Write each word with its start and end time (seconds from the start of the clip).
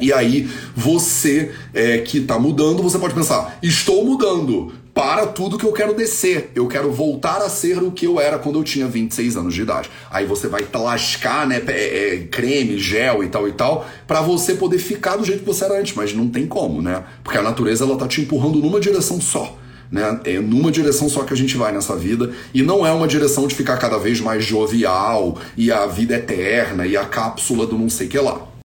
E 0.00 0.12
aí, 0.12 0.48
você 0.76 1.52
é, 1.74 1.98
que 1.98 2.18
está 2.18 2.38
mudando, 2.38 2.82
você 2.82 2.98
pode 2.98 3.14
pensar: 3.14 3.58
estou 3.62 4.04
mudando 4.04 4.72
para 4.98 5.28
tudo 5.28 5.56
que 5.56 5.64
eu 5.64 5.72
quero 5.72 5.94
descer. 5.94 6.50
Eu 6.56 6.66
quero 6.66 6.90
voltar 6.90 7.36
a 7.36 7.48
ser 7.48 7.80
o 7.80 7.92
que 7.92 8.04
eu 8.04 8.18
era 8.18 8.36
quando 8.36 8.58
eu 8.58 8.64
tinha 8.64 8.88
26 8.88 9.36
anos 9.36 9.54
de 9.54 9.62
idade. 9.62 9.88
Aí 10.10 10.26
você 10.26 10.48
vai 10.48 10.66
lascar, 10.74 11.46
né, 11.46 11.62
é, 11.68 12.14
é, 12.14 12.18
creme, 12.28 12.76
gel 12.78 13.22
e 13.22 13.28
tal 13.28 13.46
e 13.46 13.52
tal, 13.52 13.86
para 14.08 14.20
você 14.20 14.54
poder 14.54 14.78
ficar 14.78 15.14
do 15.14 15.24
jeito 15.24 15.40
que 15.40 15.46
você 15.46 15.64
era 15.64 15.78
antes, 15.78 15.94
mas 15.94 16.12
não 16.12 16.28
tem 16.28 16.48
como, 16.48 16.82
né? 16.82 17.04
Porque 17.22 17.38
a 17.38 17.42
natureza 17.42 17.84
ela 17.84 17.96
tá 17.96 18.08
te 18.08 18.22
empurrando 18.22 18.58
numa 18.58 18.80
direção 18.80 19.20
só. 19.20 19.56
Né? 19.88 20.20
É 20.24 20.40
numa 20.40 20.72
direção 20.72 21.08
só 21.08 21.22
que 21.22 21.32
a 21.32 21.36
gente 21.36 21.56
vai 21.56 21.70
nessa 21.70 21.94
vida 21.94 22.32
e 22.52 22.60
não 22.62 22.84
é 22.84 22.90
uma 22.90 23.06
direção 23.06 23.46
de 23.46 23.54
ficar 23.54 23.76
cada 23.76 23.98
vez 23.98 24.20
mais 24.20 24.44
jovial 24.44 25.38
e 25.56 25.70
a 25.70 25.86
vida 25.86 26.16
eterna 26.16 26.88
e 26.88 26.96
a 26.96 27.04
cápsula 27.04 27.64
do 27.66 27.78
não 27.78 27.88
sei 27.88 28.08
que 28.08 28.18
lá. 28.18 28.57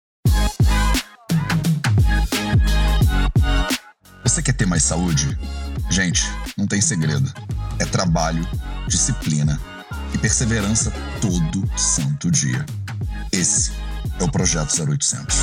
Você 4.32 4.40
quer 4.40 4.54
ter 4.54 4.64
mais 4.64 4.82
saúde? 4.82 5.36
Gente, 5.90 6.24
não 6.56 6.66
tem 6.66 6.80
segredo. 6.80 7.30
É 7.78 7.84
trabalho, 7.84 8.48
disciplina 8.88 9.60
e 10.14 10.16
perseverança 10.16 10.90
todo 11.20 11.70
santo 11.76 12.30
dia. 12.30 12.64
Esse 13.30 13.72
é 14.18 14.24
o 14.24 14.30
Projeto 14.30 14.72
0800. 14.88 15.36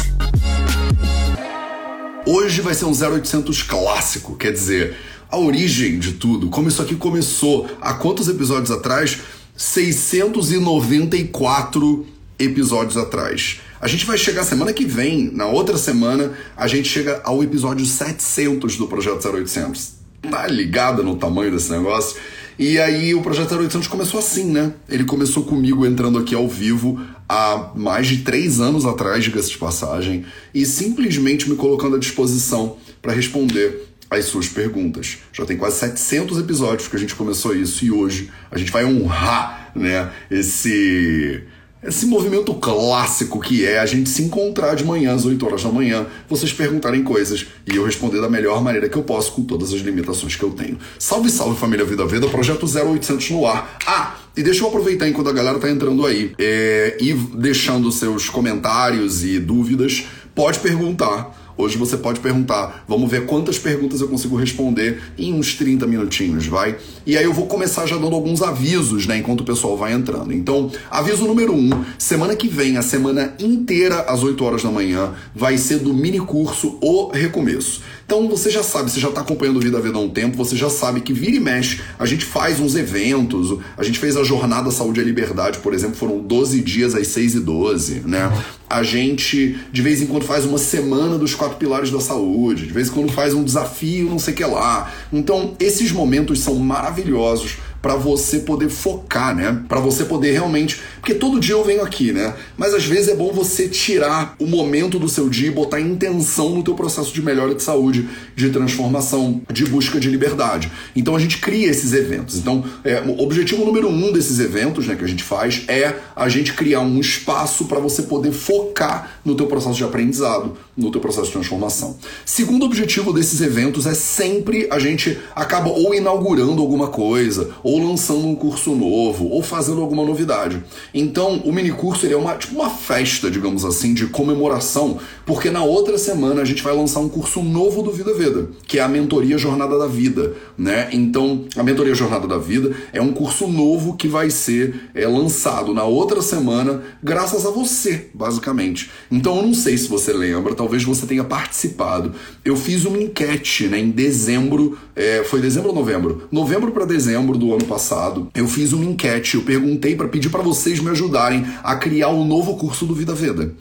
Hoje 2.26 2.62
vai 2.62 2.74
ser 2.74 2.86
um 2.86 2.92
0800 2.92 3.62
clássico, 3.62 4.36
quer 4.36 4.54
dizer, 4.54 4.98
a 5.30 5.38
origem 5.38 6.00
de 6.00 6.14
tudo, 6.14 6.50
como 6.50 6.68
isso 6.68 6.82
aqui 6.82 6.96
começou, 6.96 7.70
há 7.80 7.94
quantos 7.94 8.28
episódios 8.28 8.72
atrás? 8.72 9.20
694 9.56 12.08
episódios 12.40 12.98
atrás. 12.98 13.60
A 13.82 13.88
gente 13.88 14.06
vai 14.06 14.18
chegar 14.18 14.44
semana 14.44 14.74
que 14.74 14.86
vem, 14.86 15.32
na 15.34 15.46
outra 15.46 15.78
semana, 15.78 16.34
a 16.58 16.68
gente 16.68 16.90
chega 16.90 17.22
ao 17.24 17.42
episódio 17.42 17.86
700 17.86 18.76
do 18.76 18.88
Projeto 18.88 19.26
0800 19.26 20.00
tá 20.22 20.48
ligada 20.48 21.02
no 21.02 21.16
tamanho 21.16 21.52
desse 21.52 21.72
negócio. 21.72 22.20
E 22.58 22.78
aí 22.78 23.16
o 23.16 23.22
Projeto 23.22 23.56
0800 23.56 23.88
começou 23.88 24.20
assim, 24.20 24.52
né? 24.52 24.74
Ele 24.90 25.06
começou 25.06 25.44
comigo 25.44 25.86
entrando 25.86 26.18
aqui 26.20 26.36
ao 26.36 26.48
vivo 26.48 27.00
há 27.28 27.72
mais 27.74 28.08
de 28.08 28.18
três 28.18 28.60
anos 28.60 28.86
atrás, 28.86 29.24
diga-se 29.24 29.52
de 29.52 29.58
passagem, 29.58 30.26
e 30.54 30.66
simplesmente 30.66 31.50
me 31.50 31.56
colocando 31.56 31.96
à 31.96 32.00
disposição 32.00 32.76
para 33.02 33.14
responder 33.14 33.88
as 34.10 34.26
suas 34.26 34.48
perguntas. 34.50 35.20
Já 35.32 35.46
tem 35.46 35.56
quase 35.56 35.78
700 35.78 36.40
episódios 36.40 36.88
que 36.90 36.96
a 36.96 37.00
gente 37.00 37.16
começou 37.16 37.56
isso 37.56 37.86
e 37.86 37.92
hoje 37.92 38.30
a 38.52 38.58
gente 38.58 38.72
vai 38.72 38.84
honrar, 38.84 39.72
né, 39.76 40.12
esse 40.30 41.44
esse 41.82 42.06
movimento 42.06 42.54
clássico 42.56 43.40
que 43.40 43.66
é 43.66 43.80
a 43.80 43.86
gente 43.86 44.10
se 44.10 44.22
encontrar 44.22 44.76
de 44.76 44.84
manhã 44.84 45.14
às 45.14 45.26
8 45.26 45.46
horas 45.46 45.64
da 45.64 45.70
manhã, 45.70 46.06
vocês 46.28 46.52
perguntarem 46.52 47.04
coisas 47.04 47.46
e 47.66 47.76
eu 47.76 47.86
responder 47.86 48.20
da 48.20 48.30
melhor 48.30 48.62
maneira 48.62 48.90
que 48.90 48.98
eu 48.98 49.04
posso 49.04 49.32
com 49.32 49.44
todas 49.44 49.74
as 49.74 49.80
limitações 49.80 50.36
que 50.36 50.44
eu 50.44 50.52
tenho. 50.52 50.78
Salve, 50.98 51.30
salve 51.30 51.58
família 51.58 51.86
Vida 51.86 52.06
Veda, 52.06 52.28
projeto 52.28 52.66
0800 52.66 53.30
no 53.32 53.46
ar. 53.46 53.78
Ah, 53.88 54.16
e 54.36 54.44
deixa 54.44 54.64
eu 54.64 54.68
aproveitar 54.68 55.08
enquanto 55.08 55.30
a 55.30 55.34
galera 55.34 55.58
tá 55.58 55.70
entrando 55.70 56.06
aí 56.06 56.34
é, 56.38 56.98
e 57.00 57.14
deixando 57.14 57.92
seus 57.92 58.30
comentários 58.30 59.24
e 59.24 59.40
dúvidas, 59.40 60.06
pode 60.36 60.60
perguntar 60.60 61.49
Hoje 61.60 61.78
você 61.78 61.98
pode 61.98 62.22
perguntar, 62.22 62.86
vamos 62.88 63.12
ver 63.12 63.26
quantas 63.26 63.60
perguntas 63.60 64.00
eu 64.00 64.08
consigo 64.08 64.38
responder 64.38 65.02
em 65.18 65.34
uns 65.34 65.56
30 65.56 65.86
minutinhos, 65.86 66.46
vai? 66.46 66.78
E 67.06 67.18
aí 67.18 67.26
eu 67.26 67.34
vou 67.34 67.48
começar 67.48 67.86
já 67.86 67.98
dando 67.98 68.16
alguns 68.16 68.42
avisos, 68.42 69.06
né, 69.06 69.18
enquanto 69.18 69.42
o 69.42 69.44
pessoal 69.44 69.76
vai 69.76 69.92
entrando. 69.92 70.32
Então, 70.32 70.72
aviso 70.90 71.26
número 71.26 71.52
1, 71.52 71.58
um, 71.58 71.86
semana 71.98 72.34
que 72.34 72.48
vem, 72.48 72.78
a 72.78 72.82
semana 72.82 73.36
inteira 73.38 74.04
às 74.04 74.24
8 74.24 74.42
horas 74.42 74.64
da 74.64 74.72
manhã, 74.72 75.12
vai 75.36 75.58
ser 75.58 75.80
do 75.80 75.94
mini 75.94 76.22
curso 76.22 76.78
O 76.80 77.10
Recomeço. 77.10 77.82
Então 78.10 78.28
você 78.28 78.50
já 78.50 78.64
sabe, 78.64 78.90
você 78.90 79.00
já 79.00 79.10
está 79.10 79.22
acompanhando 79.22 79.58
o 79.58 79.60
Vida 79.60 79.80
Vida 79.80 79.96
há 79.96 80.02
um 80.02 80.10
tempo, 80.10 80.36
você 80.36 80.56
já 80.56 80.68
sabe 80.68 81.00
que 81.02 81.14
vira 81.14 81.36
e 81.36 81.40
mexe, 81.40 81.80
a 82.00 82.08
gente 82.08 82.26
faz 82.26 82.60
uns 82.60 82.74
eventos, 82.74 83.60
a 83.78 83.84
gente 83.84 84.00
fez 84.00 84.18
a 84.18 84.24
Jornada 84.24 84.72
Saúde 84.72 85.00
e 85.00 85.04
Liberdade, 85.04 85.60
por 85.60 85.76
exemplo, 85.76 85.96
foram 85.96 86.18
12 86.18 86.60
dias 86.62 86.96
às 86.96 87.06
6 87.10 87.36
e 87.36 87.40
12, 87.40 88.00
né? 88.08 88.32
A 88.68 88.82
gente, 88.82 89.60
de 89.72 89.82
vez 89.84 90.02
em 90.02 90.08
quando, 90.08 90.26
faz 90.26 90.44
uma 90.44 90.58
semana 90.58 91.20
dos 91.20 91.36
quatro 91.36 91.58
pilares 91.58 91.92
da 91.92 92.00
saúde, 92.00 92.66
de 92.66 92.74
vez 92.74 92.88
em 92.88 92.92
quando 92.92 93.12
faz 93.12 93.36
um 93.36 93.44
desafio, 93.44 94.10
não 94.10 94.18
sei 94.18 94.34
o 94.34 94.38
que 94.38 94.46
lá. 94.46 94.92
Então, 95.14 95.56
esses 95.60 95.92
momentos 95.92 96.40
são 96.40 96.56
maravilhosos 96.56 97.58
para 97.82 97.96
você 97.96 98.40
poder 98.40 98.70
focar, 98.70 99.36
né? 99.36 99.64
Para 99.68 99.80
você 99.80 100.06
poder 100.06 100.32
realmente, 100.32 100.80
porque 100.96 101.14
todo 101.14 101.40
dia 101.40 101.56
eu 101.56 101.64
venho 101.64 101.82
aqui, 101.82 102.12
né? 102.12 102.34
Mas 102.58 102.74
às 102.74 102.86
vezes 102.86 103.10
é 103.10 103.16
bom 103.16 103.32
você 103.32 103.68
tirar 103.68 104.36
o 104.40 104.46
momento 104.46 105.00
do 105.00 105.08
seu 105.08 105.30
dia 105.30 105.48
e 105.48 105.52
botar 105.52 105.80
intenção 105.80 106.56
no 106.56 106.64
teu 106.64 106.76
processo 106.76 107.14
de 107.14 107.22
melhora 107.22 107.56
de 107.56 107.64
saúde, 107.64 108.08
de 108.36 108.50
transformação, 108.50 109.42
de 109.52 109.66
busca 109.66 110.00
de 110.00 110.10
liberdade. 110.10 110.72
Então 110.96 111.16
a 111.16 111.20
gente 111.20 111.38
cria 111.38 111.70
esses 111.70 111.94
eventos. 111.94 112.38
Então, 112.38 112.64
é, 112.84 113.02
o 113.02 113.22
objetivo 113.22 113.64
número 113.66 113.88
um 113.90 114.12
desses 114.12 114.40
eventos, 114.40 114.88
né, 114.88 114.96
que 114.96 115.04
a 115.04 115.08
gente 115.08 115.24
faz 115.24 115.64
é 115.68 115.96
a 116.16 116.28
gente 116.28 116.54
criar 116.54 116.82
um 116.82 117.00
espaço 117.00 117.66
para 117.66 117.80
você 117.80 118.04
poder 118.04 118.32
focar 118.32 119.20
no 119.24 119.36
teu 119.36 119.48
processo 119.48 119.76
de 119.76 119.84
aprendizado, 119.84 120.58
no 120.76 120.92
teu 120.92 121.02
processo 121.02 121.28
de 121.28 121.34
transformação. 121.34 121.98
Segundo 122.26 122.66
objetivo 122.66 123.14
desses 123.14 123.42
eventos 123.42 123.86
é 123.86 123.94
sempre 123.94 124.68
a 124.70 124.80
gente 124.80 125.18
acaba 125.36 125.70
ou 125.70 125.94
inaugurando 125.94 126.62
alguma 126.62 126.88
coisa, 126.88 127.50
ou 127.70 127.88
lançando 127.88 128.28
um 128.28 128.34
curso 128.34 128.74
novo, 128.74 129.28
ou 129.28 129.44
fazendo 129.44 129.80
alguma 129.80 130.04
novidade. 130.04 130.64
Então, 130.92 131.38
o 131.46 131.54
mini 131.54 131.72
curso 131.72 132.04
ele 132.04 132.16
é 132.16 132.18
uma, 132.18 132.34
tipo 132.34 132.56
uma 132.56 132.70
festa, 132.70 133.30
digamos 133.30 133.64
assim, 133.64 133.94
de 133.94 134.08
comemoração, 134.08 134.98
porque 135.24 135.52
na 135.52 135.64
outra 135.64 135.96
semana 136.00 136.42
a 136.42 136.46
gente 136.46 136.64
vai 136.64 136.76
lançar 136.76 137.00
um 137.00 137.08
curso 137.08 137.44
novo 137.44 137.84
do 137.84 137.92
Vida 137.92 138.12
Veda, 138.16 138.50
que 138.66 138.80
é 138.80 138.82
a 138.82 138.88
Mentoria 138.88 139.38
Jornada 139.38 139.78
da 139.78 139.86
Vida, 139.86 140.34
né? 140.58 140.90
Então, 140.92 141.46
a 141.56 141.62
Mentoria 141.62 141.94
Jornada 141.94 142.28
da 142.28 142.40
Vida 142.40 142.76
é 142.92 143.00
um 143.00 143.14
curso 143.14 143.48
novo 143.48 143.96
que 143.96 144.08
vai 144.08 144.32
ser 144.32 144.90
é, 144.96 145.08
lançado 145.08 145.72
na 145.72 145.84
outra 145.84 146.24
semana, 146.24 146.82
graças 147.04 147.46
a 147.46 147.52
você, 147.52 148.08
basicamente. 148.16 148.90
Então, 149.12 149.38
eu 149.38 149.44
não 149.44 149.54
sei 149.54 149.78
se 149.78 149.88
você 149.88 150.12
lembra, 150.12 150.56
talvez 150.56 150.84
você 150.84 151.06
tenha 151.06 151.24
participado. 151.24 152.14
Eu 152.44 152.56
fiz 152.56 152.84
uma 152.86 152.98
enquete, 152.98 153.68
né, 153.68 153.78
em 153.78 153.92
dezembro, 153.92 154.76
é, 154.96 155.24
foi 155.24 155.40
dezembro 155.40 155.70
ou 155.70 155.76
novembro? 155.76 156.24
Novembro 156.32 156.72
para 156.72 156.86
dezembro 156.86 157.38
do 157.38 157.54
ano 157.54 157.59
ano 157.60 157.66
passado, 157.66 158.30
eu 158.34 158.48
fiz 158.48 158.72
uma 158.72 158.86
enquete, 158.86 159.36
eu 159.36 159.42
perguntei 159.42 159.96
para 159.96 160.08
pedir 160.08 160.30
para 160.30 160.42
vocês 160.42 160.80
me 160.80 160.90
ajudarem 160.90 161.46
a 161.62 161.76
criar 161.76 162.10
um 162.10 162.26
novo 162.26 162.56
curso 162.56 162.86
do 162.86 162.96
Vida 162.96 163.14
Veda. 163.14 163.54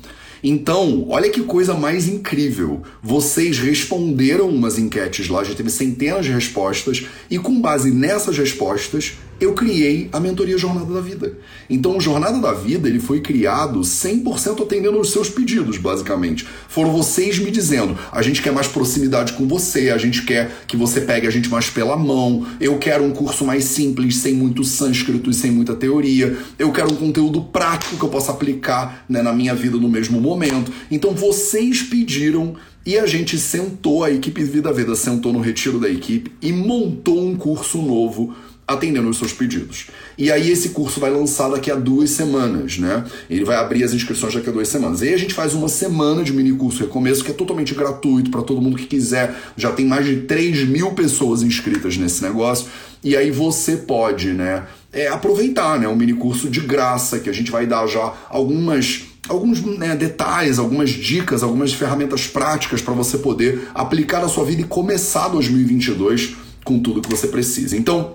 Então, 0.42 1.06
olha 1.08 1.28
que 1.28 1.42
coisa 1.42 1.74
mais 1.74 2.06
incrível. 2.06 2.82
Vocês 3.02 3.58
responderam 3.58 4.48
umas 4.48 4.78
enquetes 4.78 5.28
lá, 5.28 5.42
já 5.42 5.52
teve 5.52 5.68
centenas 5.68 6.24
de 6.24 6.30
respostas, 6.30 7.06
e 7.28 7.38
com 7.40 7.60
base 7.60 7.90
nessas 7.90 8.38
respostas, 8.38 9.14
eu 9.40 9.54
criei 9.54 10.08
a 10.12 10.18
mentoria 10.18 10.58
Jornada 10.58 10.92
da 10.92 11.00
Vida. 11.00 11.32
Então, 11.70 11.96
o 11.96 12.00
Jornada 12.00 12.38
da 12.40 12.52
Vida 12.52 12.88
ele 12.88 12.98
foi 12.98 13.20
criado 13.20 13.80
100% 13.80 14.62
atendendo 14.62 14.98
aos 14.98 15.10
seus 15.10 15.28
pedidos, 15.28 15.78
basicamente. 15.78 16.46
Foram 16.68 16.92
vocês 16.92 17.38
me 17.38 17.50
dizendo: 17.50 17.96
a 18.10 18.22
gente 18.22 18.42
quer 18.42 18.52
mais 18.52 18.66
proximidade 18.66 19.34
com 19.34 19.46
você, 19.46 19.90
a 19.90 19.98
gente 19.98 20.24
quer 20.24 20.50
que 20.66 20.76
você 20.76 21.00
pegue 21.00 21.26
a 21.26 21.30
gente 21.30 21.48
mais 21.48 21.70
pela 21.70 21.96
mão, 21.96 22.46
eu 22.60 22.78
quero 22.78 23.04
um 23.04 23.12
curso 23.12 23.44
mais 23.44 23.64
simples, 23.64 24.16
sem 24.16 24.34
muito 24.34 24.64
sânscrito 24.64 25.30
e 25.30 25.34
sem 25.34 25.50
muita 25.50 25.74
teoria, 25.74 26.36
eu 26.58 26.72
quero 26.72 26.92
um 26.92 26.96
conteúdo 26.96 27.42
prático 27.42 27.96
que 27.96 28.04
eu 28.04 28.08
possa 28.08 28.32
aplicar 28.32 29.04
né, 29.08 29.22
na 29.22 29.32
minha 29.32 29.54
vida 29.54 29.76
no 29.76 29.88
mesmo 29.88 30.20
momento. 30.20 30.72
Então, 30.90 31.12
vocês 31.12 31.82
pediram 31.82 32.56
e 32.88 32.96
a 32.96 33.04
gente 33.04 33.38
sentou, 33.38 34.02
a 34.02 34.10
equipe 34.10 34.42
Vida 34.42 34.72
Vida 34.72 34.94
sentou 34.94 35.30
no 35.30 35.40
retiro 35.40 35.78
da 35.78 35.90
equipe 35.90 36.32
e 36.40 36.50
montou 36.52 37.22
um 37.22 37.36
curso 37.36 37.82
novo 37.82 38.34
atendendo 38.68 39.08
os 39.08 39.16
seus 39.16 39.32
pedidos. 39.32 39.86
E 40.18 40.30
aí 40.30 40.50
esse 40.50 40.68
curso 40.70 41.00
vai 41.00 41.10
lançar 41.10 41.48
daqui 41.48 41.70
a 41.70 41.74
duas 41.74 42.10
semanas, 42.10 42.76
né? 42.76 43.02
Ele 43.30 43.42
vai 43.44 43.56
abrir 43.56 43.82
as 43.82 43.94
inscrições 43.94 44.34
daqui 44.34 44.50
a 44.50 44.52
duas 44.52 44.68
semanas. 44.68 45.00
E 45.00 45.08
aí 45.08 45.14
a 45.14 45.18
gente 45.18 45.32
faz 45.32 45.54
uma 45.54 45.68
semana 45.68 46.22
de 46.22 46.34
mini 46.34 46.52
curso 46.52 46.80
recomeço 46.80 47.24
que 47.24 47.30
é 47.30 47.34
totalmente 47.34 47.74
gratuito 47.74 48.30
para 48.30 48.42
todo 48.42 48.60
mundo 48.60 48.76
que 48.76 48.86
quiser. 48.86 49.34
Já 49.56 49.72
tem 49.72 49.86
mais 49.86 50.04
de 50.04 50.16
3 50.18 50.68
mil 50.68 50.92
pessoas 50.92 51.42
inscritas 51.42 51.96
nesse 51.96 52.22
negócio. 52.22 52.66
E 53.02 53.16
aí 53.16 53.30
você 53.30 53.76
pode, 53.76 54.34
né? 54.34 54.66
É, 54.92 55.08
aproveitar, 55.08 55.80
né? 55.80 55.88
Um 55.88 55.96
mini 55.96 56.12
curso 56.12 56.50
de 56.50 56.60
graça 56.60 57.18
que 57.18 57.30
a 57.30 57.32
gente 57.32 57.50
vai 57.50 57.66
dar 57.66 57.86
já 57.86 58.12
algumas 58.28 59.06
alguns 59.28 59.60
né, 59.62 59.94
detalhes, 59.94 60.58
algumas 60.58 60.88
dicas, 60.88 61.42
algumas 61.42 61.74
ferramentas 61.74 62.26
práticas 62.26 62.80
para 62.80 62.94
você 62.94 63.18
poder 63.18 63.68
aplicar 63.74 64.22
na 64.22 64.28
sua 64.28 64.42
vida 64.42 64.62
e 64.62 64.64
começar 64.64 65.28
2022 65.28 66.34
com 66.64 66.78
tudo 66.78 67.02
que 67.02 67.10
você 67.10 67.28
precisa. 67.28 67.76
Então, 67.76 68.14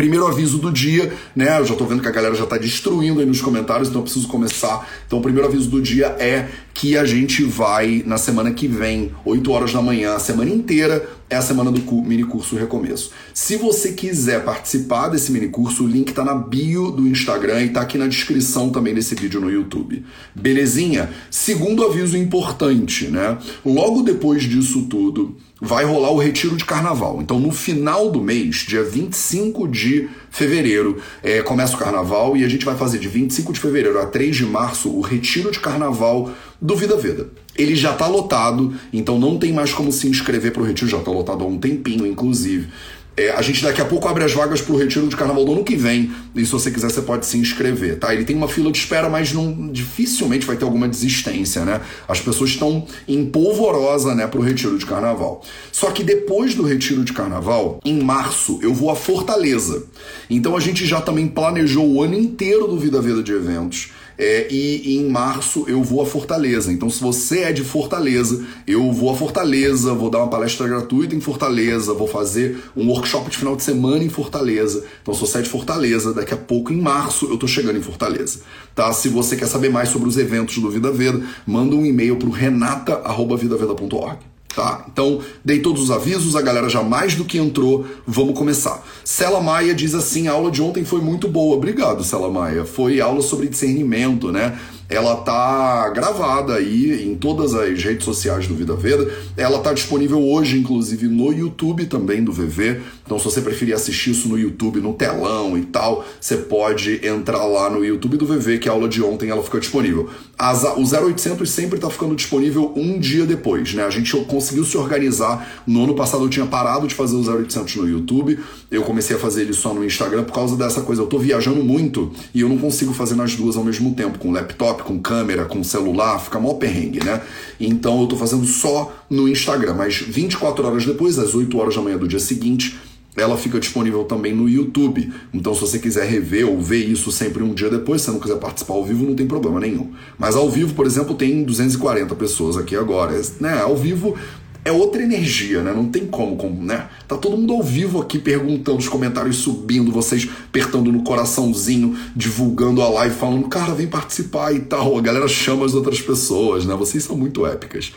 Primeiro 0.00 0.26
aviso 0.26 0.56
do 0.56 0.72
dia, 0.72 1.12
né? 1.36 1.58
Eu 1.58 1.66
já 1.66 1.76
tô 1.76 1.84
vendo 1.84 2.00
que 2.00 2.08
a 2.08 2.10
galera 2.10 2.34
já 2.34 2.46
tá 2.46 2.56
destruindo 2.56 3.20
aí 3.20 3.26
nos 3.26 3.42
comentários, 3.42 3.90
então 3.90 4.00
eu 4.00 4.04
preciso 4.04 4.26
começar. 4.28 4.88
Então, 5.06 5.18
o 5.18 5.22
primeiro 5.22 5.46
aviso 5.46 5.68
do 5.68 5.78
dia 5.78 6.06
é 6.18 6.48
que 6.72 6.96
a 6.96 7.04
gente 7.04 7.44
vai 7.44 8.02
na 8.06 8.18
semana 8.18 8.50
que 8.52 8.66
vem, 8.66 9.12
8 9.24 9.50
horas 9.50 9.72
da 9.72 9.82
manhã, 9.82 10.14
a 10.14 10.18
semana 10.18 10.50
inteira 10.50 11.08
é 11.30 11.36
a 11.36 11.42
semana 11.42 11.70
do 11.70 11.80
mini 12.02 12.24
curso 12.24 12.56
Recomeço. 12.56 13.12
Se 13.32 13.56
você 13.56 13.92
quiser 13.92 14.44
participar 14.44 15.08
desse 15.08 15.30
mini 15.30 15.48
curso, 15.48 15.84
o 15.84 15.86
link 15.86 16.12
tá 16.12 16.24
na 16.24 16.34
bio 16.34 16.90
do 16.90 17.06
Instagram 17.06 17.62
e 17.62 17.68
tá 17.68 17.82
aqui 17.82 17.96
na 17.96 18.08
descrição 18.08 18.70
também 18.70 18.92
desse 18.92 19.14
vídeo 19.14 19.40
no 19.40 19.48
YouTube. 19.48 20.04
Belezinha? 20.34 21.10
Segundo 21.30 21.84
aviso 21.84 22.16
importante, 22.16 23.06
né? 23.06 23.38
Logo 23.64 24.02
depois 24.02 24.42
disso 24.42 24.86
tudo, 24.90 25.36
vai 25.60 25.84
rolar 25.84 26.10
o 26.10 26.18
retiro 26.18 26.56
de 26.56 26.64
carnaval. 26.64 27.20
Então, 27.20 27.38
no 27.38 27.52
final 27.52 28.10
do 28.10 28.20
mês, 28.20 28.56
dia 28.56 28.82
25 28.82 29.68
de 29.68 30.08
fevereiro, 30.30 31.00
é, 31.22 31.42
começa 31.42 31.76
o 31.76 31.78
carnaval 31.78 32.36
e 32.36 32.44
a 32.44 32.48
gente 32.48 32.64
vai 32.64 32.76
fazer 32.76 32.98
de 32.98 33.08
25 33.08 33.52
de 33.52 33.60
fevereiro 33.60 34.00
a 34.00 34.06
3 34.06 34.34
de 34.34 34.46
março 34.46 34.88
o 34.88 35.00
retiro 35.00 35.50
de 35.50 35.60
carnaval 35.60 36.32
do 36.60 36.76
Vida 36.76 36.96
Veda. 36.96 37.28
Ele 37.56 37.74
já 37.74 37.92
está 37.92 38.06
lotado, 38.06 38.74
então 38.92 39.18
não 39.18 39.38
tem 39.38 39.52
mais 39.52 39.72
como 39.72 39.90
se 39.90 40.06
inscrever 40.08 40.52
para 40.52 40.62
o 40.62 40.64
retiro, 40.64 40.90
já 40.90 40.98
está 40.98 41.10
lotado 41.10 41.44
há 41.44 41.46
um 41.46 41.58
tempinho, 41.58 42.06
inclusive. 42.06 42.68
É, 43.16 43.32
a 43.32 43.42
gente 43.42 43.62
daqui 43.62 43.82
a 43.82 43.84
pouco 43.84 44.08
abre 44.08 44.24
as 44.24 44.32
vagas 44.32 44.62
para 44.62 44.72
o 44.72 44.78
retiro 44.78 45.06
de 45.08 45.16
carnaval 45.16 45.44
do 45.44 45.52
ano 45.52 45.64
que 45.64 45.76
vem. 45.76 46.10
E 46.34 46.44
se 46.44 46.52
você 46.52 46.70
quiser, 46.70 46.90
você 46.90 47.02
pode 47.02 47.26
se 47.26 47.36
inscrever, 47.36 47.98
tá? 47.98 48.14
Ele 48.14 48.24
tem 48.24 48.34
uma 48.34 48.48
fila 48.48 48.70
de 48.70 48.78
espera, 48.78 49.10
mas 49.10 49.32
não, 49.32 49.70
dificilmente 49.70 50.46
vai 50.46 50.56
ter 50.56 50.64
alguma 50.64 50.88
desistência, 50.88 51.64
né? 51.64 51.80
As 52.08 52.20
pessoas 52.20 52.50
estão 52.50 52.86
em 53.06 53.26
polvorosa, 53.26 54.14
né, 54.14 54.26
para 54.26 54.40
o 54.40 54.42
retiro 54.42 54.78
de 54.78 54.86
carnaval. 54.86 55.42
Só 55.72 55.90
que 55.90 56.02
depois 56.02 56.54
do 56.54 56.62
retiro 56.62 57.04
de 57.04 57.12
carnaval, 57.12 57.80
em 57.84 58.00
março, 58.00 58.58
eu 58.62 58.72
vou 58.72 58.90
a 58.90 58.96
Fortaleza. 58.96 59.84
Então 60.30 60.56
a 60.56 60.60
gente 60.60 60.86
já 60.86 61.00
também 61.00 61.26
planejou 61.28 61.86
o 61.86 62.02
ano 62.02 62.14
inteiro 62.14 62.68
do 62.68 62.78
Vida 62.78 63.02
Vida 63.02 63.22
de 63.22 63.32
eventos. 63.32 63.90
É, 64.22 64.46
e, 64.50 64.98
em 64.98 65.08
março 65.08 65.64
eu 65.66 65.82
vou 65.82 66.02
a 66.02 66.06
Fortaleza. 66.06 66.70
Então, 66.70 66.90
se 66.90 67.00
você 67.00 67.38
é 67.38 67.52
de 67.52 67.64
Fortaleza, 67.64 68.44
eu 68.66 68.92
vou 68.92 69.10
a 69.10 69.16
Fortaleza, 69.16 69.94
vou 69.94 70.10
dar 70.10 70.18
uma 70.18 70.28
palestra 70.28 70.68
gratuita 70.68 71.16
em 71.16 71.20
Fortaleza, 71.20 71.94
vou 71.94 72.06
fazer 72.06 72.58
um 72.76 72.86
workshop 72.88 73.30
de 73.30 73.38
final 73.38 73.56
de 73.56 73.62
semana 73.62 74.04
em 74.04 74.10
Fortaleza. 74.10 74.84
Então, 75.00 75.14
se 75.14 75.20
você 75.20 75.38
é 75.38 75.42
de 75.42 75.48
Fortaleza, 75.48 76.12
daqui 76.12 76.34
a 76.34 76.36
pouco, 76.36 76.70
em 76.70 76.78
março, 76.78 77.28
eu 77.30 77.38
tô 77.38 77.46
chegando 77.46 77.78
em 77.78 77.82
Fortaleza. 77.82 78.40
Tá? 78.74 78.92
Se 78.92 79.08
você 79.08 79.36
quer 79.36 79.46
saber 79.46 79.70
mais 79.70 79.88
sobre 79.88 80.06
os 80.06 80.18
eventos 80.18 80.58
do 80.58 80.70
Vida 80.70 80.92
Veda, 80.92 81.22
manda 81.46 81.74
um 81.74 81.86
e-mail 81.86 82.16
para 82.16 82.28
o 82.28 82.30
renata.vidaveda.org. 82.30 84.29
Tá, 84.54 84.84
então 84.92 85.20
dei 85.44 85.60
todos 85.60 85.84
os 85.84 85.90
avisos, 85.92 86.34
a 86.34 86.42
galera 86.42 86.68
já 86.68 86.82
mais 86.82 87.14
do 87.14 87.24
que 87.24 87.38
entrou, 87.38 87.86
vamos 88.04 88.36
começar. 88.36 88.84
Cela 89.04 89.40
Maia 89.40 89.72
diz 89.72 89.94
assim: 89.94 90.26
a 90.26 90.32
aula 90.32 90.50
de 90.50 90.60
ontem 90.60 90.84
foi 90.84 91.00
muito 91.00 91.28
boa. 91.28 91.56
Obrigado, 91.56 92.02
Cela 92.02 92.28
Maia. 92.28 92.64
Foi 92.64 93.00
aula 93.00 93.22
sobre 93.22 93.48
discernimento, 93.48 94.32
né? 94.32 94.58
Ela 94.90 95.14
tá 95.16 95.88
gravada 95.90 96.54
aí 96.54 97.08
em 97.08 97.14
todas 97.14 97.54
as 97.54 97.80
redes 97.80 98.04
sociais 98.04 98.48
do 98.48 98.56
Vida 98.56 98.74
Veda. 98.74 99.08
Ela 99.36 99.60
tá 99.60 99.72
disponível 99.72 100.20
hoje, 100.20 100.58
inclusive, 100.58 101.06
no 101.06 101.32
YouTube 101.32 101.86
também 101.86 102.24
do 102.24 102.32
VV. 102.32 102.80
Então, 103.06 103.16
se 103.16 103.24
você 103.24 103.40
preferir 103.40 103.72
assistir 103.74 104.10
isso 104.10 104.28
no 104.28 104.36
YouTube, 104.36 104.80
no 104.80 104.92
telão 104.92 105.56
e 105.56 105.62
tal, 105.62 106.04
você 106.20 106.36
pode 106.36 107.06
entrar 107.06 107.44
lá 107.44 107.70
no 107.70 107.84
YouTube 107.84 108.16
do 108.16 108.26
VV, 108.26 108.58
que 108.58 108.68
a 108.68 108.72
aula 108.72 108.88
de 108.88 109.00
ontem 109.00 109.30
ela 109.30 109.42
ficou 109.44 109.60
disponível. 109.60 110.10
As, 110.36 110.64
o 110.64 110.82
0800 110.82 111.48
sempre 111.48 111.78
tá 111.78 111.88
ficando 111.88 112.16
disponível 112.16 112.72
um 112.74 112.98
dia 112.98 113.24
depois, 113.24 113.72
né? 113.74 113.84
A 113.84 113.90
gente 113.90 114.16
conseguiu 114.24 114.64
se 114.64 114.76
organizar. 114.76 115.62
No 115.66 115.84
ano 115.84 115.94
passado 115.94 116.24
eu 116.24 116.28
tinha 116.28 116.46
parado 116.46 116.88
de 116.88 116.96
fazer 116.96 117.14
o 117.14 117.20
0800 117.20 117.76
no 117.76 117.88
YouTube. 117.88 118.40
Eu 118.68 118.82
comecei 118.82 119.14
a 119.14 119.18
fazer 119.20 119.42
ele 119.42 119.52
só 119.52 119.72
no 119.72 119.84
Instagram 119.84 120.24
por 120.24 120.32
causa 120.32 120.56
dessa 120.56 120.80
coisa. 120.80 121.02
Eu 121.02 121.06
tô 121.06 121.18
viajando 121.18 121.62
muito 121.62 122.10
e 122.34 122.40
eu 122.40 122.48
não 122.48 122.58
consigo 122.58 122.92
fazer 122.92 123.14
nas 123.14 123.36
duas 123.36 123.56
ao 123.56 123.62
mesmo 123.62 123.94
tempo, 123.94 124.18
com 124.18 124.32
laptop 124.32 124.79
com 124.82 124.98
câmera, 124.98 125.44
com 125.44 125.62
celular, 125.62 126.18
fica 126.18 126.38
mó 126.38 126.54
perrengue, 126.54 127.04
né? 127.04 127.20
Então 127.58 128.00
eu 128.00 128.06
tô 128.06 128.16
fazendo 128.16 128.44
só 128.46 128.92
no 129.08 129.28
Instagram, 129.28 129.74
mas 129.74 129.96
24 129.96 130.66
horas 130.66 130.86
depois, 130.86 131.18
às 131.18 131.34
8 131.34 131.58
horas 131.58 131.74
da 131.74 131.82
manhã 131.82 131.96
do 131.96 132.08
dia 132.08 132.18
seguinte, 132.18 132.78
ela 133.16 133.36
fica 133.36 133.58
disponível 133.58 134.04
também 134.04 134.34
no 134.34 134.48
YouTube. 134.48 135.12
Então, 135.34 135.54
se 135.54 135.60
você 135.60 135.78
quiser 135.78 136.08
rever 136.08 136.48
ou 136.48 136.60
ver 136.60 136.84
isso 136.84 137.10
sempre 137.10 137.42
um 137.42 137.52
dia 137.52 137.68
depois, 137.68 138.00
se 138.00 138.06
você 138.06 138.12
não 138.12 138.20
quiser 138.20 138.36
participar 138.36 138.74
ao 138.74 138.84
vivo, 138.84 139.04
não 139.04 139.14
tem 139.14 139.26
problema 139.26 139.58
nenhum. 139.58 139.90
Mas 140.18 140.36
ao 140.36 140.48
vivo, 140.48 140.74
por 140.74 140.86
exemplo, 140.86 141.14
tem 141.14 141.42
240 141.42 142.14
pessoas 142.14 142.56
aqui 142.56 142.76
agora. 142.76 143.20
Né? 143.40 143.60
Ao 143.60 143.76
vivo 143.76 144.16
é 144.64 144.70
outra 144.70 145.02
energia, 145.02 145.62
né? 145.62 145.72
Não 145.72 145.86
tem 145.86 146.06
como, 146.06 146.36
como, 146.36 146.62
né? 146.62 146.88
Tá 147.08 147.16
todo 147.16 147.36
mundo 147.36 147.52
ao 147.54 147.62
vivo 147.62 148.00
aqui 148.00 148.18
perguntando, 148.18 148.78
os 148.78 148.88
comentários 148.88 149.36
subindo, 149.36 149.90
vocês 149.90 150.28
apertando 150.48 150.92
no 150.92 151.02
coraçãozinho, 151.02 151.96
divulgando 152.14 152.82
a 152.82 152.88
live, 152.88 153.14
falando, 153.14 153.48
cara, 153.48 153.74
vem 153.74 153.86
participar 153.86 154.52
e 154.52 154.60
tal. 154.60 154.98
A 154.98 155.00
galera 155.00 155.28
chama 155.28 155.64
as 155.64 155.74
outras 155.74 156.00
pessoas, 156.00 156.66
né? 156.66 156.74
Vocês 156.74 157.04
são 157.04 157.16
muito 157.16 157.46
épicas. 157.46 157.92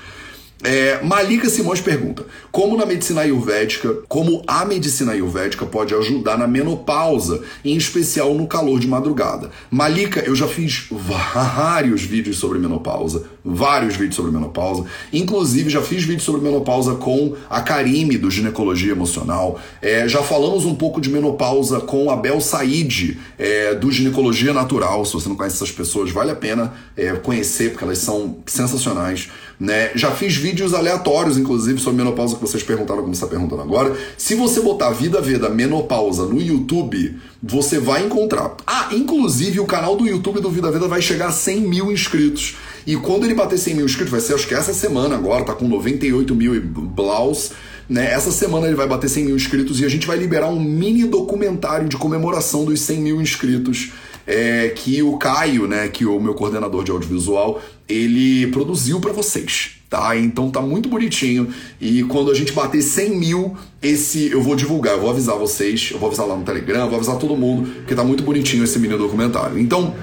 É, 0.63 1.03
Malika 1.03 1.49
Simões 1.49 1.81
pergunta: 1.81 2.25
como 2.51 2.77
na 2.77 2.85
medicina 2.85 3.21
ayurvédica, 3.21 3.93
como 4.07 4.41
a 4.47 4.63
medicina 4.63 5.11
ayurvédica 5.11 5.65
pode 5.65 5.93
ajudar 5.93 6.37
na 6.37 6.47
menopausa, 6.47 7.41
em 7.65 7.75
especial 7.75 8.33
no 8.33 8.47
calor 8.47 8.79
de 8.79 8.87
madrugada? 8.87 9.51
Malika, 9.69 10.21
eu 10.21 10.33
já 10.33 10.47
fiz 10.47 10.87
vários 10.89 12.03
vídeos 12.03 12.37
sobre 12.37 12.59
menopausa, 12.59 13.25
vários 13.43 13.95
vídeos 13.95 14.15
sobre 14.15 14.31
menopausa, 14.31 14.85
inclusive 15.11 15.69
já 15.69 15.81
fiz 15.81 16.03
vídeos 16.03 16.23
sobre 16.23 16.41
menopausa 16.41 16.95
com 16.95 17.35
a 17.49 17.59
Karime 17.59 18.17
do 18.17 18.31
Ginecologia 18.31 18.93
Emocional, 18.93 19.59
é, 19.81 20.07
já 20.07 20.23
falamos 20.23 20.63
um 20.65 20.75
pouco 20.75 21.01
de 21.01 21.09
menopausa 21.09 21.81
com 21.81 22.09
a 22.09 22.15
Bel 22.15 22.39
Said 22.39 23.17
é, 23.37 23.75
do 23.75 23.91
Ginecologia 23.91 24.53
Natural. 24.53 25.03
Se 25.03 25.13
você 25.13 25.27
não 25.27 25.35
conhece 25.35 25.57
essas 25.57 25.71
pessoas, 25.71 26.11
vale 26.11 26.31
a 26.31 26.35
pena 26.35 26.73
é, 26.95 27.11
conhecer 27.13 27.71
porque 27.71 27.83
elas 27.83 27.97
são 27.97 28.37
sensacionais. 28.45 29.29
Né? 29.59 29.91
Já 29.95 30.11
fiz 30.11 30.35
vídeos 30.35 30.73
aleatórios, 30.73 31.37
inclusive, 31.37 31.79
sobre 31.79 32.03
menopausa 32.03 32.35
que 32.35 32.41
vocês 32.41 32.63
perguntaram, 32.63 33.01
como 33.01 33.13
está 33.13 33.27
perguntando 33.27 33.61
agora. 33.61 33.95
Se 34.17 34.35
você 34.35 34.59
botar 34.61 34.89
Vida 34.91 35.21
Veda 35.21 35.49
Menopausa 35.49 36.25
no 36.25 36.41
YouTube, 36.41 37.15
você 37.41 37.79
vai 37.79 38.05
encontrar. 38.05 38.55
Ah, 38.65 38.89
inclusive 38.91 39.59
o 39.59 39.65
canal 39.65 39.95
do 39.95 40.07
YouTube 40.07 40.41
do 40.41 40.49
Vida 40.49 40.71
Veda 40.71 40.87
vai 40.87 41.01
chegar 41.01 41.27
a 41.27 41.31
100 41.31 41.61
mil 41.61 41.91
inscritos. 41.91 42.55
E 42.85 42.95
quando 42.97 43.25
ele 43.25 43.33
bater 43.33 43.57
100 43.57 43.75
mil 43.75 43.85
inscritos, 43.85 44.11
vai 44.11 44.21
ser 44.21 44.33
acho 44.33 44.47
que 44.47 44.53
essa 44.53 44.73
semana 44.73 45.15
agora, 45.15 45.45
tá 45.45 45.53
com 45.53 45.67
98 45.67 46.35
mil 46.35 46.55
e 46.55 46.59
blaus. 46.59 47.51
Né? 47.89 48.11
Essa 48.11 48.31
semana 48.31 48.67
ele 48.67 48.75
vai 48.75 48.87
bater 48.87 49.09
100 49.09 49.25
mil 49.25 49.35
inscritos 49.35 49.79
e 49.79 49.85
a 49.85 49.89
gente 49.89 50.07
vai 50.07 50.17
liberar 50.17 50.47
um 50.47 50.59
mini 50.59 51.05
documentário 51.05 51.87
de 51.87 51.97
comemoração 51.97 52.65
dos 52.65 52.79
100 52.81 52.99
mil 52.99 53.21
inscritos 53.21 53.91
é, 54.25 54.69
que 54.69 55.01
o 55.01 55.17
Caio, 55.17 55.67
né, 55.67 55.87
que 55.87 56.05
o 56.05 56.19
meu 56.19 56.33
coordenador 56.33 56.83
de 56.83 56.91
audiovisual, 56.91 57.61
ele 57.87 58.47
produziu 58.47 58.99
para 58.99 59.11
vocês. 59.11 59.71
Tá? 59.89 60.17
Então 60.17 60.49
tá 60.49 60.59
muito 60.59 60.89
bonitinho. 60.89 61.47
E 61.79 62.03
quando 62.03 62.31
a 62.31 62.33
gente 62.33 62.51
bater 62.51 62.81
100 62.81 63.15
mil, 63.15 63.57
esse 63.81 64.31
eu 64.31 64.41
vou 64.41 64.55
divulgar, 64.55 64.95
eu 64.95 65.01
vou 65.01 65.09
avisar 65.09 65.37
vocês, 65.37 65.89
eu 65.91 65.99
vou 65.99 66.07
avisar 66.07 66.25
lá 66.25 66.35
no 66.35 66.43
Telegram, 66.43 66.87
vou 66.87 66.95
avisar 66.95 67.17
todo 67.17 67.37
mundo, 67.37 67.85
que 67.85 67.93
tá 67.93 68.03
muito 68.03 68.23
bonitinho 68.23 68.63
esse 68.63 68.79
mini 68.79 68.97
documentário. 68.97 69.59
Então, 69.59 69.93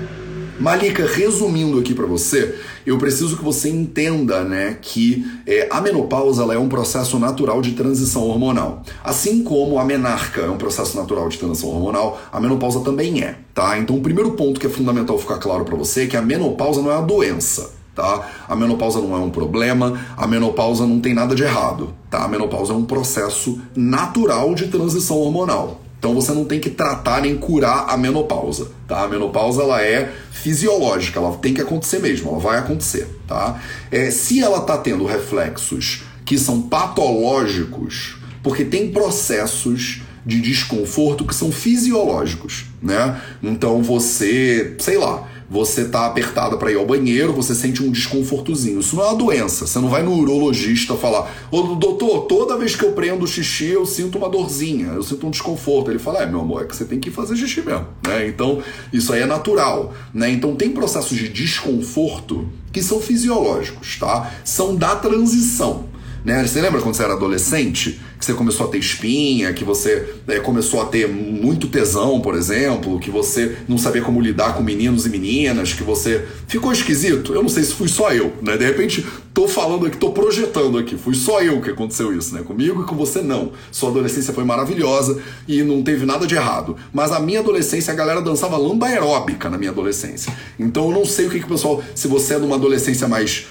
Malika, 0.61 1.07
resumindo 1.07 1.79
aqui 1.79 1.95
para 1.95 2.05
você, 2.05 2.55
eu 2.85 2.99
preciso 2.99 3.35
que 3.35 3.43
você 3.43 3.71
entenda, 3.71 4.45
né, 4.45 4.77
que 4.83 5.27
é, 5.47 5.67
a 5.71 5.81
menopausa 5.81 6.43
ela 6.43 6.53
é 6.53 6.59
um 6.59 6.69
processo 6.69 7.19
natural 7.19 7.63
de 7.63 7.73
transição 7.73 8.29
hormonal. 8.29 8.83
Assim 9.03 9.43
como 9.43 9.79
a 9.79 9.85
menarca 9.87 10.43
é 10.43 10.51
um 10.51 10.59
processo 10.59 10.99
natural 10.99 11.31
de 11.31 11.39
transição 11.39 11.71
hormonal, 11.71 12.21
a 12.31 12.39
menopausa 12.39 12.81
também 12.81 13.23
é, 13.23 13.39
tá? 13.55 13.79
Então, 13.79 13.97
o 13.97 14.03
primeiro 14.03 14.33
ponto 14.33 14.61
que 14.61 14.67
é 14.67 14.71
fundamental 14.71 15.19
ficar 15.19 15.39
claro 15.39 15.65
para 15.65 15.77
você 15.77 16.03
é 16.03 16.07
que 16.07 16.17
a 16.17 16.21
menopausa 16.21 16.83
não 16.83 16.91
é 16.91 16.97
uma 16.97 17.07
doença. 17.07 17.81
Tá? 17.95 18.29
A 18.49 18.55
menopausa 18.55 19.01
não 19.01 19.15
é 19.15 19.19
um 19.19 19.31
problema, 19.31 19.99
a 20.17 20.27
menopausa 20.27 20.87
não 20.87 21.01
tem 21.01 21.13
nada 21.13 21.35
de 21.35 21.43
errado, 21.43 21.93
tá? 22.09 22.25
A 22.25 22.29
menopausa 22.29 22.73
é 22.73 22.77
um 22.77 22.85
processo 22.85 23.61
natural 23.75 24.55
de 24.55 24.69
transição 24.69 25.19
hormonal. 25.19 25.81
Então 26.01 26.15
você 26.15 26.33
não 26.33 26.47
tem 26.47 26.59
que 26.59 26.71
tratar 26.71 27.21
nem 27.21 27.37
curar 27.37 27.85
a 27.91 27.97
menopausa, 27.97 28.69
tá? 28.89 29.03
A 29.03 29.09
menopausa 29.09 29.63
ela 29.63 29.83
é 29.83 30.11
fisiológica, 30.33 31.21
ela 31.21 31.37
tem 31.37 31.53
que 31.53 31.61
acontecer 31.61 31.99
mesmo, 31.99 32.31
ela 32.31 32.39
vai 32.39 32.59
acontecer, 32.59 33.07
tá? 33.29 33.61
É, 33.91 34.11
se 34.11 34.41
ela 34.41 34.63
tá 34.63 34.79
tendo 34.79 35.05
reflexos 35.05 36.05
que 36.25 36.39
são 36.39 36.63
patológicos, 36.63 38.17
porque 38.43 38.65
tem 38.65 38.91
processos 38.91 40.01
de 40.25 40.41
desconforto 40.41 41.27
que 41.27 41.35
são 41.35 41.53
fisiológicos, 41.53 42.65
né? 42.83 43.21
Então 43.43 43.83
você, 43.83 44.77
sei 44.79 44.97
lá, 44.97 45.29
você 45.51 45.87
tá 45.87 46.07
apertada 46.07 46.57
para 46.57 46.71
ir 46.71 46.77
ao 46.77 46.87
banheiro, 46.87 47.33
você 47.33 47.57
sente 47.57 47.83
um 47.83 47.91
desconfortozinho. 47.91 48.79
Isso 48.79 48.95
não 48.95 49.03
é 49.03 49.09
uma 49.09 49.19
doença. 49.19 49.67
Você 49.67 49.81
não 49.81 49.89
vai 49.89 50.01
no 50.01 50.15
urologista 50.15 50.95
falar: 50.95 51.29
Ô 51.51 51.75
doutor, 51.75 52.27
toda 52.27 52.57
vez 52.57 52.77
que 52.77 52.85
eu 52.85 52.93
prendo 52.93 53.25
o 53.25 53.27
xixi 53.27 53.67
eu 53.67 53.85
sinto 53.85 54.17
uma 54.17 54.29
dorzinha, 54.29 54.93
eu 54.93 55.03
sinto 55.03 55.27
um 55.27 55.31
desconforto. 55.31 55.91
Ele 55.91 55.99
fala: 55.99 56.23
É, 56.23 56.27
meu 56.27 56.41
amor, 56.41 56.63
é 56.63 56.67
que 56.67 56.77
você 56.77 56.85
tem 56.85 57.01
que 57.01 57.11
fazer 57.11 57.35
xixi 57.35 57.63
mesmo. 57.63 57.89
Né? 58.07 58.29
Então, 58.29 58.63
isso 58.93 59.13
aí 59.13 59.23
é 59.23 59.27
natural. 59.27 59.93
Né? 60.15 60.31
Então, 60.31 60.55
tem 60.55 60.71
processos 60.71 61.19
de 61.19 61.29
desconforto 61.29 62.49
que 62.73 62.81
são 62.81 63.01
fisiológicos, 63.01 63.99
tá? 63.99 64.31
São 64.45 64.77
da 64.77 64.95
transição. 64.95 65.87
Né? 66.25 66.47
Você 66.47 66.61
lembra 66.61 66.81
quando 66.81 66.95
você 66.95 67.03
era 67.03 67.15
adolescente? 67.15 68.01
Que 68.21 68.27
você 68.27 68.35
começou 68.35 68.67
a 68.67 68.71
ter 68.71 68.79
espinha, 68.79 69.53
que 69.53 69.65
você 69.65 70.15
é, 70.29 70.39
começou 70.39 70.83
a 70.83 70.85
ter 70.85 71.09
muito 71.09 71.67
tesão, 71.69 72.21
por 72.21 72.35
exemplo, 72.35 73.01
que 73.01 73.11
você 73.11 73.57
não 73.67 73.79
sabia 73.79 74.03
como 74.03 74.21
lidar 74.21 74.55
com 74.55 74.63
meninos 74.63 75.07
e 75.07 75.09
meninas, 75.09 75.73
que 75.73 75.83
você 75.83 76.25
ficou 76.47 76.71
esquisito? 76.71 77.33
Eu 77.33 77.43
não 77.43 77.49
sei 77.49 77.65
se 77.65 77.73
fui 77.73 77.89
só 77.89 78.13
eu, 78.13 78.33
né? 78.43 78.59
De 78.59 78.65
repente, 78.65 79.07
tô 79.33 79.49
falando 79.49 79.87
aqui, 79.87 79.97
tô 79.97 80.13
projetando 80.13 80.77
aqui. 80.77 80.97
Fui 80.97 81.15
só 81.15 81.41
eu 81.41 81.61
que 81.61 81.71
aconteceu 81.71 82.17
isso, 82.17 82.35
né? 82.35 82.43
Comigo 82.43 82.83
e 82.83 82.85
com 82.85 82.95
você 82.95 83.23
não. 83.23 83.53
Sua 83.73 83.89
adolescência 83.89 84.35
foi 84.35 84.45
maravilhosa 84.45 85.21
e 85.49 85.63
não 85.63 85.83
teve 85.83 86.05
nada 86.05 86.27
de 86.27 86.35
errado. 86.35 86.77
Mas 86.93 87.13
a 87.13 87.21
minha 87.21 87.41
adolescência, 87.41 87.93
a 87.93 87.97
galera 87.97 88.21
dançava 88.21 88.57
lamba 88.59 88.87
aeróbica 88.87 89.49
na 89.49 89.57
minha 89.57 89.71
adolescência. 89.71 90.33
Então 90.59 90.91
eu 90.91 90.93
não 90.93 91.07
sei 91.07 91.27
o 91.27 91.31
que, 91.31 91.39
que 91.39 91.47
o 91.47 91.49
pessoal. 91.49 91.83
Se 91.95 92.07
você 92.07 92.35
é 92.35 92.39
de 92.39 92.45
uma 92.45 92.57
adolescência 92.57 93.09
mais 93.09 93.47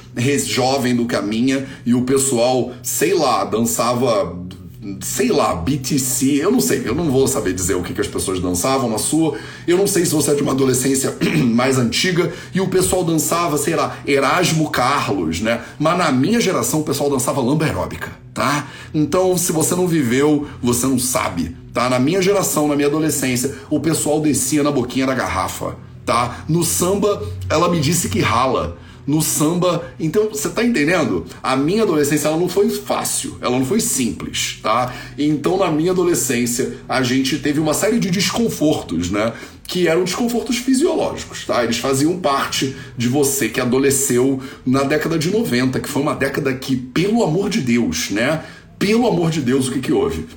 jovem 0.46 0.96
do 0.96 1.06
que 1.06 1.16
a 1.16 1.22
minha 1.22 1.68
e 1.86 1.94
o 1.94 2.04
pessoal, 2.04 2.72
sei 2.84 3.14
lá, 3.14 3.44
dançava 3.46 4.38
sei 5.02 5.30
lá, 5.30 5.56
BTC, 5.56 6.26
eu 6.42 6.52
não 6.52 6.62
sei, 6.62 6.84
eu 6.86 6.96
não 6.96 7.12
vou 7.12 7.28
saber 7.28 7.54
dizer 7.54 7.76
o 7.76 7.84
que, 7.84 7.94
que 7.94 8.00
as 8.00 8.08
pessoas 8.08 8.40
dançavam 8.40 8.90
na 8.90 8.98
sua. 8.98 9.38
Eu 9.68 9.78
não 9.78 9.86
sei 9.86 10.06
se 10.06 10.14
você 10.14 10.32
é 10.32 10.36
de 10.36 10.42
uma 10.42 10.54
adolescência 10.54 11.18
mais 11.54 11.78
antiga 11.78 12.32
e 12.54 12.62
o 12.62 12.68
pessoal 12.68 13.04
dançava, 13.04 13.58
sei 13.58 13.76
lá, 13.76 13.98
Erasmo 14.08 14.70
Carlos, 14.70 15.42
né? 15.42 15.62
Mas 15.78 15.98
na 15.98 16.12
minha 16.12 16.40
geração 16.40 16.80
o 16.80 16.84
pessoal 16.84 17.10
dançava 17.10 17.42
lamba 17.42 17.66
aeróbica, 17.66 18.12
tá? 18.34 18.68
Então, 18.94 19.38
se 19.38 19.52
você 19.52 19.76
não 19.76 19.86
viveu, 19.86 20.48
você 20.62 20.88
não 20.88 20.98
sabe, 20.98 21.56
tá? 21.74 21.90
Na 21.90 22.00
minha 22.00 22.22
geração, 22.22 22.68
na 22.68 22.76
minha 22.76 22.88
adolescência, 22.88 23.56
o 23.70 23.82
pessoal 23.82 24.22
descia 24.22 24.64
na 24.64 24.72
boquinha 24.72 25.06
da 25.06 25.14
garrafa, 25.14 25.76
tá? 26.06 26.46
No 26.48 26.64
samba, 26.64 27.22
ela 27.50 27.68
me 27.68 27.82
disse 27.82 28.08
que 28.08 28.22
rala 28.22 28.78
no 29.10 29.24
samba. 29.24 29.92
Então, 30.00 30.30
você 30.30 30.50
tá 30.50 30.64
entendendo? 30.64 31.26
A 31.42 31.56
minha 31.56 31.82
adolescência 31.82 32.28
ela 32.28 32.38
não 32.38 32.48
foi 32.48 32.70
fácil, 32.70 33.38
ela 33.42 33.58
não 33.58 33.66
foi 33.66 33.80
simples, 33.80 34.60
tá? 34.62 34.94
Então, 35.18 35.58
na 35.58 35.72
minha 35.72 35.92
adolescência, 35.92 36.78
a 36.88 37.02
gente 37.02 37.40
teve 37.40 37.60
uma 37.60 37.74
série 37.74 37.98
de 37.98 38.12
desconfortos, 38.12 39.10
né? 39.10 39.34
Que 39.68 39.88
eram 39.88 40.04
desconfortos 40.04 40.58
fisiológicos, 40.58 41.44
tá? 41.44 41.64
Eles 41.64 41.78
faziam 41.78 42.20
parte 42.20 42.76
de 42.96 43.08
você 43.08 43.50
que 43.50 43.60
adolesceu 43.60 44.40
na 44.64 44.84
década 44.84 45.18
de 45.18 45.32
90, 45.32 45.80
que 45.80 45.90
foi 45.90 46.04
uma 46.04 46.14
década 46.14 46.54
que, 46.54 46.76
pelo 46.76 47.24
amor 47.24 47.50
de 47.50 47.62
Deus, 47.62 48.12
né? 48.12 48.44
Pelo 48.78 49.08
amor 49.08 49.32
de 49.32 49.42
Deus, 49.42 49.68
o 49.68 49.72
que 49.72 49.80
que 49.80 49.92
houve? 49.92 50.28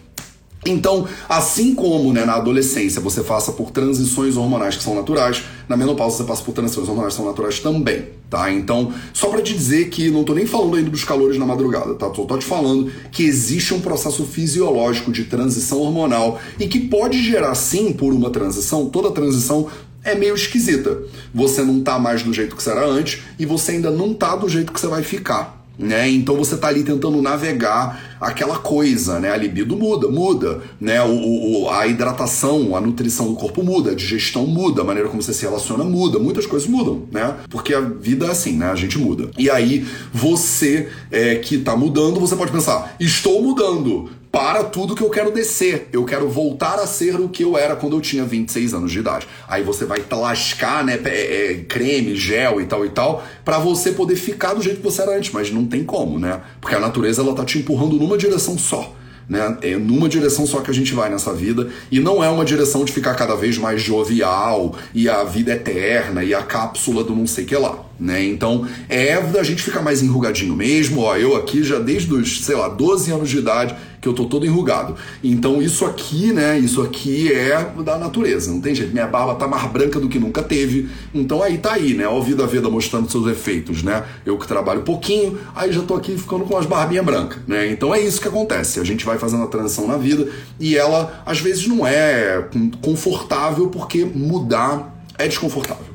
Então, 0.65 1.09
assim 1.29 1.75
como 1.75 2.13
né, 2.13 2.25
na 2.25 2.35
adolescência 2.35 3.01
você 3.01 3.21
passa 3.23 3.51
por 3.51 3.73
transições 3.73 4.37
hormonais 4.37 4.77
que 4.77 4.83
são 4.83 4.95
naturais, 4.95 5.43
na 5.69 5.77
menopausa 5.77 6.19
você 6.19 6.25
passa 6.25 6.43
por 6.45 6.53
transições 6.53 6.89
hormonais 6.89 7.15
que 7.15 7.17
são 7.17 7.27
naturais 7.27 7.59
também, 7.59 8.11
tá? 8.31 8.49
Então, 8.53 8.93
só 9.13 9.29
para 9.29 9.43
te 9.43 9.55
dizer 9.55 9.91
que 9.91 10.09
não 10.09 10.23
tô 10.23 10.35
nem 10.35 10.47
falando 10.47 10.77
ainda 10.77 10.89
dos 10.89 11.03
calores 11.03 11.37
na 11.37 11.45
madrugada, 11.45 11.95
tá? 11.95 12.07
Só 12.15 12.25
tô 12.25 12.39
te 12.39 12.45
falando 12.45 12.93
que 13.11 13.25
existe 13.25 13.75
um 13.75 13.81
processo 13.81 14.25
fisiológico 14.25 15.11
de 15.11 15.25
transição 15.25 15.81
hormonal 15.81 16.39
e 16.61 16.69
que 16.69 16.79
pode 16.79 17.21
gerar 17.21 17.57
sim 17.57 17.93
por 17.93 18.13
uma 18.13 18.31
transição, 18.31 18.89
toda 18.89 19.11
transição 19.11 19.67
é 20.05 20.15
meio 20.15 20.35
esquisita. 20.35 20.97
Você 21.35 21.63
não 21.63 21.81
tá 21.81 21.99
mais 21.99 22.23
do 22.23 22.33
jeito 22.33 22.55
que 22.55 22.63
você 22.63 22.71
era 22.71 22.87
antes 22.87 23.21
e 23.37 23.45
você 23.45 23.73
ainda 23.73 23.91
não 23.91 24.15
tá 24.15 24.37
do 24.37 24.49
jeito 24.49 24.73
que 24.73 24.81
você 24.81 24.87
vai 24.87 25.03
ficar 25.03 25.62
né? 25.79 26.09
Então 26.09 26.37
você 26.37 26.55
está 26.55 26.69
ali 26.69 26.83
tentando 26.83 27.21
navegar 27.21 28.17
aquela 28.21 28.59
coisa, 28.59 29.19
né? 29.19 29.31
A 29.31 29.37
libido 29.37 29.77
muda, 29.77 30.09
muda, 30.09 30.61
né? 30.81 31.03
O, 31.03 31.65
o, 31.65 31.71
a 31.71 31.87
hidratação, 31.87 32.77
a 32.77 32.81
nutrição 32.81 33.27
do 33.27 33.35
corpo 33.35 33.63
muda, 33.63 33.91
a 33.91 33.95
digestão 33.95 34.47
muda, 34.47 34.83
a 34.83 34.85
maneira 34.85 35.09
como 35.09 35.23
você 35.23 35.33
se 35.33 35.43
relaciona 35.43 35.85
muda, 35.85 36.19
muitas 36.19 36.47
coisas 36.47 36.69
mudam, 36.69 37.03
né? 37.11 37.37
Porque 37.51 37.75
a 37.75 37.81
vida 37.81 38.27
é 38.27 38.31
assim, 38.31 38.57
né? 38.57 38.67
A 38.71 38.77
gente 38.77 38.99
muda. 38.99 39.31
E 39.39 39.51
aí 39.51 39.87
você 40.13 40.89
é, 41.11 41.37
que 41.37 41.57
está 41.57 41.77
mudando, 41.77 42.21
você 42.21 42.37
pode 42.37 42.53
pensar: 42.53 42.95
estou 43.01 43.43
mudando 43.43 44.11
para 44.33 44.65
tudo 44.65 44.95
que 44.95 45.03
eu 45.03 45.11
quero 45.11 45.31
descer. 45.31 45.89
Eu 45.93 46.07
quero 46.07 46.27
voltar 46.27 46.77
a 46.77 46.87
ser 46.87 47.21
o 47.21 47.29
que 47.29 47.45
eu 47.45 47.59
era 47.59 47.77
quando 47.77 47.97
eu 47.97 48.01
tinha 48.01 48.25
26 48.25 48.73
anos 48.73 48.91
de 48.91 48.99
idade. 48.99 49.29
Aí 49.47 49.63
você 49.63 49.85
vai 49.85 50.03
lascar, 50.11 50.83
né, 50.83 50.99
é, 51.05 51.53
é, 51.53 51.55
creme, 51.69 52.17
gel 52.17 52.59
e 52.59 52.65
tal 52.65 52.87
e 52.87 52.89
tal, 52.89 53.23
para 53.45 53.59
você 53.59 53.93
poder 53.93 54.17
ficar 54.17 54.55
do 54.55 54.63
jeito 54.63 54.79
que 54.79 54.83
você 54.83 55.03
era 55.03 55.15
antes, 55.15 55.31
mas 55.33 55.53
não 55.53 55.67
tem 55.67 55.85
como, 55.85 56.19
né? 56.19 56.41
Porque 56.63 56.75
a 56.75 56.81
natureza 56.81 57.21
ela 57.21 57.35
tá 57.35 57.45
te 57.45 57.59
empurrando 57.59 57.97
numa 57.97 58.17
direção 58.17 58.57
só. 58.57 58.97
Né? 59.29 59.59
É 59.63 59.77
numa 59.77 60.09
direção 60.09 60.47
só 60.47 60.61
que 60.61 60.71
a 60.71 60.75
gente 60.75 60.95
vai 60.95 61.11
nessa 61.11 61.33
vida 61.33 61.69
e 61.91 62.01
não 62.01 62.25
é 62.25 62.29
uma 62.29 62.45
direção 62.45 62.85
de 62.85 62.93
ficar 62.93 63.15
cada 63.15 63.37
vez 63.37 63.57
mais 63.57 63.81
jovial 63.81 64.75
e 64.95 65.09
a 65.09 65.23
vida 65.25 65.53
eterna 65.53 66.25
e 66.25 66.35
a 66.35 66.43
cápsula 66.43 67.05
do 67.05 67.15
não 67.15 67.27
sei 67.27 67.45
que 67.45 67.55
lá 67.55 67.93
né? 68.03 68.25
Então 68.25 68.67
é 68.89 69.21
da 69.21 69.45
gente 69.45 69.63
ficar 69.63 69.81
mais 69.81 70.03
enrugadinho 70.03 70.57
mesmo. 70.57 71.03
Ó, 71.03 71.17
eu 71.17 71.37
aqui 71.37 71.63
já 71.63 71.79
desde 71.79 72.13
os, 72.13 72.45
sei 72.45 72.57
lá, 72.57 72.69
12 72.69 73.13
anos 73.13 73.31
de 73.31 73.39
idade 73.39 73.77
que 74.03 74.09
eu 74.09 74.13
tô 74.13 74.25
todo 74.25 74.45
enrugado. 74.45 74.97
Então 75.23 75.63
isso 75.63 75.87
aqui, 75.87 76.33
né? 76.33 76.59
Isso 76.59 76.83
aqui 76.83 77.33
é 77.33 77.73
da 77.85 77.97
natureza, 77.97 78.51
não 78.51 78.61
tem 78.61 78.75
jeito. 78.75 78.93
Minha 78.93 79.07
barba 79.07 79.37
tá 79.37 79.47
mais 79.47 79.63
branca 79.71 80.01
do 80.01 80.09
que 80.09 80.19
nunca 80.19 80.43
teve. 80.43 80.89
Então 81.15 81.41
aí 81.41 81.57
tá 81.57 81.75
aí, 81.75 81.95
né? 81.95 82.07
Ó, 82.09 82.21
vida 82.21 82.45
Veda 82.45 82.69
mostrando 82.69 83.09
seus 83.09 83.29
efeitos, 83.29 83.85
né? 83.85 84.05
Eu 84.27 84.37
que 84.37 84.49
trabalho 84.49 84.83
pouquinho, 84.83 85.39
aí 85.55 85.71
já 85.71 85.83
tô 85.83 85.95
aqui 85.95 86.19
ficando 86.19 86.45
com 86.45 86.57
as 86.57 86.67
barbinhas 86.67 87.05
brancas, 87.05 87.39
né? 87.47 87.71
Então 87.71 87.95
é 87.95 88.01
isso 88.01 88.21
que 88.21 88.27
acontece. 88.27 88.81
A 88.81 88.85
gente 88.85 89.07
vai 89.07 89.19
fazendo 89.19 89.45
a 89.45 89.47
transição 89.47 89.87
na 89.87 89.97
vida 89.97 90.29
e 90.59 90.77
ela 90.77 91.23
às 91.25 91.39
vezes 91.39 91.69
não 91.69 91.87
é 91.87 92.45
confortável 92.83 93.69
porque 93.69 94.05
mudar 94.05 95.01
é 95.17 95.29
desconfortável. 95.29 95.93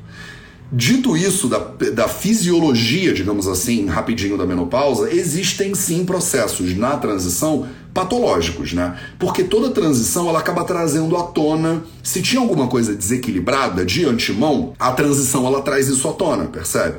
Dito 0.71 1.15
isso 1.15 1.47
da, 1.47 1.59
da 1.93 2.09
fisiologia, 2.09 3.13
digamos 3.13 3.47
assim, 3.47 3.85
rapidinho 3.85 4.37
da 4.37 4.45
menopausa, 4.45 5.09
existem 5.13 5.73
sim 5.73 6.03
processos 6.03 6.75
na 6.75 6.97
transição 6.97 7.67
patológicos, 7.97 8.73
né? 8.73 8.95
Porque 9.17 9.43
toda 9.43 9.71
transição 9.71 10.29
ela 10.29 10.37
acaba 10.37 10.63
trazendo 10.63 11.17
à 11.17 11.23
tona, 11.23 11.83
se 12.03 12.21
tinha 12.21 12.39
alguma 12.39 12.67
coisa 12.67 12.93
desequilibrada 12.93 13.83
de 13.83 14.05
antemão, 14.05 14.73
a 14.77 14.91
transição 14.91 15.47
ela 15.47 15.63
traz 15.63 15.87
isso 15.87 16.07
à 16.07 16.13
tona, 16.13 16.45
percebe? 16.45 16.97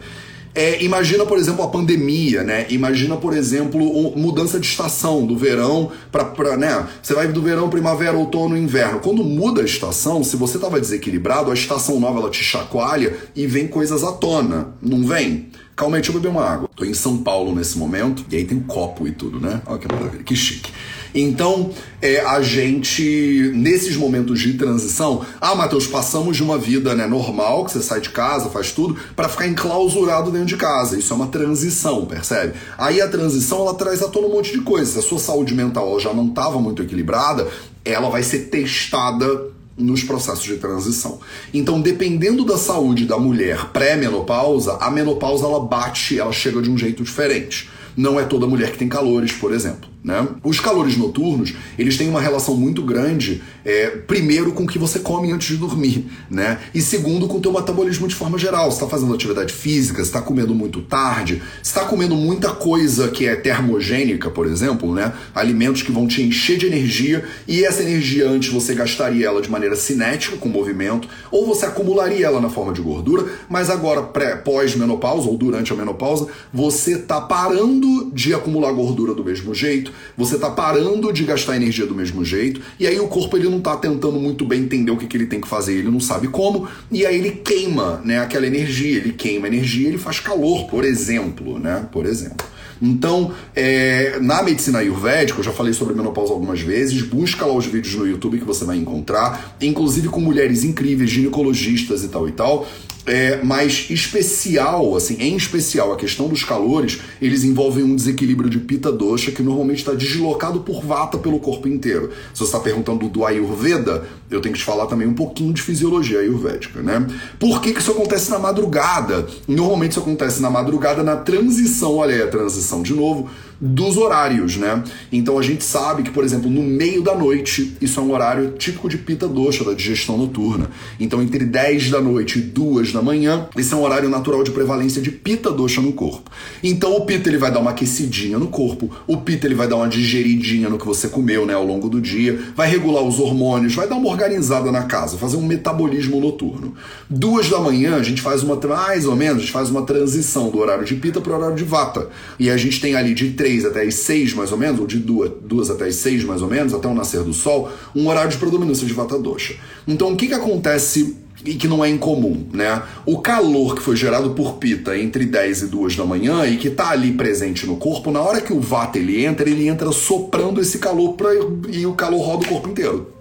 É, 0.52 0.82
imagina, 0.82 1.24
por 1.24 1.38
exemplo, 1.38 1.62
a 1.62 1.68
pandemia, 1.68 2.42
né? 2.42 2.66
Imagina, 2.68 3.16
por 3.16 3.32
exemplo, 3.32 3.78
mudança 4.16 4.58
de 4.58 4.66
estação 4.66 5.24
do 5.24 5.36
verão 5.36 5.92
para, 6.10 6.56
né? 6.56 6.84
Você 7.00 7.14
vai 7.14 7.28
do 7.28 7.40
verão, 7.40 7.70
primavera, 7.70 8.16
outono, 8.16 8.56
inverno. 8.56 8.98
Quando 8.98 9.22
muda 9.22 9.62
a 9.62 9.64
estação, 9.64 10.24
se 10.24 10.36
você 10.36 10.56
estava 10.56 10.80
desequilibrado, 10.80 11.52
a 11.52 11.54
estação 11.54 12.00
nova 12.00 12.18
ela 12.18 12.30
te 12.30 12.42
chacoalha 12.42 13.16
e 13.36 13.46
vem 13.46 13.68
coisas 13.68 14.02
à 14.02 14.10
tona, 14.10 14.74
não 14.82 15.06
vem? 15.06 15.46
Calma 15.78 15.96
aí, 15.96 16.02
deixa 16.02 16.10
eu 16.10 16.20
beber 16.20 16.36
uma 16.36 16.44
água. 16.44 16.68
Tô 16.74 16.84
em 16.84 16.92
São 16.92 17.18
Paulo 17.18 17.54
nesse 17.54 17.78
momento, 17.78 18.24
e 18.28 18.34
aí 18.34 18.44
tem 18.44 18.58
um 18.58 18.64
copo 18.64 19.06
e 19.06 19.12
tudo, 19.12 19.38
né? 19.38 19.62
Olha 19.64 19.78
que 19.78 19.86
maravilha, 19.86 20.24
que 20.24 20.34
chique. 20.34 20.72
Então, 21.14 21.70
é, 22.02 22.18
a 22.20 22.42
gente, 22.42 23.52
nesses 23.54 23.94
momentos 23.94 24.40
de 24.40 24.54
transição, 24.54 25.24
ah, 25.40 25.54
Matheus, 25.54 25.86
passamos 25.86 26.36
de 26.36 26.42
uma 26.42 26.58
vida 26.58 26.96
né, 26.96 27.06
normal, 27.06 27.64
que 27.64 27.70
você 27.70 27.80
sai 27.80 28.00
de 28.00 28.10
casa, 28.10 28.50
faz 28.50 28.72
tudo, 28.72 28.96
para 29.14 29.28
ficar 29.28 29.46
enclausurado 29.46 30.32
dentro 30.32 30.48
de 30.48 30.56
casa. 30.56 30.98
Isso 30.98 31.12
é 31.12 31.16
uma 31.16 31.28
transição, 31.28 32.04
percebe? 32.06 32.54
Aí 32.76 33.00
a 33.00 33.06
transição, 33.06 33.60
ela 33.60 33.74
traz 33.74 34.02
à 34.02 34.08
tona 34.08 34.26
um 34.26 34.32
monte 34.32 34.50
de 34.50 34.60
coisas. 34.62 34.96
A 34.96 35.02
sua 35.02 35.20
saúde 35.20 35.54
mental 35.54 36.00
já 36.00 36.12
não 36.12 36.26
estava 36.26 36.60
muito 36.60 36.82
equilibrada, 36.82 37.46
ela 37.84 38.10
vai 38.10 38.24
ser 38.24 38.48
testada 38.50 39.56
nos 39.78 40.02
processos 40.02 40.44
de 40.44 40.56
transição. 40.56 41.20
Então, 41.54 41.80
dependendo 41.80 42.44
da 42.44 42.58
saúde 42.58 43.06
da 43.06 43.18
mulher 43.18 43.66
pré-menopausa, 43.72 44.74
a 44.80 44.90
menopausa 44.90 45.46
ela 45.46 45.60
bate, 45.60 46.18
ela 46.18 46.32
chega 46.32 46.60
de 46.60 46.70
um 46.70 46.76
jeito 46.76 47.02
diferente. 47.02 47.70
Não 47.96 48.18
é 48.18 48.24
toda 48.24 48.46
mulher 48.46 48.72
que 48.72 48.78
tem 48.78 48.88
calores, 48.88 49.32
por 49.32 49.52
exemplo. 49.52 49.87
Né? 50.02 50.26
Os 50.44 50.60
calores 50.60 50.96
noturnos, 50.96 51.54
eles 51.76 51.96
têm 51.96 52.08
uma 52.08 52.20
relação 52.20 52.56
muito 52.56 52.82
grande, 52.82 53.42
é, 53.64 53.88
primeiro 53.88 54.52
com 54.52 54.62
o 54.62 54.66
que 54.66 54.78
você 54.78 55.00
come 55.00 55.32
antes 55.32 55.48
de 55.48 55.56
dormir, 55.56 56.06
né? 56.30 56.60
E 56.72 56.80
segundo 56.80 57.26
com 57.26 57.38
o 57.38 57.40
teu 57.40 57.52
metabolismo 57.52 58.06
de 58.06 58.14
forma 58.14 58.38
geral. 58.38 58.68
Está 58.68 58.86
fazendo 58.86 59.12
atividade 59.12 59.52
física, 59.52 60.00
está 60.00 60.22
comendo 60.22 60.54
muito 60.54 60.82
tarde, 60.82 61.42
está 61.60 61.84
comendo 61.84 62.14
muita 62.14 62.50
coisa 62.50 63.08
que 63.08 63.26
é 63.26 63.34
termogênica, 63.34 64.30
por 64.30 64.46
exemplo, 64.46 64.94
né? 64.94 65.12
Alimentos 65.34 65.82
que 65.82 65.90
vão 65.90 66.06
te 66.06 66.22
encher 66.22 66.58
de 66.58 66.66
energia 66.66 67.24
e 67.46 67.64
essa 67.64 67.82
energia 67.82 68.28
antes 68.28 68.52
você 68.52 68.74
gastaria 68.74 69.26
ela 69.26 69.42
de 69.42 69.50
maneira 69.50 69.74
cinética 69.74 70.36
com 70.36 70.48
movimento, 70.48 71.08
ou 71.30 71.44
você 71.44 71.66
acumularia 71.66 72.26
ela 72.26 72.40
na 72.40 72.48
forma 72.48 72.72
de 72.72 72.80
gordura, 72.80 73.26
mas 73.48 73.68
agora 73.68 74.02
pós-menopausa 74.44 75.28
ou 75.28 75.36
durante 75.36 75.72
a 75.72 75.76
menopausa, 75.76 76.28
você 76.54 76.92
está 76.92 77.20
parando 77.20 78.10
de 78.14 78.32
acumular 78.32 78.72
gordura 78.72 79.12
do 79.12 79.24
mesmo 79.24 79.52
jeito 79.52 79.87
jeito, 79.88 79.92
você 80.16 80.36
está 80.36 80.50
parando 80.50 81.12
de 81.12 81.24
gastar 81.24 81.56
energia 81.56 81.86
do 81.86 81.94
mesmo 81.94 82.24
jeito, 82.24 82.60
e 82.78 82.86
aí 82.86 82.98
o 83.00 83.08
corpo 83.08 83.36
ele 83.36 83.48
não 83.48 83.58
está 83.58 83.76
tentando 83.76 84.18
muito 84.18 84.44
bem 84.44 84.62
entender 84.62 84.90
o 84.90 84.96
que, 84.96 85.06
que 85.06 85.16
ele 85.16 85.26
tem 85.26 85.40
que 85.40 85.48
fazer, 85.48 85.74
ele 85.74 85.90
não 85.90 86.00
sabe 86.00 86.28
como, 86.28 86.68
e 86.90 87.04
aí 87.04 87.16
ele 87.16 87.30
queima 87.30 88.00
né, 88.04 88.20
aquela 88.20 88.46
energia, 88.46 88.98
ele 88.98 89.12
queima 89.12 89.46
energia, 89.46 89.88
ele 89.88 89.98
faz 89.98 90.20
calor, 90.20 90.68
por 90.68 90.84
exemplo, 90.84 91.58
né? 91.58 91.86
Por 91.90 92.06
exemplo. 92.06 92.46
Então, 92.80 93.32
é, 93.56 94.18
na 94.20 94.40
medicina 94.40 94.78
ayurvédica, 94.78 95.40
eu 95.40 95.44
já 95.44 95.52
falei 95.52 95.72
sobre 95.72 95.94
menopausa 95.94 96.32
algumas 96.32 96.60
vezes, 96.60 97.02
busca 97.02 97.44
lá 97.44 97.52
os 97.52 97.66
vídeos 97.66 97.94
no 97.96 98.06
YouTube 98.06 98.38
que 98.38 98.44
você 98.44 98.64
vai 98.64 98.76
encontrar, 98.76 99.56
inclusive 99.60 100.08
com 100.08 100.20
mulheres 100.20 100.62
incríveis, 100.62 101.10
ginecologistas 101.10 102.04
e 102.04 102.08
tal 102.08 102.28
e 102.28 102.32
tal, 102.32 102.68
É, 103.08 103.40
mas 103.42 103.86
especial, 103.88 104.94
assim, 104.94 105.16
em 105.18 105.34
especial 105.34 105.92
a 105.92 105.96
questão 105.96 106.28
dos 106.28 106.44
calores, 106.44 107.00
eles 107.22 107.42
envolvem 107.42 107.82
um 107.82 107.96
desequilíbrio 107.96 108.50
de 108.50 108.58
pita 108.58 108.92
dosha 108.92 109.32
que 109.32 109.42
normalmente 109.42 109.78
está 109.78 109.94
deslocado 109.94 110.60
por 110.60 110.84
vata 110.84 111.16
pelo 111.16 111.40
corpo 111.40 111.66
inteiro. 111.66 112.10
Se 112.34 112.40
você 112.40 112.44
está 112.44 112.60
perguntando 112.60 113.08
do 113.08 113.24
Ayurveda, 113.24 114.06
eu 114.30 114.42
tenho 114.42 114.52
que 114.52 114.60
te 114.60 114.64
falar 114.64 114.86
também 114.86 115.08
um 115.08 115.14
pouquinho 115.14 115.54
de 115.54 115.62
fisiologia 115.62 116.20
ayurvédica, 116.20 116.82
né? 116.82 117.06
Por 117.38 117.62
que, 117.62 117.72
que 117.72 117.80
isso 117.80 117.92
acontece 117.92 118.30
na 118.30 118.38
madrugada? 118.38 119.26
Normalmente 119.46 119.92
isso 119.92 120.00
acontece 120.00 120.42
na 120.42 120.50
madrugada 120.50 121.02
na 121.02 121.16
transição, 121.16 121.96
olha 121.96 122.14
aí 122.14 122.22
a 122.22 122.28
transição 122.28 122.82
de 122.82 122.92
novo, 122.92 123.30
dos 123.60 123.96
horários, 123.96 124.56
né? 124.56 124.82
Então 125.10 125.38
a 125.38 125.42
gente 125.42 125.64
sabe 125.64 126.02
que, 126.02 126.10
por 126.10 126.24
exemplo, 126.24 126.48
no 126.50 126.62
meio 126.62 127.02
da 127.02 127.14
noite, 127.14 127.76
isso 127.80 127.98
é 127.98 128.02
um 128.02 128.12
horário 128.12 128.52
típico 128.52 128.88
de 128.88 128.98
pita 128.98 129.26
doxa, 129.26 129.64
da 129.64 129.74
digestão 129.74 130.16
noturna. 130.16 130.70
Então 131.00 131.20
entre 131.20 131.44
10 131.44 131.90
da 131.90 132.00
noite 132.00 132.38
e 132.38 132.42
2 132.42 132.92
da 132.92 133.02
manhã, 133.02 133.48
esse 133.56 133.74
é 133.74 133.76
um 133.76 133.82
horário 133.82 134.08
natural 134.08 134.42
de 134.42 134.50
prevalência 134.50 135.02
de 135.02 135.10
pita 135.10 135.50
doxa 135.50 135.80
no 135.80 135.92
corpo. 135.92 136.30
Então 136.62 136.96
o 136.96 137.04
pita 137.04 137.28
ele 137.28 137.38
vai 137.38 137.50
dar 137.50 137.60
uma 137.60 137.70
aquecidinha 137.70 138.38
no 138.38 138.48
corpo, 138.48 138.90
o 139.06 139.16
pita 139.16 139.46
ele 139.46 139.54
vai 139.54 139.66
dar 139.66 139.76
uma 139.76 139.88
digeridinha 139.88 140.68
no 140.68 140.78
que 140.78 140.86
você 140.86 141.08
comeu, 141.08 141.44
né, 141.44 141.54
ao 141.54 141.64
longo 141.64 141.88
do 141.88 142.00
dia, 142.00 142.38
vai 142.54 142.70
regular 142.70 143.02
os 143.02 143.18
hormônios, 143.18 143.74
vai 143.74 143.88
dar 143.88 143.96
uma 143.96 144.08
organizada 144.08 144.70
na 144.70 144.84
casa, 144.84 145.18
fazer 145.18 145.36
um 145.36 145.46
metabolismo 145.46 146.20
noturno. 146.20 146.74
Duas 147.08 147.48
da 147.48 147.58
manhã 147.58 147.96
a 147.96 148.02
gente 148.02 148.22
faz 148.22 148.42
uma 148.42 148.58
mais 148.68 149.06
ou 149.06 149.16
menos, 149.16 149.36
a 149.36 149.40
gente 149.40 149.52
faz 149.52 149.70
uma 149.70 149.82
transição 149.82 150.50
do 150.50 150.58
horário 150.58 150.84
de 150.84 150.94
pita 150.94 151.20
para 151.20 151.32
o 151.32 151.36
horário 151.36 151.56
de 151.56 151.64
vata. 151.64 152.08
E 152.38 152.50
a 152.50 152.56
gente 152.56 152.80
tem 152.80 152.94
ali 152.94 153.14
de 153.14 153.30
3 153.30 153.47
3 153.48 153.64
até 153.64 153.82
as 153.82 153.94
6 153.94 154.34
mais 154.34 154.52
ou 154.52 154.58
menos, 154.58 154.78
ou 154.78 154.86
de 154.86 154.98
2, 154.98 155.32
2 155.42 155.70
até 155.70 155.86
as 155.86 155.94
6 155.94 156.24
mais 156.24 156.42
ou 156.42 156.48
menos, 156.48 156.74
até 156.74 156.86
o 156.86 156.94
nascer 156.94 157.22
do 157.22 157.32
sol, 157.32 157.70
um 157.96 158.06
horário 158.08 158.30
de 158.30 158.36
predominância 158.36 158.86
de 158.86 158.92
vata 158.92 159.18
dosha. 159.18 159.56
Então 159.86 160.12
o 160.12 160.16
que, 160.16 160.26
que 160.26 160.34
acontece 160.34 161.16
e 161.44 161.54
que 161.54 161.68
não 161.68 161.84
é 161.84 161.88
incomum, 161.88 162.46
né? 162.52 162.82
O 163.06 163.20
calor 163.20 163.76
que 163.76 163.80
foi 163.80 163.96
gerado 163.96 164.30
por 164.30 164.54
Pita 164.54 164.98
entre 164.98 165.24
10 165.24 165.62
e 165.62 165.66
2 165.68 165.96
da 165.96 166.04
manhã 166.04 166.44
e 166.46 166.56
que 166.56 166.68
está 166.68 166.90
ali 166.90 167.12
presente 167.12 167.64
no 167.64 167.76
corpo, 167.76 168.10
na 168.10 168.20
hora 168.20 168.40
que 168.40 168.52
o 168.52 168.60
Vata 168.60 168.98
ele 168.98 169.24
entra, 169.24 169.48
ele 169.48 169.66
entra 169.66 169.90
soprando 169.92 170.60
esse 170.60 170.78
calor 170.78 171.14
pra, 171.14 171.30
e 171.70 171.86
o 171.86 171.94
calor 171.94 172.20
roda 172.20 172.44
o 172.44 172.48
corpo 172.48 172.68
inteiro. 172.68 173.17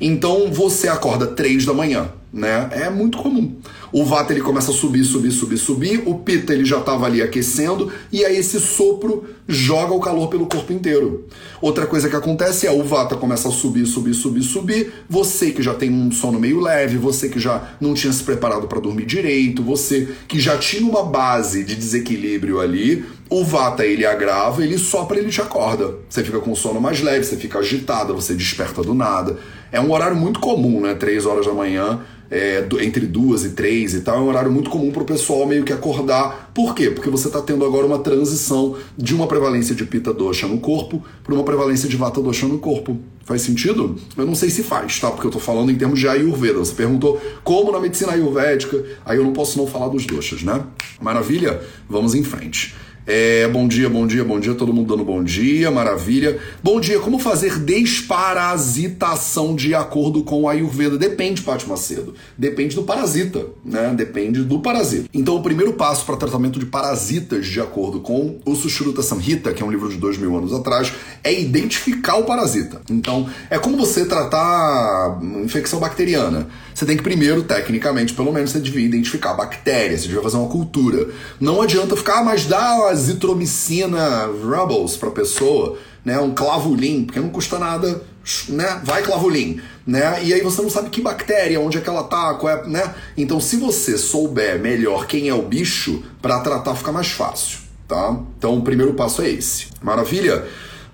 Então 0.00 0.50
você 0.50 0.88
acorda 0.88 1.26
3 1.26 1.64
da 1.64 1.72
manhã, 1.72 2.12
né? 2.32 2.68
É 2.72 2.90
muito 2.90 3.18
comum. 3.18 3.56
O 3.92 4.06
Vata 4.06 4.32
ele 4.32 4.40
começa 4.40 4.70
a 4.70 4.74
subir, 4.74 5.04
subir, 5.04 5.30
subir, 5.30 5.58
subir. 5.58 6.02
O 6.06 6.14
Pita 6.20 6.54
ele 6.54 6.64
já 6.64 6.78
estava 6.78 7.04
ali 7.04 7.20
aquecendo 7.20 7.92
e 8.10 8.24
aí 8.24 8.38
esse 8.38 8.58
sopro 8.58 9.26
joga 9.46 9.92
o 9.92 10.00
calor 10.00 10.28
pelo 10.28 10.46
corpo 10.46 10.72
inteiro. 10.72 11.26
Outra 11.60 11.86
coisa 11.86 12.08
que 12.08 12.16
acontece 12.16 12.66
é 12.66 12.72
o 12.72 12.82
Vata 12.82 13.16
começa 13.16 13.48
a 13.48 13.52
subir, 13.52 13.84
subir, 13.84 14.14
subir, 14.14 14.42
subir. 14.42 14.92
Você 15.10 15.50
que 15.50 15.62
já 15.62 15.74
tem 15.74 15.90
um 15.90 16.10
sono 16.10 16.40
meio 16.40 16.58
leve, 16.58 16.96
você 16.96 17.28
que 17.28 17.38
já 17.38 17.74
não 17.78 17.92
tinha 17.92 18.12
se 18.12 18.24
preparado 18.24 18.66
para 18.66 18.80
dormir 18.80 19.04
direito, 19.04 19.62
você 19.62 20.08
que 20.26 20.40
já 20.40 20.56
tinha 20.56 20.88
uma 20.88 21.04
base 21.04 21.62
de 21.62 21.76
desequilíbrio 21.76 22.60
ali, 22.60 23.04
o 23.28 23.44
Vata 23.44 23.84
ele 23.84 24.06
agrava, 24.06 24.64
ele 24.64 24.78
sopra, 24.78 25.18
ele 25.18 25.28
te 25.28 25.42
acorda. 25.42 25.96
Você 26.08 26.24
fica 26.24 26.38
com 26.38 26.54
sono 26.54 26.80
mais 26.80 27.02
leve, 27.02 27.24
você 27.24 27.36
fica 27.36 27.58
agitada, 27.58 28.14
você 28.14 28.34
desperta 28.34 28.82
do 28.82 28.94
nada. 28.94 29.36
É 29.72 29.80
um 29.80 29.90
horário 29.90 30.16
muito 30.16 30.38
comum, 30.38 30.80
né? 30.82 30.94
Três 30.94 31.26
horas 31.26 31.46
da 31.46 31.52
manhã 31.52 32.00
é, 32.32 32.66
entre 32.80 33.04
duas 33.04 33.44
e 33.44 33.50
três 33.50 33.92
e 33.92 34.00
tal, 34.00 34.16
é 34.16 34.20
um 34.20 34.28
horário 34.28 34.50
muito 34.50 34.70
comum 34.70 34.90
para 34.90 35.02
o 35.02 35.04
pessoal 35.04 35.46
meio 35.46 35.64
que 35.64 35.72
acordar. 35.72 36.50
Por 36.54 36.74
quê? 36.74 36.90
Porque 36.90 37.10
você 37.10 37.28
está 37.28 37.42
tendo 37.42 37.62
agora 37.62 37.86
uma 37.86 37.98
transição 37.98 38.74
de 38.96 39.14
uma 39.14 39.26
prevalência 39.26 39.74
de 39.74 39.84
pita 39.84 40.14
dosha 40.14 40.48
no 40.48 40.58
corpo 40.58 41.04
para 41.22 41.34
uma 41.34 41.44
prevalência 41.44 41.86
de 41.86 41.94
vata 41.94 42.22
dosha 42.22 42.48
no 42.48 42.58
corpo. 42.58 42.98
Faz 43.26 43.42
sentido? 43.42 43.96
Eu 44.16 44.24
não 44.24 44.34
sei 44.34 44.48
se 44.48 44.62
faz, 44.62 44.98
tá? 44.98 45.10
Porque 45.10 45.26
eu 45.26 45.28
estou 45.28 45.42
falando 45.42 45.70
em 45.70 45.76
termos 45.76 46.00
de 46.00 46.08
Ayurveda. 46.08 46.58
Você 46.58 46.72
perguntou 46.72 47.20
como 47.44 47.70
na 47.70 47.78
medicina 47.78 48.12
ayurvédica, 48.12 48.82
aí 49.04 49.18
eu 49.18 49.24
não 49.24 49.34
posso 49.34 49.58
não 49.58 49.66
falar 49.66 49.88
dos 49.88 50.06
doshas, 50.06 50.42
né? 50.42 50.64
Maravilha? 51.02 51.60
Vamos 51.86 52.14
em 52.14 52.24
frente. 52.24 52.74
É, 53.04 53.48
bom 53.48 53.66
dia, 53.66 53.88
bom 53.88 54.06
dia, 54.06 54.22
bom 54.22 54.38
dia, 54.38 54.54
todo 54.54 54.72
mundo 54.72 54.94
dando 54.94 55.04
bom 55.04 55.24
dia, 55.24 55.72
maravilha. 55.72 56.38
Bom 56.62 56.80
dia, 56.80 57.00
como 57.00 57.18
fazer 57.18 57.58
desparasitação 57.58 59.56
de 59.56 59.74
acordo 59.74 60.22
com 60.22 60.42
o 60.42 60.48
Ayurveda? 60.48 60.96
Depende, 60.96 61.42
Paty 61.42 61.68
Macedo. 61.68 62.14
Depende 62.38 62.76
do 62.76 62.84
parasita, 62.84 63.44
né? 63.64 63.92
Depende 63.96 64.44
do 64.44 64.60
parasita. 64.60 65.08
Então, 65.12 65.34
o 65.34 65.42
primeiro 65.42 65.72
passo 65.72 66.06
para 66.06 66.16
tratamento 66.16 66.60
de 66.60 66.66
parasitas, 66.66 67.44
de 67.46 67.60
acordo 67.60 67.98
com 68.00 68.38
o 68.44 68.54
Sushruta 68.54 69.02
Samhita, 69.02 69.52
que 69.52 69.64
é 69.64 69.66
um 69.66 69.70
livro 69.70 69.88
de 69.88 69.96
dois 69.96 70.16
mil 70.16 70.36
anos 70.36 70.52
atrás, 70.52 70.92
é 71.24 71.32
identificar 71.32 72.18
o 72.18 72.24
parasita. 72.24 72.82
Então, 72.88 73.28
é 73.50 73.58
como 73.58 73.76
você 73.76 74.04
tratar 74.04 75.18
infecção 75.42 75.80
bacteriana. 75.80 76.46
Você 76.72 76.86
tem 76.86 76.96
que 76.96 77.02
primeiro, 77.02 77.42
tecnicamente, 77.42 78.14
pelo 78.14 78.32
menos, 78.32 78.50
você 78.50 78.60
devia 78.60 78.86
identificar 78.86 79.32
a 79.32 79.34
bactéria, 79.34 79.98
você 79.98 80.06
devia 80.06 80.22
fazer 80.22 80.36
uma 80.36 80.48
cultura. 80.48 81.08
Não 81.40 81.60
adianta 81.60 81.96
ficar, 81.96 82.20
ah, 82.20 82.24
mas 82.24 82.46
dá 82.46 82.91
azitromicina 82.92 84.26
Rubbles 84.26 84.96
para 84.96 85.10
pessoa, 85.10 85.78
né? 86.04 86.18
Um 86.20 86.32
clavulin, 86.32 87.04
porque 87.04 87.20
não 87.20 87.30
custa 87.30 87.58
nada, 87.58 88.02
né? 88.48 88.80
Vai 88.84 89.02
clavulin, 89.02 89.60
né? 89.86 90.22
E 90.22 90.32
aí 90.32 90.40
você 90.40 90.62
não 90.62 90.70
sabe 90.70 90.90
que 90.90 91.00
bactéria, 91.00 91.60
onde 91.60 91.78
é 91.78 91.80
que 91.80 91.88
ela 91.88 92.04
tá, 92.04 92.34
qual 92.34 92.52
é, 92.52 92.68
né? 92.68 92.94
Então, 93.16 93.40
se 93.40 93.56
você 93.56 93.98
souber 93.98 94.60
melhor 94.60 95.06
quem 95.06 95.28
é 95.28 95.34
o 95.34 95.42
bicho, 95.42 96.02
para 96.20 96.40
tratar 96.40 96.74
fica 96.76 96.92
mais 96.92 97.08
fácil, 97.08 97.58
tá? 97.88 98.16
Então, 98.38 98.58
o 98.58 98.62
primeiro 98.62 98.94
passo 98.94 99.22
é 99.22 99.30
esse. 99.30 99.66
Maravilha? 99.82 100.46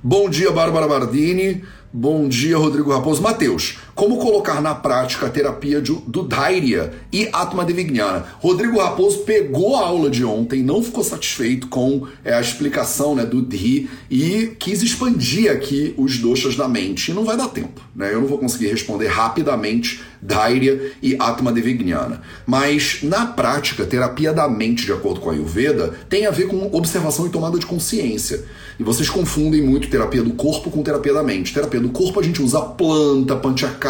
Bom 0.03 0.29
dia, 0.31 0.51
Bárbara 0.51 0.87
Bardini. 0.87 1.64
Bom 1.92 2.29
dia, 2.29 2.57
Rodrigo 2.57 2.92
Raposo. 2.92 3.22
Matheus, 3.22 3.79
como 3.98 4.18
colocar 4.18 4.62
na 4.62 4.76
prática 4.76 5.26
a 5.26 5.28
terapia 5.28 5.82
de, 5.82 5.92
do 6.06 6.22
Dhairya 6.22 6.92
e 7.12 7.28
Atma 7.32 7.64
Devignana? 7.64 8.26
Rodrigo 8.38 8.78
Raposo 8.78 9.24
pegou 9.24 9.74
a 9.74 9.80
aula 9.80 10.08
de 10.08 10.24
ontem, 10.24 10.62
não 10.62 10.80
ficou 10.80 11.02
satisfeito 11.02 11.66
com 11.66 12.06
é, 12.24 12.32
a 12.32 12.40
explicação 12.40 13.16
né, 13.16 13.26
do 13.26 13.42
Dhi 13.42 13.90
e 14.08 14.54
quis 14.56 14.82
expandir 14.82 15.50
aqui 15.50 15.94
os 15.96 16.18
doshas 16.18 16.54
da 16.54 16.68
mente. 16.68 17.11
E 17.11 17.14
não 17.14 17.24
vai 17.24 17.37
dar 17.37 17.48
tempo, 17.48 17.80
né? 17.92 18.14
Eu 18.14 18.20
não 18.20 18.28
vou 18.28 18.38
conseguir 18.38 18.68
responder 18.68 19.08
rapidamente 19.08 20.00
Dhairya 20.22 20.92
e 21.02 21.16
Atma 21.18 21.50
Devignana. 21.50 22.22
Mas, 22.46 23.00
na 23.02 23.26
prática, 23.26 23.84
terapia 23.84 24.32
da 24.32 24.48
mente, 24.48 24.87
de 24.87 24.92
acordo 24.92 25.18
com 25.18 25.30
a 25.30 25.32
Ayurveda, 25.32 25.92
tem 26.08 26.24
a 26.24 26.30
ver 26.30 26.46
com 26.46 26.70
observação 26.72 27.26
e 27.26 27.30
tomada 27.30 27.58
de 27.58 27.66
consciência. 27.66 28.44
E 28.78 28.84
vocês 28.84 29.11
confundem 29.11 29.61
muito 29.61 29.90
terapia 29.90 30.22
do 30.22 30.30
corpo 30.34 30.70
com 30.70 30.84
terapia 30.84 31.12
da 31.12 31.22
mente. 31.22 31.52
Terapia 31.52 31.80
do 31.80 31.88
corpo 31.88 32.20
a 32.20 32.22
gente 32.22 32.40
usa 32.40 32.61
planta, 32.61 33.34
panchakarma 33.34 33.88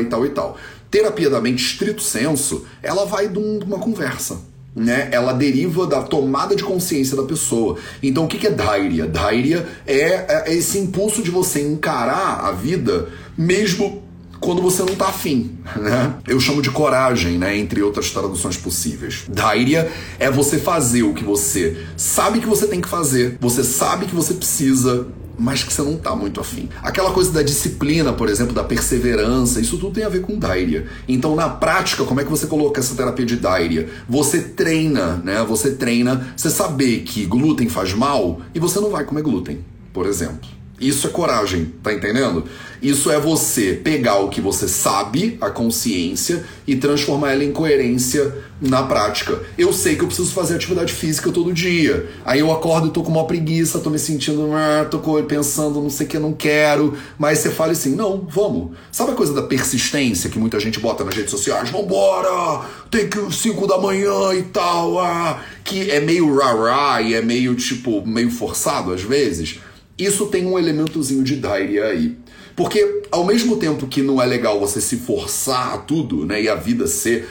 e 0.00 0.04
tal 0.04 0.26
e 0.26 0.30
tal. 0.30 0.56
Terapia 0.90 1.30
da 1.30 1.40
mente, 1.40 1.64
estrito 1.64 2.02
senso, 2.02 2.66
ela 2.82 3.04
vai 3.06 3.28
de 3.28 3.38
uma 3.38 3.78
conversa. 3.78 4.38
Né? 4.74 5.08
Ela 5.12 5.32
deriva 5.32 5.86
da 5.86 6.02
tomada 6.02 6.54
de 6.54 6.62
consciência 6.62 7.16
da 7.16 7.24
pessoa. 7.24 7.76
Então, 8.02 8.24
o 8.24 8.28
que 8.28 8.46
é 8.46 8.50
dhairya? 8.50 9.06
Dhairya 9.06 9.66
é, 9.86 10.48
é 10.48 10.54
esse 10.54 10.78
impulso 10.78 11.22
de 11.22 11.30
você 11.30 11.60
encarar 11.60 12.44
a 12.44 12.52
vida 12.52 13.08
mesmo 13.36 14.02
quando 14.40 14.62
você 14.62 14.82
não 14.82 14.96
tá 14.96 15.08
afim, 15.08 15.58
né? 15.76 16.14
Eu 16.26 16.40
chamo 16.40 16.62
de 16.62 16.70
coragem, 16.70 17.38
né? 17.38 17.56
Entre 17.56 17.82
outras 17.82 18.10
traduções 18.10 18.56
possíveis. 18.56 19.24
Dhairya 19.28 19.90
é 20.18 20.30
você 20.30 20.58
fazer 20.58 21.02
o 21.02 21.12
que 21.12 21.22
você 21.22 21.76
sabe 21.96 22.40
que 22.40 22.46
você 22.46 22.66
tem 22.66 22.80
que 22.80 22.88
fazer, 22.88 23.36
você 23.40 23.62
sabe 23.62 24.06
que 24.06 24.14
você 24.14 24.34
precisa, 24.34 25.06
mas 25.40 25.62
que 25.62 25.72
você 25.72 25.82
não 25.82 25.96
tá 25.96 26.14
muito 26.14 26.38
afim. 26.38 26.68
Aquela 26.82 27.12
coisa 27.12 27.32
da 27.32 27.42
disciplina, 27.42 28.12
por 28.12 28.28
exemplo, 28.28 28.54
da 28.54 28.62
perseverança, 28.62 29.60
isso 29.60 29.78
tudo 29.78 29.94
tem 29.94 30.04
a 30.04 30.08
ver 30.10 30.20
com 30.20 30.38
Dhairya. 30.38 30.86
Então, 31.08 31.34
na 31.34 31.48
prática, 31.48 32.04
como 32.04 32.20
é 32.20 32.24
que 32.24 32.30
você 32.30 32.46
coloca 32.46 32.78
essa 32.78 32.94
terapia 32.94 33.24
de 33.24 33.36
Dhairya? 33.36 33.88
Você 34.06 34.40
treina, 34.40 35.16
né? 35.24 35.42
Você 35.48 35.70
treina 35.72 36.32
você 36.36 36.50
saber 36.50 37.00
que 37.00 37.24
glúten 37.24 37.68
faz 37.68 37.94
mal 37.94 38.42
e 38.54 38.60
você 38.60 38.78
não 38.80 38.90
vai 38.90 39.04
comer 39.04 39.22
glúten, 39.22 39.64
por 39.94 40.06
exemplo. 40.06 40.59
Isso 40.80 41.06
é 41.06 41.10
coragem, 41.10 41.74
tá 41.82 41.92
entendendo? 41.92 42.44
Isso 42.80 43.10
é 43.10 43.20
você 43.20 43.74
pegar 43.74 44.20
o 44.20 44.30
que 44.30 44.40
você 44.40 44.66
sabe, 44.66 45.36
a 45.38 45.50
consciência, 45.50 46.42
e 46.66 46.74
transformar 46.74 47.32
ela 47.32 47.44
em 47.44 47.52
coerência 47.52 48.34
na 48.58 48.82
prática. 48.82 49.38
Eu 49.58 49.74
sei 49.74 49.94
que 49.94 50.02
eu 50.02 50.06
preciso 50.06 50.32
fazer 50.32 50.54
atividade 50.54 50.94
física 50.94 51.30
todo 51.30 51.52
dia. 51.52 52.08
Aí 52.24 52.40
eu 52.40 52.50
acordo 52.50 52.88
e 52.88 52.90
tô 52.90 53.02
com 53.02 53.10
uma 53.10 53.26
preguiça, 53.26 53.80
tô 53.80 53.90
me 53.90 53.98
sentindo, 53.98 54.50
ah, 54.54 54.86
tô 54.90 54.98
pensando, 55.24 55.82
não 55.82 55.90
sei 55.90 56.06
o 56.06 56.08
que, 56.08 56.18
não 56.18 56.32
quero. 56.32 56.96
Mas 57.18 57.40
você 57.40 57.50
fala 57.50 57.72
assim, 57.72 57.94
não, 57.94 58.26
vamos. 58.26 58.70
Sabe 58.90 59.10
a 59.10 59.14
coisa 59.14 59.34
da 59.34 59.42
persistência 59.42 60.30
que 60.30 60.38
muita 60.38 60.58
gente 60.58 60.80
bota 60.80 61.04
nas 61.04 61.14
redes 61.14 61.30
sociais? 61.30 61.68
Vambora! 61.68 62.64
Tem 62.90 63.06
que 63.06 63.30
5 63.30 63.66
da 63.66 63.76
manhã 63.76 64.32
e 64.32 64.44
tal, 64.44 64.98
ah, 64.98 65.42
que 65.62 65.90
é 65.90 66.00
meio 66.00 66.34
rah-rah 66.34 67.02
e 67.02 67.14
é 67.14 67.20
meio, 67.20 67.54
tipo, 67.54 68.06
meio 68.06 68.30
forçado 68.30 68.94
às 68.94 69.02
vezes 69.02 69.60
isso 70.04 70.26
tem 70.26 70.46
um 70.46 70.58
elementozinho 70.58 71.22
de 71.22 71.36
Dairi 71.36 71.80
aí. 71.80 72.16
Porque 72.56 73.02
ao 73.10 73.24
mesmo 73.24 73.56
tempo 73.56 73.86
que 73.86 74.02
não 74.02 74.20
é 74.20 74.26
legal 74.26 74.60
você 74.60 74.80
se 74.80 74.96
forçar 74.96 75.74
a 75.74 75.78
tudo, 75.78 76.26
né, 76.26 76.42
e 76.42 76.48
a 76.48 76.54
vida 76.54 76.86
ser 76.86 77.28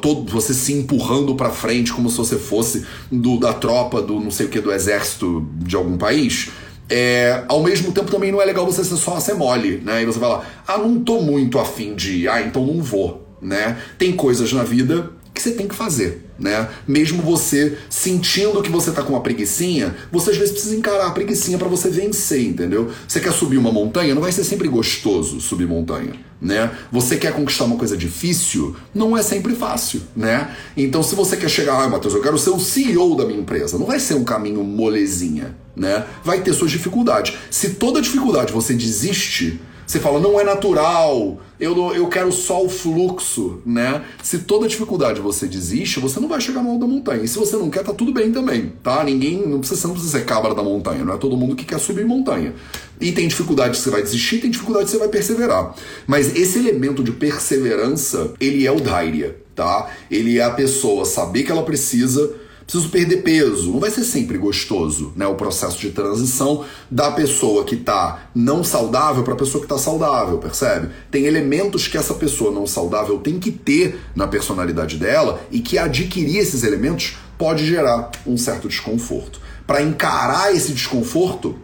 todo 0.00 0.30
você 0.30 0.54
se 0.54 0.72
empurrando 0.72 1.34
para 1.34 1.50
frente 1.50 1.92
como 1.92 2.08
se 2.08 2.16
você 2.16 2.36
fosse 2.36 2.86
do, 3.10 3.38
da 3.38 3.52
tropa 3.52 4.00
do 4.00 4.20
não 4.20 4.30
sei 4.30 4.46
o 4.46 4.48
que 4.48 4.60
do 4.60 4.72
exército 4.72 5.46
de 5.56 5.74
algum 5.74 5.96
país, 5.96 6.50
é, 6.88 7.44
ao 7.48 7.62
mesmo 7.62 7.92
tempo 7.92 8.10
também 8.10 8.32
não 8.32 8.42
é 8.42 8.44
legal 8.44 8.66
você 8.66 8.84
ser 8.84 8.96
só 8.96 9.18
ser 9.20 9.34
mole, 9.34 9.80
né? 9.84 10.02
E 10.02 10.06
você 10.06 10.18
lá, 10.18 10.44
ah, 10.66 10.78
não 10.78 11.00
tô 11.00 11.20
muito 11.20 11.58
afim 11.58 11.94
de 11.94 12.22
ir, 12.22 12.28
ah, 12.28 12.42
então 12.42 12.66
não 12.66 12.82
vou, 12.82 13.26
né? 13.40 13.78
Tem 13.96 14.12
coisas 14.12 14.52
na 14.52 14.64
vida 14.64 15.10
que 15.40 15.48
você 15.48 15.52
tem 15.52 15.66
que 15.66 15.74
fazer, 15.74 16.26
né? 16.38 16.68
Mesmo 16.86 17.22
você 17.22 17.78
sentindo 17.88 18.62
que 18.62 18.70
você 18.70 18.90
tá 18.90 19.02
com 19.02 19.14
uma 19.14 19.22
preguiçinha, 19.22 19.96
você 20.12 20.30
às 20.30 20.36
vezes 20.36 20.52
precisa 20.52 20.76
encarar 20.76 21.06
a 21.06 21.10
preguiçinha 21.10 21.56
para 21.56 21.68
você 21.68 21.88
vencer, 21.88 22.44
entendeu? 22.44 22.90
Você 23.08 23.20
quer 23.20 23.32
subir 23.32 23.56
uma 23.56 23.72
montanha, 23.72 24.14
não 24.14 24.22
vai 24.22 24.32
ser 24.32 24.44
sempre 24.44 24.68
gostoso 24.68 25.40
subir 25.40 25.66
montanha, 25.66 26.12
né? 26.40 26.70
Você 26.92 27.16
quer 27.16 27.32
conquistar 27.32 27.64
uma 27.64 27.76
coisa 27.76 27.96
difícil, 27.96 28.76
não 28.94 29.16
é 29.16 29.22
sempre 29.22 29.54
fácil, 29.54 30.02
né? 30.14 30.54
Então 30.76 31.02
se 31.02 31.14
você 31.14 31.36
quer 31.36 31.48
chegar, 31.48 31.82
ah, 31.82 31.88
Matheus, 31.88 32.14
eu 32.14 32.20
quero 32.20 32.38
ser 32.38 32.50
o 32.50 32.60
CEO 32.60 33.16
da 33.16 33.24
minha 33.24 33.40
empresa, 33.40 33.78
não 33.78 33.86
vai 33.86 33.98
ser 33.98 34.14
um 34.14 34.24
caminho 34.24 34.62
molezinha, 34.62 35.56
né? 35.74 36.04
Vai 36.22 36.42
ter 36.42 36.52
suas 36.52 36.70
dificuldades. 36.70 37.34
Se 37.50 37.70
toda 37.70 38.02
dificuldade 38.02 38.52
você 38.52 38.74
desiste, 38.74 39.58
você 39.90 39.98
fala, 39.98 40.20
não 40.20 40.38
é 40.38 40.44
natural, 40.44 41.40
eu, 41.58 41.76
eu 41.92 42.06
quero 42.06 42.30
só 42.30 42.64
o 42.64 42.68
fluxo, 42.68 43.60
né? 43.66 44.04
Se 44.22 44.38
toda 44.38 44.68
dificuldade 44.68 45.20
você 45.20 45.48
desiste, 45.48 45.98
você 45.98 46.20
não 46.20 46.28
vai 46.28 46.40
chegar 46.40 46.62
no 46.62 46.70
alto 46.70 46.82
da 46.82 46.86
montanha. 46.86 47.24
E 47.24 47.26
se 47.26 47.36
você 47.36 47.56
não 47.56 47.68
quer, 47.68 47.82
tá 47.82 47.92
tudo 47.92 48.12
bem 48.12 48.30
também, 48.30 48.72
tá? 48.84 49.02
Ninguém, 49.02 49.44
não 49.44 49.58
precisa, 49.58 49.80
você 49.80 49.86
não 49.88 49.94
precisa 49.94 50.18
ser 50.20 50.24
cabra 50.24 50.54
da 50.54 50.62
montanha, 50.62 51.04
não 51.04 51.12
é 51.12 51.16
todo 51.16 51.36
mundo 51.36 51.56
que 51.56 51.64
quer 51.64 51.80
subir 51.80 52.06
montanha. 52.06 52.54
E 53.00 53.10
tem 53.10 53.26
dificuldade 53.26 53.76
que 53.76 53.82
você 53.82 53.90
vai 53.90 54.00
desistir, 54.00 54.38
tem 54.38 54.48
dificuldade 54.48 54.84
que 54.84 54.92
você 54.92 54.98
vai 54.98 55.08
perseverar. 55.08 55.74
Mas 56.06 56.36
esse 56.36 56.60
elemento 56.60 57.02
de 57.02 57.10
perseverança, 57.10 58.32
ele 58.38 58.64
é 58.64 58.70
o 58.70 58.78
Dhairya, 58.78 59.38
tá? 59.56 59.90
Ele 60.08 60.38
é 60.38 60.44
a 60.44 60.50
pessoa 60.50 61.04
saber 61.04 61.42
que 61.42 61.50
ela 61.50 61.64
precisa 61.64 62.32
preciso 62.70 62.88
perder 62.88 63.22
peso. 63.22 63.72
Não 63.72 63.80
vai 63.80 63.90
ser 63.90 64.04
sempre 64.04 64.38
gostoso, 64.38 65.12
né? 65.16 65.26
O 65.26 65.34
processo 65.34 65.78
de 65.78 65.90
transição 65.90 66.64
da 66.88 67.10
pessoa 67.10 67.64
que 67.64 67.74
está 67.74 68.30
não 68.32 68.62
saudável 68.62 69.24
para 69.24 69.34
a 69.34 69.36
pessoa 69.36 69.60
que 69.60 69.72
está 69.72 69.76
saudável, 69.76 70.38
percebe? 70.38 70.90
Tem 71.10 71.24
elementos 71.24 71.88
que 71.88 71.98
essa 71.98 72.14
pessoa 72.14 72.52
não 72.52 72.68
saudável 72.68 73.18
tem 73.18 73.40
que 73.40 73.50
ter 73.50 73.98
na 74.14 74.28
personalidade 74.28 74.96
dela 74.96 75.40
e 75.50 75.58
que 75.58 75.78
adquirir 75.78 76.38
esses 76.38 76.62
elementos 76.62 77.16
pode 77.36 77.66
gerar 77.66 78.12
um 78.24 78.36
certo 78.36 78.68
desconforto. 78.68 79.40
Para 79.66 79.82
encarar 79.82 80.54
esse 80.54 80.72
desconforto, 80.72 81.58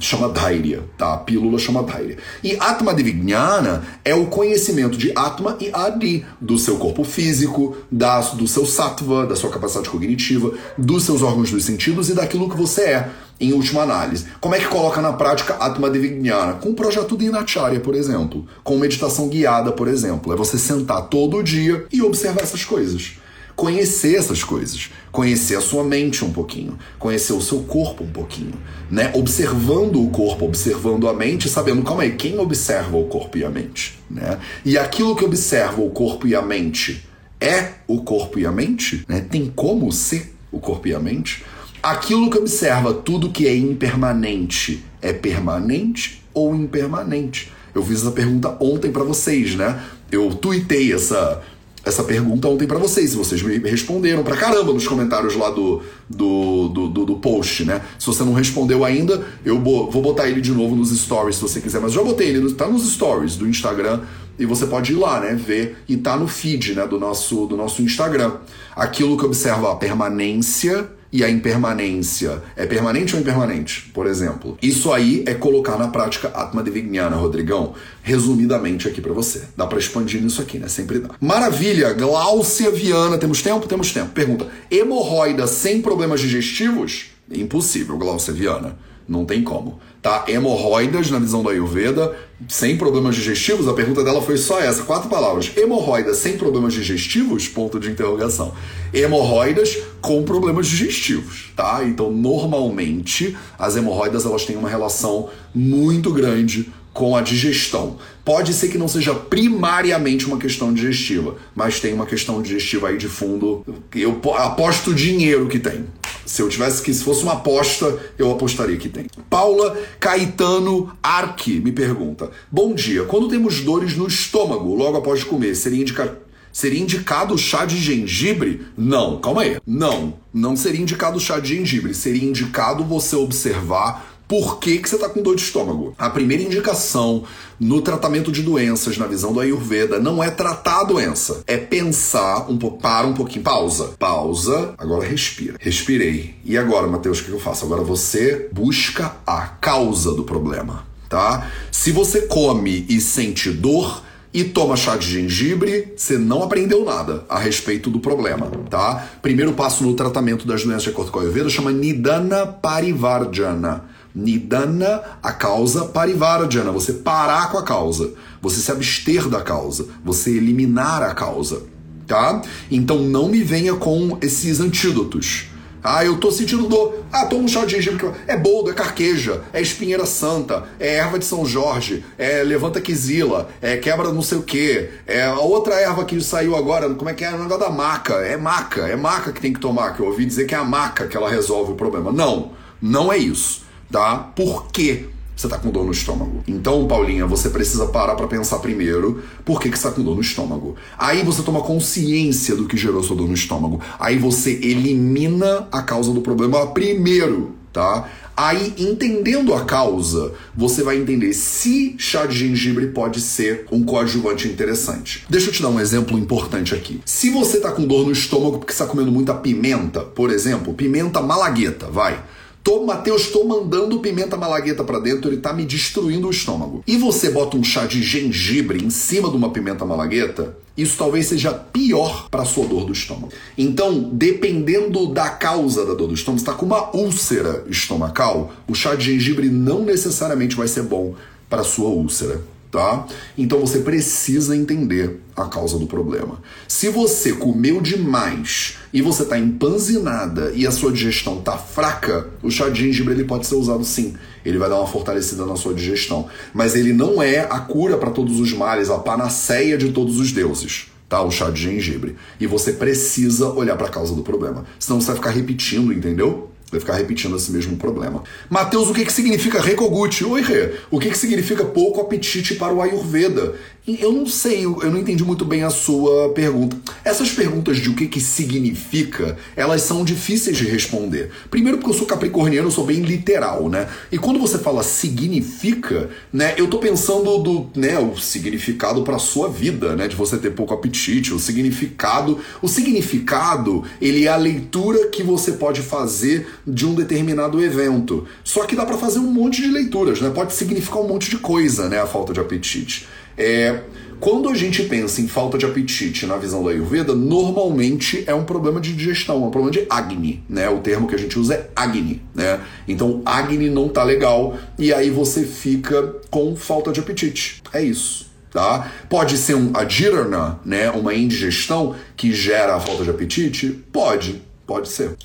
chama 0.00 0.28
Dhairya, 0.28 0.82
tá? 0.96 1.14
A 1.14 1.16
pílula 1.18 1.58
chama 1.58 1.82
Dhairya. 1.82 2.16
E 2.42 2.56
Atma 2.58 2.94
Divijnana 2.94 3.84
é 4.04 4.14
o 4.14 4.26
conhecimento 4.26 4.96
de 4.96 5.12
Atma 5.14 5.56
e 5.60 5.70
Adi, 5.72 6.24
do 6.40 6.58
seu 6.58 6.76
corpo 6.76 7.04
físico, 7.04 7.76
da, 7.90 8.20
do 8.20 8.46
seu 8.46 8.64
sattva, 8.64 9.26
da 9.26 9.36
sua 9.36 9.50
capacidade 9.50 9.88
cognitiva, 9.88 10.52
dos 10.78 11.04
seus 11.04 11.22
órgãos 11.22 11.50
dos 11.50 11.64
sentidos 11.64 12.08
e 12.08 12.14
daquilo 12.14 12.48
que 12.48 12.56
você 12.56 12.82
é, 12.82 13.08
em 13.40 13.52
última 13.52 13.82
análise. 13.82 14.26
Como 14.40 14.54
é 14.54 14.58
que 14.58 14.66
coloca 14.66 15.00
na 15.00 15.12
prática 15.12 15.54
Atma 15.54 15.90
Divijnana? 15.90 16.54
Com 16.54 16.70
o 16.70 16.74
projeto 16.74 17.16
Dinacharya, 17.16 17.80
por 17.80 17.94
exemplo. 17.94 18.46
Com 18.62 18.78
meditação 18.78 19.28
guiada, 19.28 19.72
por 19.72 19.88
exemplo. 19.88 20.32
É 20.32 20.36
você 20.36 20.56
sentar 20.56 21.08
todo 21.08 21.42
dia 21.42 21.84
e 21.92 22.00
observar 22.02 22.42
essas 22.42 22.64
coisas 22.64 23.16
conhecer 23.54 24.16
essas 24.16 24.42
coisas, 24.42 24.90
conhecer 25.10 25.56
a 25.56 25.60
sua 25.60 25.84
mente 25.84 26.24
um 26.24 26.32
pouquinho, 26.32 26.78
conhecer 26.98 27.32
o 27.32 27.40
seu 27.40 27.60
corpo 27.60 28.04
um 28.04 28.10
pouquinho, 28.10 28.54
né? 28.90 29.12
Observando 29.14 30.02
o 30.02 30.10
corpo, 30.10 30.44
observando 30.44 31.08
a 31.08 31.12
mente, 31.12 31.48
sabendo 31.48 31.82
calma 31.82 32.02
aí, 32.02 32.12
quem 32.16 32.38
observa 32.38 32.96
o 32.96 33.06
corpo 33.06 33.38
e 33.38 33.44
a 33.44 33.50
mente, 33.50 33.98
né? 34.10 34.38
E 34.64 34.78
aquilo 34.78 35.16
que 35.16 35.24
observa 35.24 35.80
o 35.80 35.90
corpo 35.90 36.26
e 36.26 36.34
a 36.34 36.42
mente 36.42 37.06
é 37.40 37.72
o 37.86 38.02
corpo 38.02 38.38
e 38.38 38.46
a 38.46 38.52
mente, 38.52 39.04
né? 39.08 39.20
Tem 39.20 39.46
como 39.54 39.90
ser 39.92 40.34
o 40.50 40.58
corpo 40.58 40.88
e 40.88 40.94
a 40.94 41.00
mente? 41.00 41.44
Aquilo 41.82 42.30
que 42.30 42.38
observa 42.38 42.94
tudo 42.94 43.30
que 43.30 43.46
é 43.48 43.56
impermanente 43.56 44.84
é 45.00 45.12
permanente 45.12 46.22
ou 46.32 46.54
impermanente? 46.54 47.52
Eu 47.74 47.82
fiz 47.84 48.02
essa 48.02 48.12
pergunta 48.12 48.56
ontem 48.60 48.92
para 48.92 49.02
vocês, 49.02 49.56
né? 49.56 49.82
Eu 50.10 50.34
tuitei 50.34 50.92
essa 50.92 51.42
essa 51.84 52.04
pergunta 52.04 52.48
ontem 52.48 52.66
para 52.66 52.78
vocês. 52.78 53.14
Vocês 53.14 53.42
me 53.42 53.58
responderam 53.58 54.22
pra 54.22 54.36
caramba 54.36 54.72
nos 54.72 54.86
comentários 54.86 55.34
lá 55.34 55.50
do, 55.50 55.82
do, 56.08 56.68
do, 56.68 56.88
do, 56.88 57.04
do 57.06 57.16
post, 57.16 57.64
né? 57.64 57.82
Se 57.98 58.06
você 58.06 58.22
não 58.24 58.32
respondeu 58.32 58.84
ainda, 58.84 59.24
eu 59.44 59.60
vou 59.60 60.02
botar 60.02 60.28
ele 60.28 60.40
de 60.40 60.52
novo 60.52 60.76
nos 60.76 60.90
stories 60.96 61.36
se 61.36 61.42
você 61.42 61.60
quiser. 61.60 61.80
Mas 61.80 61.92
já 61.92 62.02
botei 62.02 62.28
ele, 62.28 62.52
tá 62.54 62.68
nos 62.68 62.90
stories 62.92 63.36
do 63.36 63.48
Instagram 63.48 64.00
e 64.38 64.46
você 64.46 64.66
pode 64.66 64.92
ir 64.92 64.96
lá, 64.96 65.20
né? 65.20 65.34
Ver 65.34 65.76
e 65.88 65.96
tá 65.96 66.16
no 66.16 66.28
feed 66.28 66.74
né, 66.74 66.86
do, 66.86 66.98
nosso, 66.98 67.46
do 67.46 67.56
nosso 67.56 67.82
Instagram. 67.82 68.32
Aquilo 68.74 69.16
que 69.16 69.24
observa 69.24 69.72
a 69.72 69.76
permanência 69.76 70.88
e 71.12 71.22
a 71.22 71.28
impermanência 71.28 72.42
é 72.56 72.64
permanente 72.64 73.14
ou 73.14 73.20
impermanente, 73.20 73.90
por 73.92 74.06
exemplo. 74.06 74.56
Isso 74.62 74.90
aí 74.92 75.22
é 75.26 75.34
colocar 75.34 75.76
na 75.76 75.88
prática 75.88 76.28
Atma 76.28 76.62
Devijnana, 76.62 77.16
Rodrigão, 77.16 77.74
resumidamente 78.02 78.88
aqui 78.88 79.00
para 79.00 79.12
você. 79.12 79.42
Dá 79.56 79.66
para 79.66 79.78
expandir 79.78 80.22
nisso 80.22 80.40
aqui, 80.40 80.58
né? 80.58 80.68
Sempre 80.68 81.00
dá. 81.00 81.10
Maravilha, 81.20 81.92
Gláucia 81.92 82.70
Viana, 82.70 83.18
temos 83.18 83.42
tempo? 83.42 83.68
Temos 83.68 83.92
tempo. 83.92 84.10
Pergunta: 84.12 84.46
hemorroida 84.70 85.46
sem 85.46 85.82
problemas 85.82 86.20
digestivos? 86.20 87.10
Impossível, 87.30 87.98
Gláucia 87.98 88.32
Viana. 88.32 88.76
Não 89.12 89.26
tem 89.26 89.44
como. 89.44 89.78
Tá? 90.00 90.24
Hemorroidas, 90.26 91.10
na 91.10 91.18
visão 91.18 91.42
da 91.42 91.50
Ayurveda, 91.50 92.16
sem 92.48 92.78
problemas 92.78 93.14
digestivos? 93.14 93.68
A 93.68 93.74
pergunta 93.74 94.02
dela 94.02 94.22
foi 94.22 94.38
só 94.38 94.58
essa, 94.58 94.82
quatro 94.84 95.10
palavras. 95.10 95.52
Hemorroidas 95.54 96.16
sem 96.16 96.38
problemas 96.38 96.72
digestivos? 96.72 97.46
Ponto 97.46 97.78
de 97.78 97.90
interrogação. 97.90 98.54
Hemorroidas 98.92 99.76
com 100.00 100.22
problemas 100.24 100.66
digestivos, 100.66 101.52
tá? 101.54 101.84
Então, 101.84 102.10
normalmente, 102.10 103.36
as 103.58 103.76
hemorroidas 103.76 104.24
elas 104.24 104.46
têm 104.46 104.56
uma 104.56 104.68
relação 104.68 105.28
muito 105.54 106.10
grande 106.10 106.72
com 106.92 107.14
a 107.14 107.20
digestão. 107.20 107.98
Pode 108.24 108.54
ser 108.54 108.68
que 108.68 108.78
não 108.78 108.88
seja 108.88 109.14
primariamente 109.14 110.26
uma 110.26 110.38
questão 110.38 110.72
digestiva, 110.72 111.36
mas 111.54 111.80
tem 111.80 111.92
uma 111.92 112.06
questão 112.06 112.40
digestiva 112.40 112.88
aí 112.88 112.96
de 112.96 113.08
fundo. 113.08 113.64
Eu 113.94 114.20
aposto 114.36 114.94
dinheiro 114.94 115.48
que 115.48 115.58
tem. 115.58 115.84
Se 116.24 116.42
eu 116.42 116.48
tivesse 116.48 116.82
que, 116.82 116.92
se 116.92 117.02
fosse 117.02 117.22
uma 117.22 117.34
aposta, 117.34 117.98
eu 118.18 118.30
apostaria 118.30 118.76
que 118.76 118.88
tem. 118.88 119.06
Paula 119.28 119.76
Caetano 119.98 120.96
Arque 121.02 121.60
me 121.60 121.72
pergunta: 121.72 122.30
Bom 122.50 122.74
dia, 122.74 123.04
quando 123.04 123.28
temos 123.28 123.60
dores 123.60 123.96
no 123.96 124.06
estômago 124.06 124.74
logo 124.74 124.98
após 124.98 125.24
comer, 125.24 125.54
seria 125.54 125.80
indicado. 125.80 126.16
Seria 126.52 126.80
indicado 126.80 127.38
chá 127.38 127.64
de 127.64 127.78
gengibre? 127.78 128.66
Não, 128.76 129.18
calma 129.18 129.40
aí. 129.40 129.56
Não, 129.66 130.18
não 130.34 130.54
seria 130.54 130.82
indicado 130.82 131.18
chá 131.18 131.40
de 131.40 131.56
gengibre. 131.56 131.94
Seria 131.94 132.28
indicado 132.28 132.84
você 132.84 133.16
observar 133.16 134.11
por 134.32 134.58
que, 134.58 134.78
que 134.78 134.88
você 134.88 134.94
está 134.94 135.10
com 135.10 135.20
dor 135.20 135.36
de 135.36 135.42
estômago. 135.42 135.94
A 135.98 136.08
primeira 136.08 136.42
indicação 136.42 137.24
no 137.60 137.82
tratamento 137.82 138.32
de 138.32 138.40
doenças, 138.40 138.96
na 138.96 139.06
visão 139.06 139.30
do 139.30 139.40
Ayurveda, 139.40 139.98
não 139.98 140.24
é 140.24 140.30
tratar 140.30 140.80
a 140.80 140.84
doença, 140.84 141.44
é 141.46 141.58
pensar 141.58 142.50
um 142.50 142.56
pouco, 142.56 142.80
para 142.80 143.06
um 143.06 143.12
pouquinho, 143.12 143.44
pausa. 143.44 143.92
Pausa, 143.98 144.72
agora 144.78 145.06
respira. 145.06 145.58
Respirei. 145.60 146.34
E 146.46 146.56
agora, 146.56 146.86
Matheus, 146.86 147.20
o 147.20 147.24
que 147.24 147.30
eu 147.30 147.38
faço? 147.38 147.66
Agora 147.66 147.82
você 147.82 148.48
busca 148.50 149.16
a 149.26 149.48
causa 149.48 150.14
do 150.14 150.24
problema, 150.24 150.86
tá? 151.10 151.50
Se 151.70 151.92
você 151.92 152.22
come 152.22 152.86
e 152.88 153.02
sente 153.02 153.50
dor, 153.50 154.02
e 154.34 154.44
toma 154.44 154.76
chá 154.76 154.96
de 154.96 155.10
gengibre, 155.10 155.92
você 155.94 156.16
não 156.16 156.42
aprendeu 156.42 156.86
nada 156.86 157.22
a 157.28 157.38
respeito 157.38 157.90
do 157.90 158.00
problema, 158.00 158.50
tá? 158.70 159.10
Primeiro 159.20 159.52
passo 159.52 159.84
no 159.84 159.92
tratamento 159.92 160.46
das 160.46 160.64
doenças 160.64 160.84
de 160.84 161.18
Ayurveda 161.18 161.50
chama 161.50 161.70
Nidana 161.70 162.46
Parivarjana. 162.46 163.91
Nidana, 164.14 165.02
a 165.22 165.32
causa, 165.32 165.86
Parivarjana, 165.86 166.70
você 166.70 166.92
parar 166.92 167.50
com 167.50 167.58
a 167.58 167.62
causa, 167.62 168.12
você 168.40 168.60
se 168.60 168.70
abster 168.70 169.28
da 169.28 169.40
causa, 169.40 169.86
você 170.04 170.30
eliminar 170.30 171.02
a 171.02 171.14
causa, 171.14 171.62
tá? 172.06 172.42
Então 172.70 172.98
não 172.98 173.28
me 173.28 173.42
venha 173.42 173.74
com 173.74 174.18
esses 174.20 174.60
antídotos. 174.60 175.46
Ah, 175.84 176.04
eu 176.04 176.16
tô 176.18 176.30
sentindo 176.30 176.68
dor. 176.68 177.02
Ah, 177.12 177.26
toma 177.26 177.42
um 177.42 177.48
chá 177.48 177.64
de 177.64 177.72
gengibre. 177.72 178.08
É 178.28 178.36
boldo, 178.36 178.70
é 178.70 178.74
carqueja, 178.74 179.42
é 179.52 179.60
espinheira 179.60 180.06
santa, 180.06 180.64
é 180.78 180.94
erva 180.96 181.18
de 181.18 181.24
São 181.24 181.44
Jorge, 181.44 182.04
é 182.16 182.44
levanta 182.44 182.80
quizila, 182.80 183.48
é 183.60 183.76
quebra 183.76 184.12
não 184.12 184.22
sei 184.22 184.38
o 184.38 184.42
que, 184.42 184.90
é 185.06 185.24
a 185.24 185.40
outra 185.40 185.74
erva 185.74 186.04
que 186.04 186.20
saiu 186.20 186.54
agora, 186.54 186.88
como 186.94 187.10
é 187.10 187.14
que 187.14 187.24
é? 187.24 187.30
O 187.30 187.38
negócio 187.38 187.58
da 187.58 187.70
maca. 187.70 188.14
É 188.14 188.36
maca, 188.36 188.82
é 188.82 188.94
maca 188.94 189.32
que 189.32 189.40
tem 189.40 189.52
que 189.52 189.58
tomar, 189.58 189.96
que 189.96 190.00
eu 190.00 190.06
ouvi 190.06 190.24
dizer 190.24 190.44
que 190.44 190.54
é 190.54 190.58
a 190.58 190.64
maca 190.64 191.08
que 191.08 191.16
ela 191.16 191.28
resolve 191.28 191.72
o 191.72 191.76
problema. 191.76 192.12
Não, 192.12 192.52
não 192.80 193.12
é 193.12 193.18
isso 193.18 193.61
tá? 193.92 194.16
Por 194.34 194.72
que 194.72 195.10
você 195.36 195.46
está 195.46 195.58
com 195.58 195.70
dor 195.70 195.84
no 195.84 195.92
estômago? 195.92 196.42
Então, 196.48 196.86
Paulinha, 196.86 197.26
você 197.26 197.50
precisa 197.50 197.86
parar 197.86 198.14
para 198.14 198.26
pensar 198.26 198.58
primeiro 198.58 199.22
por 199.44 199.60
que, 199.60 199.70
que 199.70 199.78
você 199.78 199.88
está 199.88 199.96
com 199.96 200.02
dor 200.02 200.14
no 200.14 200.20
estômago. 200.20 200.76
Aí 200.98 201.22
você 201.22 201.42
toma 201.42 201.60
consciência 201.60 202.56
do 202.56 202.66
que 202.66 202.76
gerou 202.76 203.02
sua 203.02 203.16
dor 203.16 203.28
no 203.28 203.34
estômago. 203.34 203.80
Aí 203.98 204.18
você 204.18 204.52
elimina 204.52 205.68
a 205.70 205.82
causa 205.82 206.12
do 206.12 206.20
problema 206.20 206.66
primeiro, 206.68 207.56
tá? 207.72 208.08
Aí, 208.34 208.72
entendendo 208.78 209.52
a 209.52 209.64
causa, 209.64 210.32
você 210.56 210.82
vai 210.82 210.96
entender 210.96 211.34
se 211.34 211.94
chá 211.98 212.24
de 212.24 212.36
gengibre 212.38 212.86
pode 212.86 213.20
ser 213.20 213.66
um 213.70 213.84
coadjuvante 213.84 214.48
interessante. 214.48 215.24
Deixa 215.28 215.50
eu 215.50 215.52
te 215.52 215.60
dar 215.60 215.68
um 215.68 215.78
exemplo 215.78 216.18
importante 216.18 216.74
aqui. 216.74 217.00
Se 217.04 217.28
você 217.30 217.60
tá 217.60 217.70
com 217.72 217.86
dor 217.86 218.06
no 218.06 218.12
estômago 218.12 218.58
porque 218.58 218.72
está 218.72 218.86
comendo 218.86 219.12
muita 219.12 219.34
pimenta, 219.34 220.00
por 220.00 220.30
exemplo, 220.30 220.72
pimenta 220.72 221.20
malagueta, 221.20 221.88
vai 221.88 222.22
Tô, 222.62 222.84
Matheus, 222.86 223.26
tô 223.26 223.42
mandando 223.42 223.98
pimenta 223.98 224.36
malagueta 224.36 224.84
para 224.84 225.00
dentro, 225.00 225.28
ele 225.28 225.38
tá 225.40 225.52
me 225.52 225.64
destruindo 225.64 226.28
o 226.28 226.30
estômago. 226.30 226.84
E 226.86 226.96
você 226.96 227.30
bota 227.30 227.56
um 227.56 227.64
chá 227.64 227.86
de 227.86 228.00
gengibre 228.02 228.84
em 228.84 228.88
cima 228.88 229.28
de 229.28 229.36
uma 229.36 229.50
pimenta 229.50 229.84
malagueta, 229.84 230.56
isso 230.76 230.96
talvez 230.96 231.26
seja 231.26 231.52
pior 231.52 232.28
para 232.30 232.44
sua 232.44 232.64
dor 232.66 232.84
do 232.84 232.92
estômago. 232.92 233.30
Então, 233.58 234.10
dependendo 234.12 235.08
da 235.08 235.28
causa 235.28 235.84
da 235.84 235.94
dor 235.94 236.06
do 236.06 236.14
estômago, 236.14 236.40
está 236.40 236.54
com 236.54 236.64
uma 236.64 236.94
úlcera 236.96 237.64
estomacal, 237.68 238.52
o 238.68 238.74
chá 238.74 238.94
de 238.94 239.06
gengibre 239.06 239.48
não 239.48 239.84
necessariamente 239.84 240.54
vai 240.54 240.68
ser 240.68 240.82
bom 240.82 241.16
para 241.50 241.64
sua 241.64 241.88
úlcera 241.88 242.40
tá? 242.72 243.06
Então 243.36 243.60
você 243.60 243.80
precisa 243.80 244.56
entender 244.56 245.20
a 245.36 245.44
causa 245.44 245.78
do 245.78 245.86
problema. 245.86 246.40
Se 246.66 246.88
você 246.88 247.34
comeu 247.34 247.82
demais 247.82 248.78
e 248.92 249.02
você 249.02 249.24
está 249.24 249.38
empanzinada 249.38 250.50
e 250.54 250.66
a 250.66 250.70
sua 250.70 250.90
digestão 250.90 251.38
está 251.38 251.58
fraca, 251.58 252.30
o 252.42 252.50
chá 252.50 252.70
de 252.70 252.80
gengibre 252.80 253.12
ele 253.12 253.24
pode 253.24 253.46
ser 253.46 253.56
usado 253.56 253.84
sim. 253.84 254.14
Ele 254.42 254.56
vai 254.56 254.70
dar 254.70 254.78
uma 254.78 254.86
fortalecida 254.86 255.44
na 255.44 255.54
sua 255.54 255.74
digestão, 255.74 256.26
mas 256.54 256.74
ele 256.74 256.94
não 256.94 257.22
é 257.22 257.40
a 257.40 257.60
cura 257.60 257.98
para 257.98 258.10
todos 258.10 258.40
os 258.40 258.52
males, 258.54 258.88
a 258.88 258.98
panaceia 258.98 259.76
de 259.76 259.92
todos 259.92 260.18
os 260.18 260.32
deuses. 260.32 260.86
Tá, 261.10 261.22
o 261.22 261.30
chá 261.30 261.50
de 261.50 261.60
gengibre. 261.60 262.16
E 262.40 262.46
você 262.46 262.72
precisa 262.72 263.50
olhar 263.50 263.76
para 263.76 263.86
a 263.86 263.90
causa 263.90 264.14
do 264.14 264.22
problema. 264.22 264.64
Senão 264.78 264.98
você 264.98 265.08
vai 265.08 265.16
ficar 265.16 265.30
repetindo, 265.30 265.92
entendeu? 265.92 266.51
Vai 266.72 266.80
ficar 266.80 266.94
repetindo 266.94 267.36
esse 267.36 267.52
mesmo 267.52 267.76
problema. 267.76 268.24
Mateus, 268.48 268.88
o 268.88 268.94
que, 268.94 269.04
que 269.04 269.12
significa 269.12 269.60
Rekogut? 269.60 270.24
Oi, 270.24 270.40
Rê. 270.40 270.72
O 270.90 270.98
que, 270.98 271.10
que 271.10 271.18
significa 271.18 271.66
pouco 271.66 272.00
apetite 272.00 272.54
para 272.54 272.72
o 272.72 272.80
Ayurveda? 272.80 273.54
Eu 273.84 274.12
não 274.12 274.26
sei, 274.26 274.64
eu 274.64 274.92
não 274.92 274.98
entendi 274.98 275.24
muito 275.24 275.44
bem 275.44 275.64
a 275.64 275.70
sua 275.70 276.28
pergunta. 276.28 276.76
Essas 277.04 277.32
perguntas 277.32 277.78
de 277.78 277.90
o 277.90 277.96
que, 277.96 278.06
que 278.06 278.20
significa, 278.20 279.36
elas 279.56 279.82
são 279.82 280.04
difíceis 280.04 280.56
de 280.56 280.64
responder. 280.64 281.32
Primeiro 281.50 281.78
porque 281.78 281.90
eu 281.90 281.98
sou 281.98 282.06
capricorniano, 282.06 282.68
eu 282.68 282.70
sou 282.70 282.86
bem 282.86 283.00
literal, 283.00 283.68
né? 283.68 283.88
E 284.12 284.18
quando 284.18 284.38
você 284.38 284.56
fala 284.56 284.84
significa, 284.84 286.10
né, 286.32 286.54
eu 286.56 286.68
tô 286.68 286.78
pensando 286.78 287.38
do, 287.38 287.70
né, 287.74 287.98
o 287.98 288.16
significado 288.16 289.02
para 289.02 289.18
sua 289.18 289.48
vida, 289.48 289.96
né, 289.96 290.06
de 290.06 290.14
você 290.14 290.38
ter 290.38 290.52
pouco 290.52 290.72
apetite, 290.72 291.34
o 291.34 291.40
significado, 291.40 292.38
o 292.62 292.68
significado, 292.68 293.82
ele 294.00 294.26
é 294.26 294.28
a 294.28 294.36
leitura 294.36 295.08
que 295.08 295.24
você 295.24 295.52
pode 295.54 295.82
fazer 295.82 296.46
de 296.64 296.86
um 296.86 296.94
determinado 296.94 297.60
evento. 297.60 298.28
Só 298.44 298.64
que 298.64 298.76
dá 298.76 298.86
para 298.86 298.96
fazer 298.96 299.18
um 299.18 299.32
monte 299.32 299.60
de 299.60 299.66
leituras, 299.66 300.20
né? 300.20 300.30
Pode 300.30 300.52
significar 300.52 301.00
um 301.00 301.08
monte 301.08 301.28
de 301.28 301.38
coisa, 301.38 301.88
né, 301.88 302.00
a 302.00 302.06
falta 302.06 302.32
de 302.32 302.38
apetite. 302.38 303.08
É, 303.36 303.80
quando 304.22 304.48
a 304.48 304.54
gente 304.54 304.84
pensa 304.84 305.20
em 305.20 305.26
falta 305.26 305.58
de 305.58 305.66
apetite 305.66 306.26
na 306.26 306.36
visão 306.36 306.62
da 306.62 306.70
Ayurveda, 306.70 307.12
normalmente 307.12 308.22
é 308.24 308.32
um 308.32 308.44
problema 308.44 308.80
de 308.80 308.92
digestão, 308.92 309.42
é 309.42 309.46
um 309.46 309.50
problema 309.50 309.72
de 309.72 309.84
Agni, 309.90 310.44
né? 310.48 310.68
O 310.68 310.78
termo 310.78 311.08
que 311.08 311.14
a 311.16 311.18
gente 311.18 311.36
usa 311.36 311.54
é 311.54 311.70
Agni, 311.74 312.22
né? 312.32 312.60
Então 312.86 313.20
Agni 313.24 313.68
não 313.68 313.88
tá 313.88 314.04
legal 314.04 314.56
e 314.78 314.94
aí 314.94 315.10
você 315.10 315.42
fica 315.42 316.14
com 316.30 316.54
falta 316.54 316.92
de 316.92 317.00
apetite. 317.00 317.60
É 317.72 317.82
isso. 317.82 318.30
Tá? 318.52 318.92
Pode 319.08 319.38
ser 319.38 319.56
um 319.56 319.72
adhirana, 319.74 320.60
né, 320.64 320.90
uma 320.90 321.14
indigestão 321.14 321.96
que 322.14 322.32
gera 322.32 322.76
a 322.76 322.80
falta 322.80 323.02
de 323.02 323.10
apetite? 323.10 323.82
Pode, 323.90 324.42
pode 324.66 324.88
ser. 324.88 325.16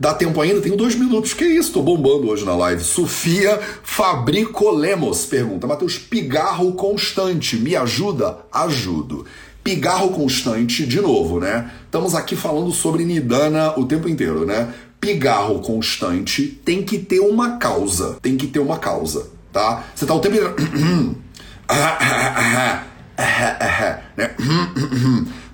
Dá 0.00 0.14
tempo 0.14 0.40
ainda? 0.40 0.62
Tenho 0.62 0.78
dois 0.78 0.94
minutos. 0.94 1.34
Que 1.34 1.44
isso? 1.44 1.74
Tô 1.74 1.82
bombando 1.82 2.30
hoje 2.30 2.42
na 2.42 2.56
live. 2.56 2.82
Sofia 2.82 3.60
Fabrico 3.82 4.70
Lemos 4.70 5.26
pergunta: 5.26 5.66
Matheus, 5.66 5.98
pigarro 5.98 6.72
constante, 6.72 7.58
me 7.58 7.76
ajuda? 7.76 8.38
Ajudo. 8.50 9.26
Pigarro 9.62 10.08
constante, 10.08 10.86
de 10.86 11.02
novo, 11.02 11.38
né? 11.38 11.70
Estamos 11.84 12.14
aqui 12.14 12.34
falando 12.34 12.72
sobre 12.72 13.04
Nidana 13.04 13.78
o 13.78 13.84
tempo 13.84 14.08
inteiro, 14.08 14.46
né? 14.46 14.72
Pigarro 14.98 15.60
constante 15.60 16.46
tem 16.64 16.82
que 16.82 16.96
ter 16.96 17.20
uma 17.20 17.58
causa. 17.58 18.16
Tem 18.22 18.38
que 18.38 18.46
ter 18.46 18.58
uma 18.58 18.78
causa, 18.78 19.26
tá? 19.52 19.84
Você 19.94 20.06
tá 20.06 20.14
o 20.14 20.20
tempo 20.20 20.34
inteiro. 20.34 20.56